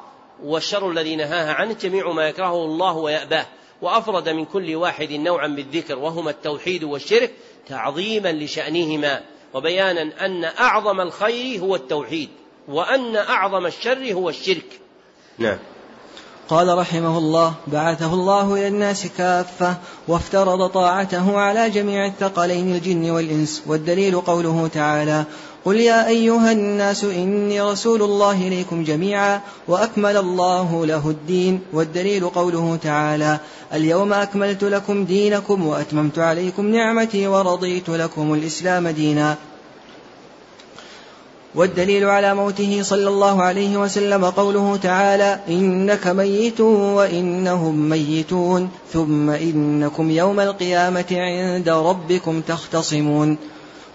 والشر 0.43 0.91
الذي 0.91 1.15
نهاها 1.15 1.53
عنه 1.53 1.73
جميع 1.73 2.11
ما 2.11 2.27
يكرهه 2.27 2.65
الله 2.65 2.93
ويأباه 2.93 3.45
وأفرد 3.81 4.29
من 4.29 4.45
كل 4.45 4.75
واحد 4.75 5.11
نوعا 5.11 5.47
بالذكر 5.47 5.99
وهما 5.99 6.29
التوحيد 6.29 6.83
والشرك 6.83 7.31
تعظيما 7.67 8.31
لشأنهما 8.31 9.21
وبيانا 9.53 10.25
أن 10.25 10.43
أعظم 10.43 11.01
الخير 11.01 11.59
هو 11.59 11.75
التوحيد 11.75 12.29
وأن 12.67 13.15
أعظم 13.15 13.65
الشر 13.65 14.13
هو 14.13 14.29
الشرك. 14.29 14.79
نعم. 15.38 15.57
قال 16.49 16.77
رحمه 16.77 17.17
الله 17.17 17.53
بعثه 17.67 18.13
الله 18.13 18.53
إلى 18.53 18.67
الناس 18.67 19.07
كافة 19.07 19.77
وافترض 20.07 20.69
طاعته 20.69 21.38
على 21.38 21.69
جميع 21.69 22.05
الثقلين 22.05 22.75
الجن 22.75 23.09
والإنس 23.11 23.63
والدليل 23.67 24.21
قوله 24.21 24.67
تعالى 24.67 25.23
قل 25.68 25.76
يا 25.76 26.07
أيها 26.07 26.51
الناس 26.51 27.03
إني 27.03 27.61
رسول 27.61 28.01
الله 28.01 28.47
إليكم 28.47 28.84
جميعا 28.84 29.41
وأكمل 29.68 30.18
الله 30.18 30.86
له 30.86 31.09
الدين 31.09 31.59
والدليل 31.74 32.30
قوله 32.30 32.78
تعالى 32.84 33.39
اليوم 33.74 34.13
أكملت 34.13 34.63
لكم 34.63 35.05
دينكم 35.05 35.68
وأتممت 35.68 36.20
عليكم 36.20 36.68
نعمتي 36.68 37.28
ورضيت 37.28 37.89
لكم 37.89 38.34
الإسلام 38.34 38.88
دينا 38.88 39.36
والدليل 41.55 42.05
على 42.05 42.36
موته 42.36 42.80
صلى 42.84 43.09
الله 43.09 43.43
عليه 43.43 43.78
وسلم 43.78 44.26
قوله 44.26 44.76
تعالى 44.78 45.39
إنك 45.49 46.07
ميت 46.07 46.61
وإنهم 46.61 47.89
ميتون 47.89 48.70
ثم 48.93 49.30
إنكم 49.30 50.11
يوم 50.11 50.39
القيامة 50.39 51.05
عند 51.11 51.70
ربكم 51.70 52.41
تختصمون 52.41 53.38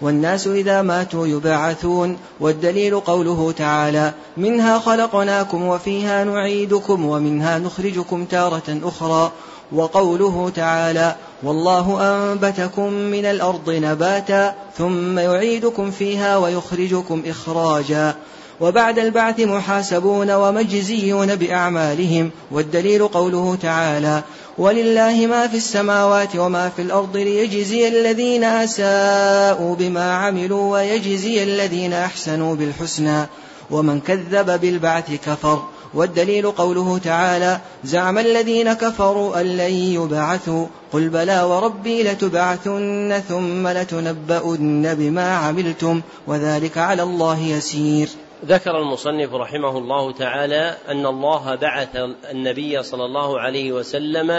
والناس 0.01 0.47
إذا 0.47 0.81
ماتوا 0.81 1.27
يبعثون 1.27 2.17
والدليل 2.39 2.99
قوله 2.99 3.53
تعالى 3.57 4.13
منها 4.37 4.79
خلقناكم 4.79 5.67
وفيها 5.67 6.23
نعيدكم 6.23 7.05
ومنها 7.05 7.59
نخرجكم 7.59 8.25
تارة 8.25 8.79
أخرى 8.83 9.31
وقوله 9.71 10.51
تعالى 10.55 11.15
والله 11.43 11.97
أنبتكم 12.01 12.93
من 12.93 13.25
الأرض 13.25 13.69
نباتا 13.69 14.55
ثم 14.77 15.19
يعيدكم 15.19 15.91
فيها 15.91 16.37
ويخرجكم 16.37 17.23
إخراجا 17.27 18.15
وبعد 18.61 18.99
البعث 18.99 19.39
محاسبون 19.39 20.31
ومجزيون 20.31 21.35
بأعمالهم 21.35 22.31
والدليل 22.51 23.07
قوله 23.07 23.57
تعالى 23.61 24.21
ولله 24.57 25.27
ما 25.27 25.47
في 25.47 25.57
السماوات 25.57 26.35
وما 26.35 26.69
في 26.69 26.81
الأرض 26.81 27.17
ليجزي 27.17 27.87
الذين 27.87 28.43
أساءوا 28.43 29.75
بما 29.75 30.13
عملوا 30.13 30.71
ويجزي 30.71 31.43
الذين 31.43 31.93
أحسنوا 31.93 32.55
بالحسنى 32.55 33.25
ومن 33.71 33.99
كذب 33.99 34.59
بالبعث 34.61 35.11
كفر. 35.25 35.63
والدليل 35.93 36.51
قوله 36.51 36.97
تعالى 36.97 37.59
زعم 37.83 38.17
الذين 38.17 38.73
كفروا 38.73 39.41
أن 39.41 39.45
لن 39.45 39.73
يبعثوا 39.73 40.65
قل 40.93 41.09
بلى 41.09 41.41
وربي 41.41 42.03
لتبعثن 42.03 43.21
ثم 43.29 43.67
لتنبؤن 43.67 44.95
بما 44.95 45.35
عملتم 45.35 46.01
وذلك 46.27 46.77
على 46.77 47.03
الله 47.03 47.39
يسير. 47.39 48.09
ذكر 48.45 48.77
المصنف 48.77 49.33
رحمه 49.33 49.77
الله 49.77 50.11
تعالى 50.11 50.77
أن 50.87 51.05
الله 51.05 51.55
بعث 51.55 51.95
النبي 52.31 52.83
صلى 52.83 53.05
الله 53.05 53.39
عليه 53.39 53.71
وسلم 53.71 54.31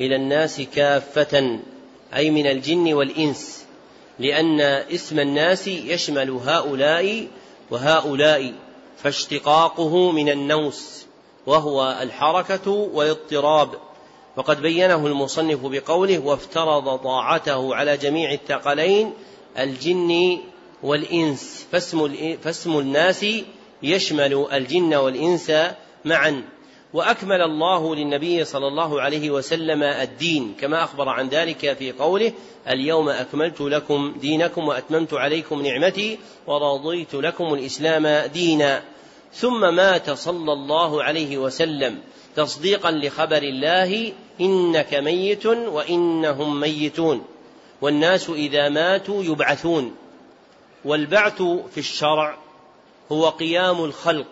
إلى 0.00 0.16
الناس 0.16 0.60
كافة 0.60 1.58
أي 2.14 2.30
من 2.30 2.46
الجن 2.46 2.94
والإنس 2.94 3.64
لأن 4.18 4.60
اسم 4.60 5.20
الناس 5.20 5.68
يشمل 5.68 6.30
هؤلاء 6.30 7.28
وهؤلاء 7.70 8.52
فاشتقاقه 8.96 10.10
من 10.10 10.28
النوس 10.28 11.06
وهو 11.46 11.98
الحركة 12.02 12.70
والاضطراب. 12.70 13.68
وقد 14.36 14.62
بينه 14.62 15.06
المصنف 15.06 15.60
بقوله 15.66 16.18
وافترض 16.18 16.98
طاعته 16.98 17.74
على 17.74 17.96
جميع 17.96 18.32
الثقلين 18.32 19.12
الجن 19.58 20.38
والإنس. 20.84 21.66
فاسم, 21.72 22.14
فاسم 22.42 22.78
الناس 22.78 23.26
يشمل 23.82 24.46
الجن 24.52 24.94
والإنس 24.94 25.52
معا. 26.04 26.44
وأكمل 26.92 27.42
الله 27.42 27.94
للنبي 27.94 28.44
صلى 28.44 28.68
الله 28.68 29.00
عليه 29.00 29.30
وسلم 29.30 29.82
الدين. 29.82 30.54
كما 30.60 30.84
أخبر 30.84 31.08
عن 31.08 31.28
ذلك 31.28 31.72
في 31.72 31.92
قوله 31.92 32.32
اليوم 32.68 33.08
أكملت 33.08 33.60
لكم 33.60 34.14
دينكم 34.20 34.68
وأتممت 34.68 35.14
عليكم 35.14 35.62
نعمتي 35.62 36.18
ورضيت 36.46 37.14
لكم 37.14 37.54
الإسلام 37.54 38.30
دينا. 38.32 38.82
ثم 39.34 39.74
مات 39.74 40.10
صلى 40.10 40.52
الله 40.52 41.02
عليه 41.02 41.38
وسلم. 41.38 41.98
تصديقا 42.36 42.90
لخبر 42.90 43.42
الله 43.42 44.12
إنك 44.40 44.94
ميت 44.94 45.46
وإنهم 45.46 46.60
ميتون. 46.60 47.24
والناس 47.80 48.30
إذا 48.30 48.68
ماتوا 48.68 49.24
يبعثون. 49.24 49.94
والبعث 50.84 51.42
في 51.42 51.78
الشرع 51.78 52.38
هو 53.12 53.28
قيام 53.28 53.84
الخلق 53.84 54.26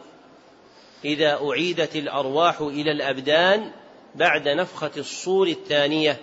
إذا 1.04 1.40
أعيدت 1.48 1.96
الأرواح 1.96 2.60
إلى 2.60 2.90
الأبدان 2.90 3.70
بعد 4.14 4.48
نفخة 4.48 4.90
الصور 4.96 5.46
الثانية. 5.46 6.20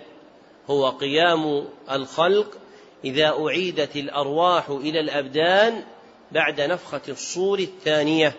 هو 0.70 0.88
قيام 0.88 1.64
الخلق 1.90 2.46
إذا 3.04 3.28
أعيدت 3.28 3.96
الأرواح 3.96 4.68
إلى 4.68 5.00
الأبدان 5.00 5.84
بعد 6.32 6.60
نفخة 6.60 7.00
الصور 7.08 7.58
الثانية. 7.58 8.36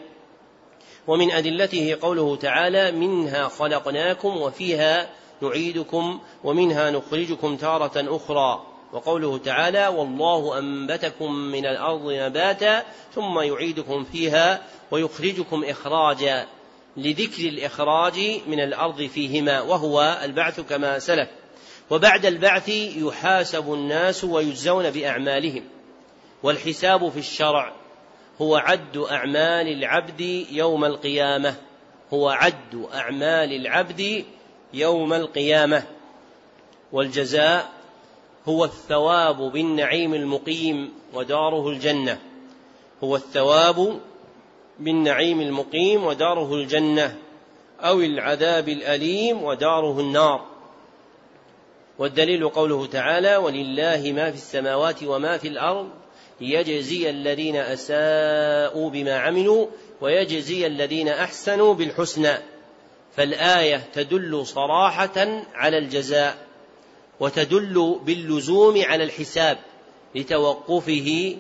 ومن 1.08 1.32
أدلته 1.32 1.98
قوله 2.02 2.36
تعالى 2.36 2.92
منها 2.92 3.48
خلقناكم 3.48 4.38
وفيها 4.38 5.10
نعيدكم 5.42 6.20
ومنها 6.44 6.92
نخرجكم 6.92 7.58
تارة 7.58 8.16
أخرى. 8.16 8.71
وقوله 8.94 9.38
تعالى 9.38 9.88
والله 9.88 10.60
أنبتكم 10.60 11.34
من 11.34 11.66
الأرض 11.66 12.12
نباتا 12.12 12.84
ثم 13.16 13.40
يعيدكم 13.40 14.04
فيها 14.04 14.62
ويخرجكم 14.92 15.64
إخراجا 15.64 16.48
لذكر 16.98 17.44
الإخراج 17.44 18.42
من 18.48 18.60
الأرض 18.60 19.02
فيهما 19.02 19.62
وهو 19.62 20.20
البعث 20.24 20.60
كما 20.60 21.00
سلف. 21.00 21.30
وبعد 21.90 22.26
البعث 22.26 22.70
يحاسب 22.70 23.74
الناس 23.74 24.24
ويجزون 24.24 24.90
بأعمالهم. 24.90 25.64
والحساب 26.44 27.10
في 27.10 27.20
الشرع 27.20 27.74
هو 28.42 28.56
عد 28.56 28.98
أعمال 28.98 29.68
العبد 29.68 30.22
يوم 30.52 30.86
القيامة. 30.86 31.56
هو 32.14 32.30
عد 32.30 32.88
أعمال 32.94 33.54
العبد 33.54 34.26
يوم 34.74 35.14
القيامة. 35.14 35.84
والجزاء 36.92 37.81
هو 38.46 38.66
الثواب 38.66 39.38
بالنعيم 39.38 40.14
المقيم 40.14 40.94
وداره 41.14 41.70
الجنة. 41.70 42.20
هو 43.04 43.16
الثواب 43.16 44.00
بالنعيم 44.80 45.42
المقيم 45.42 46.04
وداره 46.04 46.54
الجنة. 46.54 47.18
أو 47.80 48.02
العذاب 48.02 48.70
الأليم 48.70 49.44
وداره 49.44 50.00
النار. 50.00 50.46
والدليل 52.00 52.50
قوله 52.50 52.86
تعالى 52.86 53.36
ولله 53.36 54.12
ما 54.16 54.32
في 54.32 54.38
السماوات 54.38 55.04
وما 55.04 55.38
في 55.38 55.48
الأرض 55.48 55.90
ليجزي 56.42 57.10
الذين 57.10 57.56
أساءوا 57.56 58.90
بما 58.90 59.20
عملوا 59.20 59.68
ويجزي 60.02 60.68
الذين 60.68 61.08
أحسنوا 61.08 61.74
بالحسنى 61.74 62.38
فالآية 63.16 63.84
تدل 63.94 64.46
صراحة 64.46 65.44
على 65.54 65.78
الجزاء. 65.78 66.51
وتدل 67.22 68.00
باللزوم 68.04 68.82
على 68.86 69.04
الحساب 69.04 69.58
لتوقفه 70.16 71.38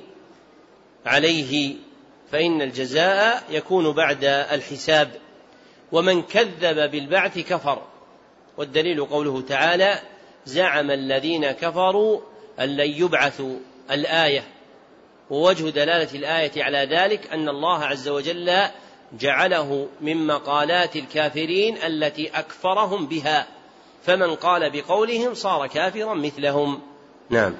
عليه 1.05 1.75
فإن 2.31 2.61
الجزاء 2.61 3.43
يكون 3.49 3.91
بعد 3.91 4.23
الحساب. 4.23 5.11
ومن 5.91 6.21
كذب 6.21 6.91
بالبعث 6.91 7.39
كفر. 7.39 7.81
والدليل 8.57 9.05
قوله 9.05 9.41
تعالى 9.41 9.99
زعم 10.45 10.91
الذين 10.91 11.51
كفروا 11.51 12.21
أن 12.59 12.69
لن 12.77 12.91
يبعثوا 12.91 13.55
الآية. 13.91 14.43
ووجه 15.29 15.69
دلالة 15.69 16.15
الآية 16.15 16.63
على 16.63 16.77
ذلك 16.77 17.33
أن 17.33 17.49
الله 17.49 17.83
عز 17.83 18.09
وجل 18.09 18.67
جعله 19.19 19.87
من 20.01 20.27
مقالات 20.27 20.95
الكافرين 20.95 21.77
التي 21.77 22.29
أكفرهم 22.29 23.05
بها. 23.07 23.60
فمن 24.05 24.35
قال 24.35 24.71
بقولهم 24.73 25.33
صار 25.33 25.67
كافرا 25.67 26.13
مثلهم. 26.13 26.79
نعم. 27.29 27.53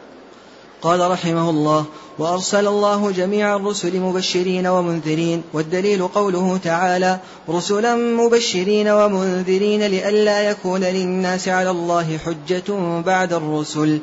قال 0.82 1.12
رحمه 1.12 1.50
الله 1.50 1.86
وأرسل 2.20 2.68
الله 2.68 3.12
جميع 3.12 3.56
الرسل 3.56 4.00
مبشرين 4.00 4.68
ومنذرين 4.68 5.44
والدليل 5.54 6.08
قوله 6.08 6.60
تعالى 6.64 7.20
رسلا 7.50 7.96
مبشرين 7.96 8.88
ومنذرين 8.88 9.88
لئلا 9.88 10.50
يكون 10.50 10.84
للناس 10.84 11.48
على 11.48 11.70
الله 11.70 12.18
حجة 12.18 13.02
بعد 13.02 13.34
الرسل. 13.34 14.00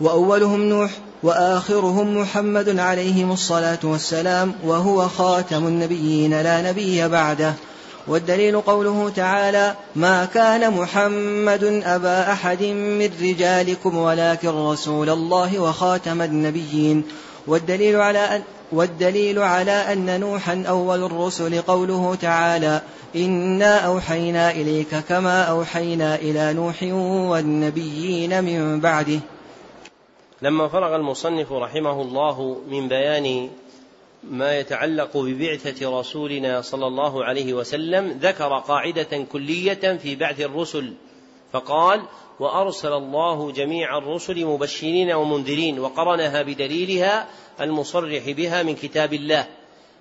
وأولهم 0.00 0.62
نوح 0.62 0.90
وآخرهم 1.22 2.16
محمد 2.16 2.78
عليهم 2.78 3.32
الصلاة 3.32 3.78
والسلام 3.84 4.54
وهو 4.64 5.08
خاتم 5.08 5.66
النبيين 5.66 6.42
لا 6.42 6.70
نبي 6.70 7.08
بعده. 7.08 7.54
والدليل 8.06 8.60
قوله 8.60 9.08
تعالى 9.16 9.74
ما 9.96 10.24
كان 10.24 10.72
محمد 10.72 11.64
أبا 11.84 12.32
أحد 12.32 12.62
من 12.62 13.10
رجالكم 13.22 13.96
ولكن 13.96 14.48
رسول 14.48 15.10
الله 15.10 15.58
وخاتم 15.58 16.22
النبيين. 16.22 17.04
والدليل 17.46 17.96
على 17.96 18.18
أن 18.18 18.42
والدليل 18.72 19.38
على 19.38 19.92
أن 19.92 20.20
نوحا 20.20 20.64
أول 20.68 21.04
الرسل 21.04 21.62
قوله 21.62 22.14
تعالى 22.14 22.80
إنا 23.16 23.78
أوحينا 23.78 24.50
إليك 24.50 24.94
كما 25.08 25.42
أوحينا 25.42 26.14
إلى 26.14 26.52
نوح 26.52 26.82
والنبيين 27.30 28.44
من 28.44 28.80
بعده. 28.80 29.20
لما 30.42 30.68
فرغ 30.68 30.96
المصنف 30.96 31.52
رحمه 31.52 32.02
الله 32.02 32.56
من 32.70 32.88
بيان 32.88 33.50
ما 34.22 34.58
يتعلق 34.58 35.16
ببعثة 35.16 36.00
رسولنا 36.00 36.60
صلى 36.60 36.86
الله 36.86 37.24
عليه 37.24 37.54
وسلم 37.54 38.18
ذكر 38.22 38.58
قاعدة 38.58 39.24
كلية 39.32 39.98
في 40.02 40.16
بعث 40.16 40.40
الرسل. 40.40 40.92
فقال 41.52 42.02
وأرسل 42.40 42.92
الله 42.92 43.52
جميع 43.52 43.98
الرسل 43.98 44.46
مبشرين 44.46 45.12
ومنذرين 45.12 45.78
وقرنها 45.78 46.42
بدليلها 46.42 47.26
المصرح 47.60 48.30
بها 48.30 48.62
من 48.62 48.74
كتاب 48.74 49.12
الله. 49.14 49.46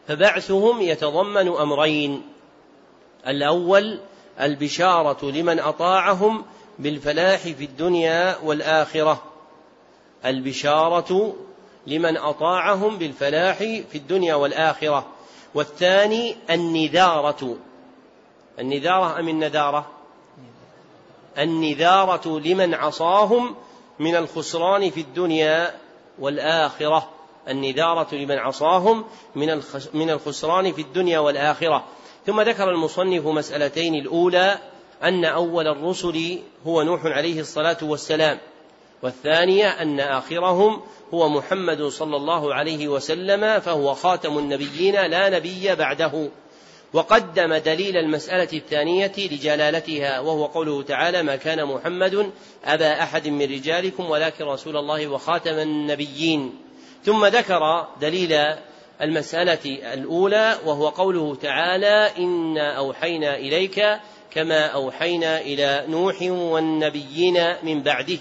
فبعثهم 0.07 0.82
يتضمن 0.82 1.47
أمرين. 1.47 2.22
الأول 3.28 3.99
البشارة 4.41 5.32
لمن 5.32 5.59
أطاعهم 5.59 6.45
بالفلاح 6.80 7.39
في 7.39 7.63
الدنيا 7.63 8.38
والآخرة. 8.43 9.24
البشارة 10.26 11.36
لمن 11.89 12.17
أطاعهم 12.17 12.97
بالفلاح 12.97 13.57
في 13.57 13.95
الدنيا 13.95 14.35
والآخرة. 14.35 15.05
والثاني 15.55 16.35
النذارة. 16.49 17.57
النذارة 18.59 19.19
أم 19.19 19.29
النذارة؟ 19.29 19.85
النذارة 21.37 22.39
لمن 22.39 22.73
عصاهم 22.73 23.55
من 23.99 24.15
الخسران 24.15 24.89
في 24.89 25.01
الدنيا 25.01 25.75
والآخرة. 26.19 27.09
النذارة 27.47 28.15
لمن 28.15 28.37
عصاهم 28.37 29.05
من 29.35 29.61
من 29.93 30.09
الخسران 30.09 30.71
في 30.71 30.81
الدنيا 30.81 31.19
والآخرة. 31.19 31.83
ثم 32.25 32.41
ذكر 32.41 32.69
المصنف 32.69 33.25
مسألتين. 33.25 33.95
الأولى 33.95 34.57
أن 35.03 35.25
أول 35.25 35.67
الرسل 35.67 36.39
هو 36.67 36.81
نوح 36.81 37.05
عليه 37.05 37.39
الصلاة 37.39 37.77
والسلام. 37.81 38.39
والثانية 39.04 39.68
أن 39.68 40.00
آخرهم 40.00 40.82
هو 41.14 41.30
محمد 41.30 41.84
صلى 41.84 42.16
الله 42.16 42.54
عليه 42.54 42.88
وسلم 42.88 43.60
فهو 43.60 43.93
خاتم 43.93 44.38
النبيين 44.38 44.95
لا 44.95 45.30
نبي 45.30 45.76
بعده. 45.76 46.30
وقدم 46.93 47.56
دليل 47.56 47.97
المسألة 47.97 48.47
الثانية 48.54 49.12
لجلالتها 49.18 50.20
وهو 50.20 50.45
قوله 50.45 50.84
تعالى 50.84 51.24
ما 51.24 51.36
كان 51.36 51.66
محمد 51.66 52.32
أبا 52.66 53.04
أحد 53.04 53.28
من 53.28 53.41
رجالكم 53.41 54.10
ولكن 54.10 54.45
رسول 54.45 54.78
الله 54.78 55.08
وخاتم 55.08 55.54
النبيين. 55.54 56.54
ثم 57.04 57.26
ذكر 57.26 57.88
دليل 58.02 58.39
المسألة 59.02 59.93
الأولى 59.93 60.58
وهو 60.66 60.89
قوله 60.89 61.36
تعالى 61.36 62.12
إنا 62.18 62.78
أوحينا 62.78 63.36
إليك 63.36 63.82
كما 64.32 64.66
أوحينا 64.66 65.41
إلى 65.41 65.86
نوح 65.88 66.22
والنبيين 66.22 67.56
من 67.64 67.84
بعده. 67.84 68.20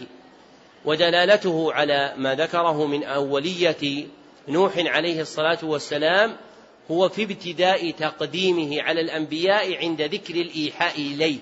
ودلالته 0.84 1.72
على 1.72 2.14
ما 2.16 2.34
ذكره 2.34 2.86
من 2.86 3.04
أولية 3.04 4.06
نوح 4.48 4.72
عليه 4.76 5.20
الصلاة 5.20 5.58
والسلام 5.62 6.36
هو 6.90 7.08
في 7.08 7.22
ابتداء 7.22 7.90
تقديمه 7.90 8.82
على 8.82 9.00
الأنبياء 9.00 9.76
عند 9.76 10.02
ذكر 10.02 10.34
الإيحاء 10.34 10.96
إليه. 10.96 11.38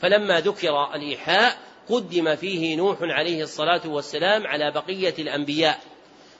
فلما 0.00 0.40
ذكر 0.40 0.94
الإيحاء 0.94 1.58
قدم 1.88 2.36
فيه 2.36 2.76
نوح 2.76 2.98
عليه 3.00 3.42
الصلاة 3.42 3.80
والسلام 3.86 4.46
على 4.46 4.70
بقية 4.70 5.14
الأنبياء. 5.18 5.80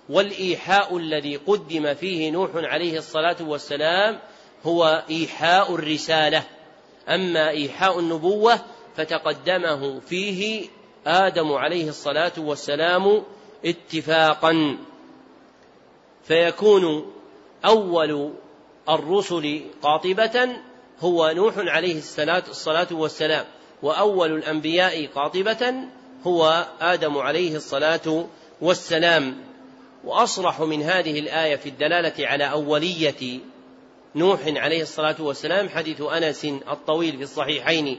والإيحاء 0.09 0.97
الذي 0.97 1.37
قدم 1.37 1.95
فيه 1.95 2.31
نوح 2.31 2.51
عليه 2.55 2.99
الصلاة 2.99 3.37
والسلام 3.41 4.19
هو 4.65 5.05
إيحاء 5.11 5.75
الرسالة. 5.75 6.43
أما 7.09 7.51
إيحاء 7.51 7.99
النبوة 7.99 8.61
فتقدمه 8.97 10.01
فيه 10.01 10.69
آدم 11.07 11.53
عليه 11.53 11.89
الصلاة 11.89 12.33
والسلام 12.39 13.23
اتفاقا 13.65 14.77
فيكون 16.25 17.13
أول 17.65 18.33
الرسل 18.89 19.61
قاطبة 19.83 20.49
هو 21.01 21.33
نوح 21.37 21.55
عليه 21.57 21.99
الصلاة 21.99 22.87
والسلام 22.91 23.45
وأول 23.83 24.33
الأنبياء 24.33 25.07
قاطبة 25.07 25.75
هو 26.27 26.67
آدم 26.81 27.19
عليه 27.19 27.57
الصلاة 27.57 28.27
والسلام. 28.61 29.37
وأصرح 30.05 30.61
من 30.61 30.83
هذه 30.83 31.19
الآية 31.19 31.57
في 31.57 31.69
الدلالة 31.69 32.27
على 32.27 32.51
أولية 32.51 33.41
نوح 34.15 34.41
عليه 34.47 34.83
الصلاة 34.83 35.17
والسلام 35.19 35.69
حديث 35.69 36.01
أنس 36.01 36.45
الطويل 36.45 37.17
في 37.17 37.23
الصحيحين 37.23 37.99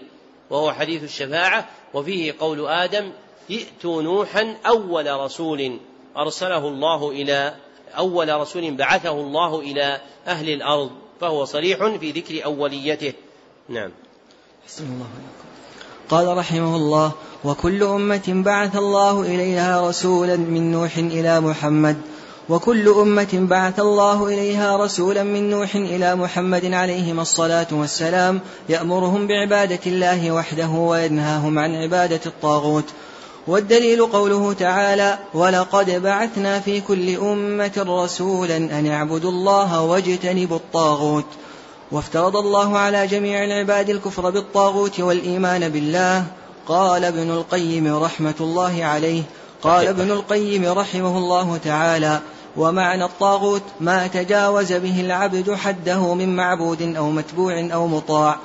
وهو 0.49 0.71
حديث 0.71 1.03
الشفاعة 1.03 1.69
وفيه 1.93 2.35
قول 2.39 2.67
آدم 2.67 3.11
ائتوا 3.51 4.01
نوحا 4.01 4.55
أول 4.65 5.19
رسول 5.19 5.79
أرسله 6.17 6.67
الله 6.67 7.09
إلى 7.09 7.55
أول 7.97 8.39
رسول 8.39 8.71
بعثه 8.71 9.11
الله 9.11 9.59
إلى 9.59 10.01
أهل 10.27 10.49
الأرض 10.49 10.91
فهو 11.21 11.45
صريح 11.45 11.85
في 11.85 12.11
ذكر 12.11 12.45
أوليته. 12.45 13.13
نعم. 13.69 13.91
حسن 14.67 14.83
الله 14.83 15.07
قال 16.09 16.37
رحمه 16.37 16.75
الله 16.75 17.11
وكل 17.43 17.83
أمة 17.83 18.43
بعث 18.45 18.75
الله 18.75 19.21
إليها 19.21 19.89
رسولا 19.89 20.35
من 20.35 20.71
نوح 20.71 20.97
إلى 20.97 21.39
محمد 21.39 22.01
وكل 22.49 22.89
أمة 22.89 23.29
بعث 23.33 23.79
الله 23.79 24.27
إليها 24.27 24.77
رسولا 24.77 25.23
من 25.23 25.49
نوح 25.49 25.75
إلى 25.75 26.15
محمد 26.15 26.65
عليهما 26.65 27.21
الصلاة 27.21 27.67
والسلام 27.71 28.39
يأمرهم 28.69 29.27
بعبادة 29.27 29.79
الله 29.85 30.31
وحده 30.31 30.67
وينهاهم 30.69 31.59
عن 31.59 31.75
عبادة 31.75 32.21
الطاغوت. 32.25 32.85
والدليل 33.47 34.05
قوله 34.05 34.53
تعالى 34.53 35.17
ولقد 35.33 35.89
بعثنا 35.89 36.59
في 36.59 36.81
كل 36.81 37.15
أمة 37.15 37.85
رسولا 38.03 38.57
أن 38.57 38.87
اعبدوا 38.87 39.31
الله 39.31 39.81
واجتنبوا 39.81 40.57
الطاغوت 40.57 41.25
وافترض 41.91 42.35
الله 42.37 42.77
على 42.77 43.07
جميع 43.07 43.43
العباد 43.43 43.89
الكفر 43.89 44.29
بالطاغوت 44.29 44.99
والإيمان 44.99 45.69
بالله. 45.69 46.23
قال 46.67 47.05
ابن 47.05 47.31
القيم 47.31 48.03
رحمة 48.03 48.35
الله 48.41 48.85
عليه 48.85 49.23
قال 49.61 49.87
ابن 49.87 50.11
القيم 50.11 50.65
رحمه 50.65 51.17
الله 51.17 51.57
تعالى 51.57 52.19
ومعنى 52.57 53.05
الطاغوت 53.05 53.61
ما 53.79 54.07
تجاوز 54.07 54.73
به 54.73 55.01
العبد 55.01 55.53
حده 55.53 56.13
من 56.13 56.35
معبود 56.35 56.81
أو 56.81 57.11
متبوع 57.11 57.69
أو 57.73 57.87
مطاع. 57.87 58.37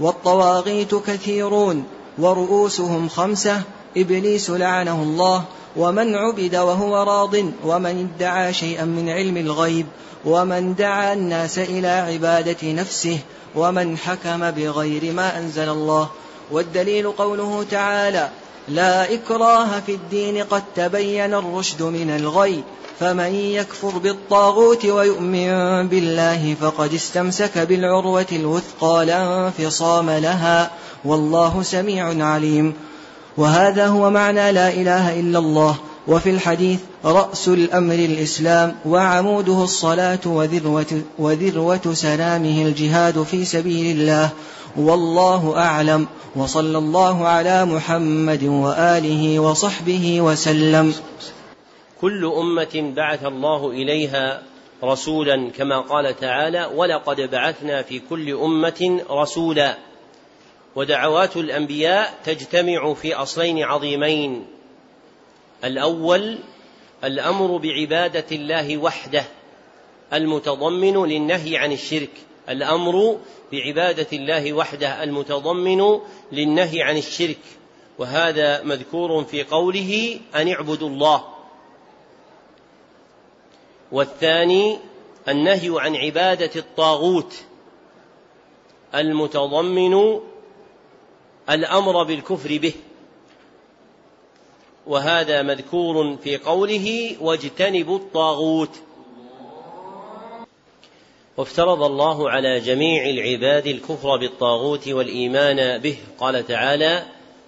والطواغيت 0.00 0.94
كثيرون 0.94 1.84
ورؤوسهم 2.18 3.08
خمسة 3.08 3.62
إبليس 3.96 4.50
لعنه 4.50 5.02
الله 5.02 5.44
ومن 5.76 6.14
عبد 6.14 6.56
وهو 6.56 7.02
راض 7.02 7.34
ومن 7.64 8.08
ادعى 8.16 8.52
شيئا 8.52 8.84
من 8.84 9.08
علم 9.08 9.36
الغيب 9.36 9.86
ومن 10.24 10.74
دعا 10.74 11.12
الناس 11.12 11.58
إلى 11.58 11.88
عبادة 11.88 12.72
نفسه 12.72 13.18
ومن 13.54 13.98
حكم 13.98 14.50
بغير 14.50 15.12
ما 15.12 15.38
أنزل 15.38 15.68
الله. 15.68 16.08
والدليل 16.50 17.12
قوله 17.12 17.66
تعالى 17.70 18.30
لا 18.68 19.14
إكراه 19.14 19.80
في 19.86 19.94
الدين 19.94 20.42
قد 20.42 20.62
تبين 20.76 21.34
الرشد 21.34 21.82
من 21.82 22.10
الغي 22.10 22.62
فمن 23.00 23.34
يكفر 23.34 23.98
بالطاغوت 23.98 24.86
ويؤمن 24.86 25.88
بالله 25.88 26.56
فقد 26.60 26.94
استمسك 26.94 27.58
بالعروة 27.58 28.26
الوثقى 28.32 29.06
لا 29.06 29.46
انفصام 29.46 30.10
لها 30.10 30.70
والله 31.04 31.62
سميع 31.62 32.26
عليم. 32.26 32.74
وهذا 33.36 33.86
هو 33.86 34.10
معنى 34.10 34.52
لا 34.52 34.68
إله 34.68 35.20
إلا 35.20 35.38
الله. 35.38 35.76
وفي 36.08 36.30
الحديث 36.30 36.80
رأس 37.04 37.48
الأمر 37.48 37.94
الإسلام 37.94 38.74
وعموده 38.86 39.64
الصلاة 39.64 40.20
وذروة, 40.26 41.02
وذروة 41.18 41.92
سلامه 41.92 42.62
الجهاد 42.62 43.22
في 43.22 43.44
سبيل 43.44 44.00
الله. 44.00 44.30
والله 44.76 45.56
أعلم. 45.56 46.06
وصلى 46.36 46.78
الله 46.78 47.28
على 47.28 47.64
محمد 47.64 48.44
وآله 48.44 49.38
وصحبه 49.38 50.20
وسلم. 50.20 50.94
كل 52.00 52.24
أمة 52.24 52.92
بعث 52.96 53.24
الله 53.24 53.70
إليها 53.70 54.42
رسولا 54.84 55.50
كما 55.50 55.80
قال 55.80 56.20
تعالى 56.20 56.70
ولقد 56.74 57.20
بعثنا 57.20 57.82
في 57.82 58.00
كل 58.10 58.30
أمة 58.30 59.00
رسولا. 59.10 59.78
ودعوات 60.76 61.36
الأنبياء 61.36 62.14
تجتمع 62.24 62.94
في 62.94 63.14
أصلين 63.14 63.62
عظيمين. 63.62 64.46
الأول 65.64 66.38
الأمر 67.04 67.56
بعبادة 67.56 68.26
الله 68.32 68.78
وحده 68.78 69.24
المتضمن 70.12 71.04
للنهي 71.06 71.56
عن 71.56 71.72
الشرك. 71.72 72.31
الأمر 72.48 73.18
بعبادة 73.52 74.06
الله 74.12 74.52
وحده 74.52 75.02
المتضمن 75.02 76.00
للنهي 76.32 76.82
عن 76.82 76.96
الشرك 76.96 77.38
وهذا 77.98 78.62
مذكور 78.62 79.24
في 79.24 79.42
قوله 79.42 80.20
أن 80.34 80.48
اعبدوا 80.48 80.88
الله 80.88 81.24
والثاني 83.92 84.78
النهي 85.28 85.70
عن 85.80 85.96
عبادة 85.96 86.50
الطاغوت 86.56 87.34
المتضمن 88.94 90.20
الأمر 91.50 92.02
بالكفر 92.02 92.58
به 92.58 92.72
وهذا 94.86 95.42
مذكور 95.42 96.16
في 96.16 96.36
قوله 96.36 97.16
واجتنبوا 97.20 97.98
الطاغوت 97.98 98.80
وافترض 101.36 101.82
الله 101.82 102.30
على 102.30 102.60
جميع 102.60 103.04
العباد 103.04 103.66
الكفر 103.66 104.16
بالطاغوت 104.16 104.88
والإيمان 104.88 105.78
به. 105.78 105.96
قال 106.18 106.46
تعالى 106.46 107.02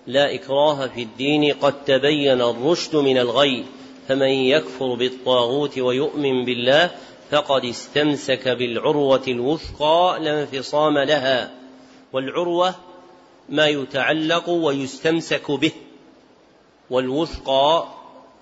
لا 0.07 0.35
إكراه 0.35 0.87
في 0.87 1.03
الدين 1.03 1.53
قد 1.53 1.85
تبين 1.85 2.41
الرشد 2.41 2.97
من 2.97 3.19
الغي 3.19 3.65
فمن 4.09 4.29
يكفر 4.29 4.95
بالطاغوت 4.95 5.79
ويؤمن 5.79 6.45
بالله 6.45 6.91
فقد 7.31 7.65
استمسك 7.65 8.49
بالعروة 8.49 9.23
الوثقى 9.29 10.19
لا 10.21 10.41
انفصام 10.41 10.99
لها. 10.99 11.51
والعروة 12.13 12.75
ما 13.49 13.67
يتعلق 13.67 14.49
ويستمسك 14.49 15.51
به 15.51 15.73
والوثقى 16.91 17.87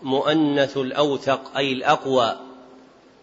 مؤنث 0.03 0.77
الأوثق 0.77 1.57
أي 1.57 1.73
الأقوى. 1.73 2.52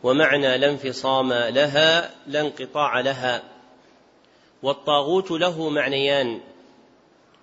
ومعنى 0.03 0.57
لا 0.57 0.69
انفصام 0.69 1.33
لها 1.33 2.15
لا 2.27 2.41
انقطاع 2.41 2.99
لها. 2.99 3.43
والطاغوت 4.63 5.31
له 5.31 5.69
معنيان. 5.69 6.39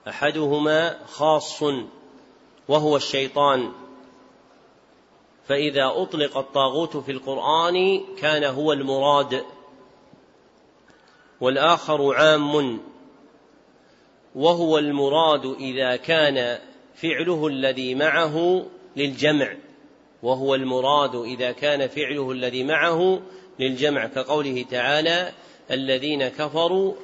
أحدهما 0.09 0.99
خاص 1.07 1.63
وهو 2.69 2.97
الشيطان. 2.97 3.73
فإذا 5.49 5.93
أطلق 5.95 6.39
الطاغوت 6.39 6.97
في 6.97 7.13
القرآن 7.13 8.05
كان 8.19 8.45
هو 8.45 8.73
المراد. 8.73 9.45
والآخر 11.41 12.15
عام 12.15 12.81
وهو 14.35 14.79
المراد 14.79 15.47
إذا 15.47 15.97
كان 15.97 16.59
فعله 16.95 17.47
الذي 17.47 17.95
معه 17.95 18.67
للجمع. 18.97 19.57
وهو 20.23 20.55
المراد 20.55 21.15
إذا 21.15 21.53
كان 21.53 21.89
فعله 21.89 22.31
الذي 22.31 22.65
معه 22.65 23.21
للجمع 23.59 24.07
كقوله 24.07 24.65
تعالى 24.71 25.33
الذين 25.71 26.29
كفروا 26.29 26.95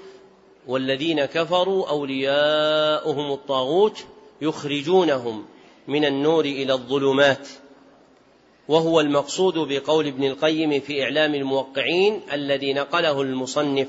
والذين 0.66 1.24
كفروا 1.24 1.88
أولياؤهم 1.88 3.32
الطاغوت 3.32 4.04
يخرجونهم 4.42 5.44
من 5.88 6.04
النور 6.04 6.44
إلى 6.44 6.72
الظلمات. 6.72 7.48
وهو 8.68 9.00
المقصود 9.00 9.54
بقول 9.54 10.06
ابن 10.06 10.24
القيم 10.24 10.80
في 10.80 11.02
إعلام 11.02 11.34
الموقعين 11.34 12.20
الذي 12.32 12.72
نقله 12.72 13.22
المصنف. 13.22 13.88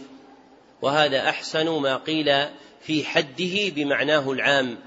وهذا 0.82 1.30
أحسن 1.30 1.70
ما 1.70 1.98
قيل 1.98 2.46
في 2.82 3.04
حده 3.04 3.70
بمعناه 3.76 4.32
العام. 4.32 4.78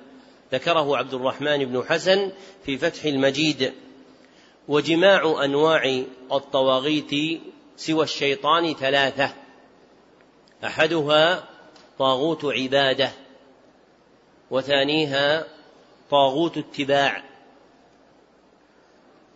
ذكره 0.53 0.97
عبد 0.97 1.15
الرحمن 1.15 1.65
بن 1.65 1.83
حسن 1.89 2.33
في 2.65 2.79
فتح 2.79 3.05
المجيد. 3.05 3.73
وجماع 4.69 5.45
أنواع 5.45 6.03
الطواغيت 6.33 7.41
سوى 7.77 8.05
الشيطان 8.05 8.75
ثلاثة. 8.75 9.35
أحدها 10.65 11.45
طاغوت 11.99 12.45
عبادة 12.45 13.11
وثانيها 14.51 15.47
طاغوت 16.11 16.59
اتباع 16.59 17.23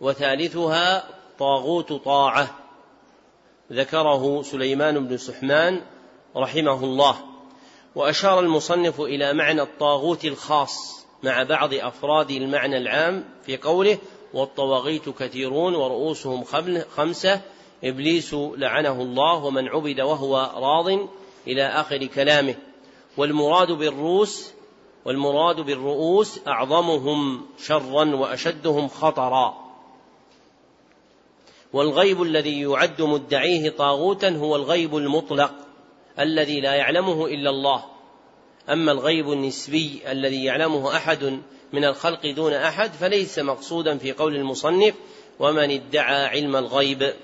وثالثها 0.01 1.05
طاغوت 1.39 1.93
طاعة. 1.93 2.59
ذكره 3.73 4.43
سليمان 4.43 5.07
بن 5.07 5.17
سحمان 5.17 5.81
رحمه 6.37 6.85
الله. 6.85 7.17
وأشار 7.95 8.41
المصنف 8.41 9.01
إلى 9.01 9.33
معنى 9.33 9.63
الطاغوت 9.63 10.25
الخاص 10.25 11.07
مع 11.23 11.43
بعض 11.43 11.75
أفراد 11.75 12.31
المعنى 12.31 12.77
العام 12.77 13.25
في 13.43 13.57
قوله 13.57 13.99
والطواغيت 14.35 15.09
كثيرون 15.09 15.75
ورؤوسهم 15.75 16.45
خمسة. 16.97 17.41
إبليس 17.85 18.35
لعنه 18.35 19.03
الله 19.03 19.45
ومن 19.45 19.69
عبد 19.69 20.01
وهو 20.01 20.51
راض 20.57 21.09
إلى 21.47 21.67
آخر 21.67 22.07
كلامه. 22.07 22.55
والمراد 23.17 23.73
بالروس 23.73 24.53
والمراد 25.05 25.61
بالرؤوس 25.61 26.41
أعظمهم 26.49 27.47
شرا 27.59 28.15
وأشدهم 28.15 28.89
خطرا. 28.89 29.55
والغيب 31.73 32.23
الذي 32.23 32.61
يعد 32.61 33.03
مدعيه 33.03 33.71
طاغوتا 33.71 34.37
هو 34.37 34.57
الغيب 34.57 34.97
المطلق 34.97 35.53
الذي 36.19 36.61
لا 36.61 36.75
يعلمه 36.75 37.27
إلا 37.27 37.51
الله. 37.51 37.85
أما 38.69 38.93
الغيب 38.93 39.33
النسبي 39.33 40.01
الذي 40.07 40.45
يعلمه 40.45 40.97
أحد 40.97 41.41
من 41.73 41.85
الخلق 41.85 42.27
دون 42.27 42.53
أحد 42.53 42.93
فليس 42.93 43.39
مقصودا 43.39 43.99
في 43.99 44.13
قول 44.13 44.37
المصنف 44.37 44.95
ومن 45.39 45.71
ادعى 45.71 46.27
علم 46.27 46.57
الغيب. 46.57 47.15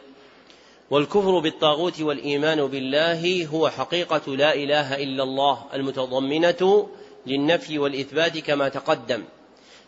والكفر 0.90 1.38
بالطاغوت 1.38 2.00
والإيمان 2.00 2.66
بالله 2.66 3.46
هو 3.46 3.68
حقيقة 3.68 4.36
لا 4.36 4.54
إله 4.54 5.02
إلا 5.02 5.22
الله 5.22 5.64
المتضمنة 5.74 6.88
للنفي 7.26 7.78
والإثبات 7.78 8.38
كما 8.38 8.68
تقدم. 8.68 9.24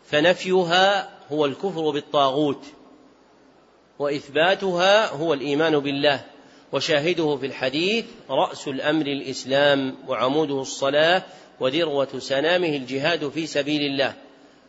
فنفيها 0.06 1.10
هو 1.32 1.44
الكفر 1.44 1.90
بالطاغوت 1.90 2.64
وإثباتها 3.98 5.10
هو 5.10 5.34
الإيمان 5.34 5.78
بالله. 5.78 6.24
وشاهده 6.72 7.36
في 7.36 7.46
الحديث 7.46 8.04
رأس 8.30 8.68
الأمر 8.68 9.06
الإسلام 9.06 9.96
وعموده 10.08 10.60
الصلاة 10.60 11.22
وذروه 11.60 12.18
سنامه 12.18 12.68
الجهاد 12.68 13.28
في 13.28 13.46
سبيل 13.46 13.82
الله. 13.82 14.14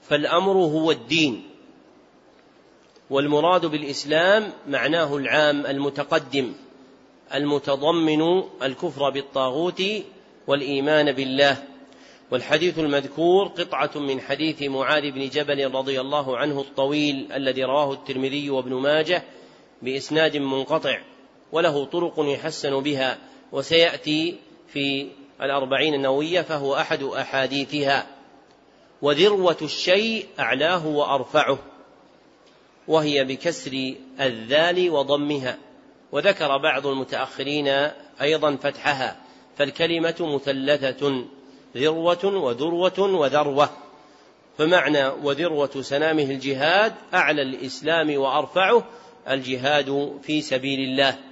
فالأمر 0.09 0.51
هو 0.51 0.91
الدين 0.91 1.43
والمراد 3.09 3.65
بالإسلام 3.65 4.53
معناه 4.67 5.17
العام 5.17 5.65
المتقدم 5.65 6.53
المتضمن 7.33 8.43
الكفر 8.63 9.09
بالطاغوت 9.09 9.83
والإيمان 10.47 11.11
بالله. 11.11 11.57
والحديث 12.31 12.79
المذكور 12.79 13.47
قطعة 13.47 13.91
من 13.95 14.21
حديث 14.21 14.63
معاذ 14.63 15.11
بن 15.11 15.29
جبل 15.29 15.71
رضي 15.73 16.01
الله 16.01 16.37
عنه 16.37 16.61
الطويل 16.61 17.31
الذي 17.31 17.63
رواه 17.63 17.93
الترمذي 17.93 18.49
وابن 18.49 18.73
ماجه 18.73 19.23
بإسناد 19.81 20.37
منقطع 20.37 21.01
وله 21.51 21.85
طرق 21.85 22.13
يحسن 22.17 22.79
بها 22.79 23.17
وسيأتي 23.51 24.35
في 24.67 25.07
الأربعين 25.41 25.93
النووية 25.93 26.41
فهو 26.41 26.75
أحد 26.75 27.03
أحاديثها. 27.03 28.18
وذروة 29.01 29.57
الشيء 29.61 30.27
أعلاه 30.39 30.87
وأرفعه 30.87 31.57
وهي 32.87 33.23
بكسر 33.23 33.93
الذال 34.19 34.89
وضمها. 34.89 35.57
وذكر 36.11 36.57
بعض 36.57 36.87
المتأخرين 36.87 37.67
أيضا 38.21 38.55
فتحها 38.55 39.21
فالكلمة 39.57 40.15
مثلثة 40.19 41.25
ذروة 41.77 42.25
وذروة 42.25 42.99
وذروة. 42.99 43.69
فمعنى 44.57 45.07
وذروة 45.07 45.81
سنامه 45.81 46.23
الجهاد 46.23 46.93
أعلى 47.13 47.41
الإسلام 47.41 48.17
وأرفعه 48.17 48.83
الجهاد 49.29 50.19
في 50.23 50.41
سبيل 50.41 50.79
الله. 50.79 51.28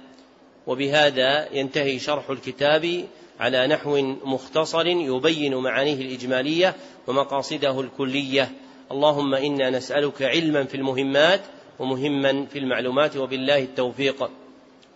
وبهذا 0.68 1.48
ينتهي 1.52 1.98
شرح 1.98 2.30
الكتاب 2.30 3.04
على 3.40 3.66
نحو 3.66 3.98
مختصر 4.24 4.86
يبين 4.86 5.54
معانيه 5.54 5.94
الإجمالية 5.94 6.74
ومقاصده 7.06 7.80
الكلية. 7.80 8.52
اللهم 8.92 9.34
إنا 9.34 9.70
نسألك 9.70 10.22
علما 10.22 10.64
في 10.64 10.76
المهمات 10.76 11.40
ومهما 11.78 12.46
في 12.46 12.58
المعلومات 12.58 13.16
وبالله 13.16 13.58
التوفيق. 13.58 14.30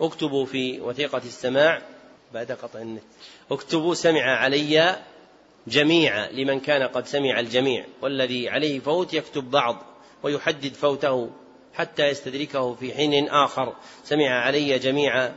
اكتبوا 0.00 0.46
في 0.46 0.80
وثيقة 0.80 1.18
السماع. 1.24 1.82
بعد 2.34 2.52
قطع 2.52 2.80
النت. 2.80 3.02
اكتبوا 3.50 3.94
سمع 3.94 4.22
علي 4.22 4.96
جميعا 5.66 6.28
لمن 6.32 6.60
كان 6.60 6.82
قد 6.82 7.06
سمع 7.06 7.40
الجميع. 7.40 7.84
والذي 8.02 8.48
عليه 8.48 8.78
فوت 8.80 9.14
يكتب 9.14 9.50
بعض 9.50 9.82
ويحدد 10.22 10.72
فوته 10.74 11.30
حتى 11.74 12.08
يستدركه 12.08 12.74
في 12.74 12.94
حين 12.94 13.28
آخر. 13.28 13.72
سمع 14.04 14.28
علي 14.28 14.78
جميعا 14.78 15.34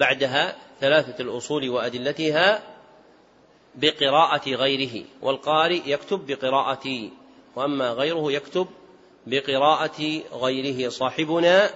بعدها 0.00 0.56
ثلاثة 0.80 1.22
الأصول 1.22 1.68
وأدلتها 1.68 2.62
بقراءة 3.74 4.50
غيره 4.50 5.04
والقارئ 5.22 5.80
يكتب 5.86 6.26
بقراءة 6.26 7.10
وأما 7.56 7.90
غيره 7.90 8.32
يكتب 8.32 8.66
بقراءة 9.26 10.22
غيره 10.32 10.88
صاحبنا 10.88 11.70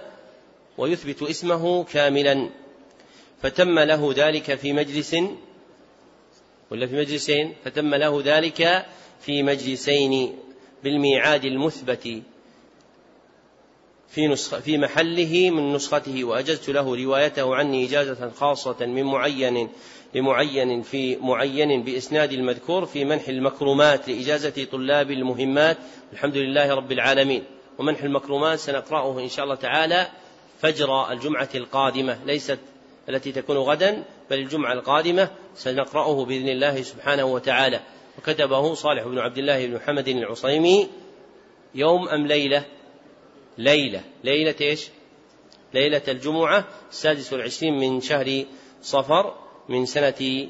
ويثبت 0.77 1.23
اسمه 1.23 1.83
كاملا. 1.83 2.49
فتم 3.41 3.79
له 3.79 4.13
ذلك 4.15 4.55
في 4.55 4.73
مجلس 4.73 5.15
ولا 6.71 6.87
في 6.87 6.95
مجلسين؟ 6.95 7.55
فتم 7.65 7.95
له 7.95 8.21
ذلك 8.25 8.85
في 9.21 9.43
مجلسين 9.43 10.39
بالميعاد 10.83 11.45
المثبت. 11.45 12.21
في 14.09 14.27
نسخ 14.27 14.59
في 14.59 14.77
محله 14.77 15.49
من 15.49 15.73
نسخته 15.73 16.23
وأجزت 16.23 16.69
له 16.69 17.03
روايته 17.03 17.55
عني 17.55 17.85
إجازة 17.85 18.31
خاصة 18.31 18.85
من 18.85 19.03
معين 19.03 19.69
لمعين 20.15 20.81
في 20.81 21.15
معين 21.15 21.83
بإسناد 21.83 22.31
المذكور 22.31 22.85
في 22.85 23.05
منح 23.05 23.27
المكرمات 23.27 24.09
لإجازة 24.09 24.67
طلاب 24.71 25.11
المهمات. 25.11 25.77
الحمد 26.13 26.37
لله 26.37 26.73
رب 26.73 26.91
العالمين. 26.91 27.43
ومنح 27.77 28.03
المكرمات 28.03 28.59
سنقرأه 28.59 29.19
إن 29.19 29.29
شاء 29.29 29.45
الله 29.45 29.55
تعالى 29.55 30.07
فجر 30.61 31.11
الجمعة 31.11 31.49
القادمة. 31.55 32.19
ليست 32.25 32.59
التي 33.09 33.31
تكون 33.31 33.57
غدا 33.57 34.03
بل 34.29 34.39
الجمعة 34.39 34.73
القادمة 34.73 35.29
سنقرأه 35.55 36.25
بإذن 36.25 36.49
الله 36.49 36.81
سبحانه 36.81 37.25
وتعالى. 37.25 37.79
وكتبه 38.17 38.73
صالح 38.73 39.03
بن 39.03 39.19
عبد 39.19 39.37
الله 39.37 39.65
بن 39.65 39.75
محمد 39.75 40.07
العصيمي 40.07 40.87
يوم 41.75 42.09
أم 42.09 42.27
ليلة. 42.27 42.65
ليلة. 43.57 44.03
ليلة 44.23 44.55
إيش؟ 44.61 44.87
ليلة 45.73 46.01
الجمعة 46.07 46.67
السادس 46.89 47.33
والعشرين 47.33 47.73
من 47.73 48.01
شهر 48.01 48.43
صفر 48.81 49.35
من 49.69 49.85
سنة 49.85 50.47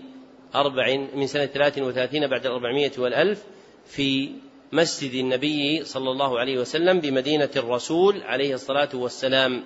أربع 0.56 1.08
من 1.16 1.28
سنة 1.28 1.46
ثلاث 1.46 1.78
وثلاثين 1.80 2.28
بعد 2.28 2.46
الأربعمائة 2.46 2.92
والألف 2.98 3.44
في 3.86 4.32
مسجد 4.72 5.14
النبي 5.14 5.86
صلى 5.86 6.12
الله 6.12 6.40
عليه 6.40 6.60
وسلم 6.60 7.00
بمدينة 7.00 7.50
الرسول 7.56 8.24
عليه 8.24 8.54
الصلاة 8.54 8.90
والسلام. 8.94 9.64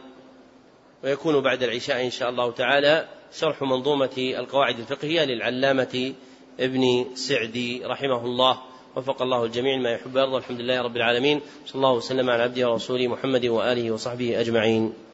ويكون 1.04 1.42
بعد 1.42 1.64
العشاء 1.64 2.06
إن 2.06 2.10
شاء 2.10 2.30
الله 2.30 2.52
تعالى 2.52 3.08
شرح 3.34 3.62
منظومة 3.62 4.10
القواعد 4.18 4.80
الفقهية 4.80 5.26
للعلامة 5.26 6.14
ابن 6.60 7.06
سعدي 7.16 7.86
رحمه 7.86 8.26
الله. 8.26 8.69
وفق 9.00 9.22
الله 9.22 9.44
الجميع 9.44 9.78
ما 9.80 9.92
يحب 9.96 10.16
ويرضى 10.16 10.38
الحمد 10.38 10.60
لله 10.62 10.82
رب 10.82 10.96
العالمين. 10.96 11.42
صلى 11.66 11.76
الله 11.76 11.94
وسلم 11.94 12.30
على 12.30 12.44
عبده 12.44 12.70
ورسوله 12.70 13.08
محمد 13.08 13.46
وآله 13.46 13.92
وصحبه 13.92 14.40
أجمعين. 14.40 15.09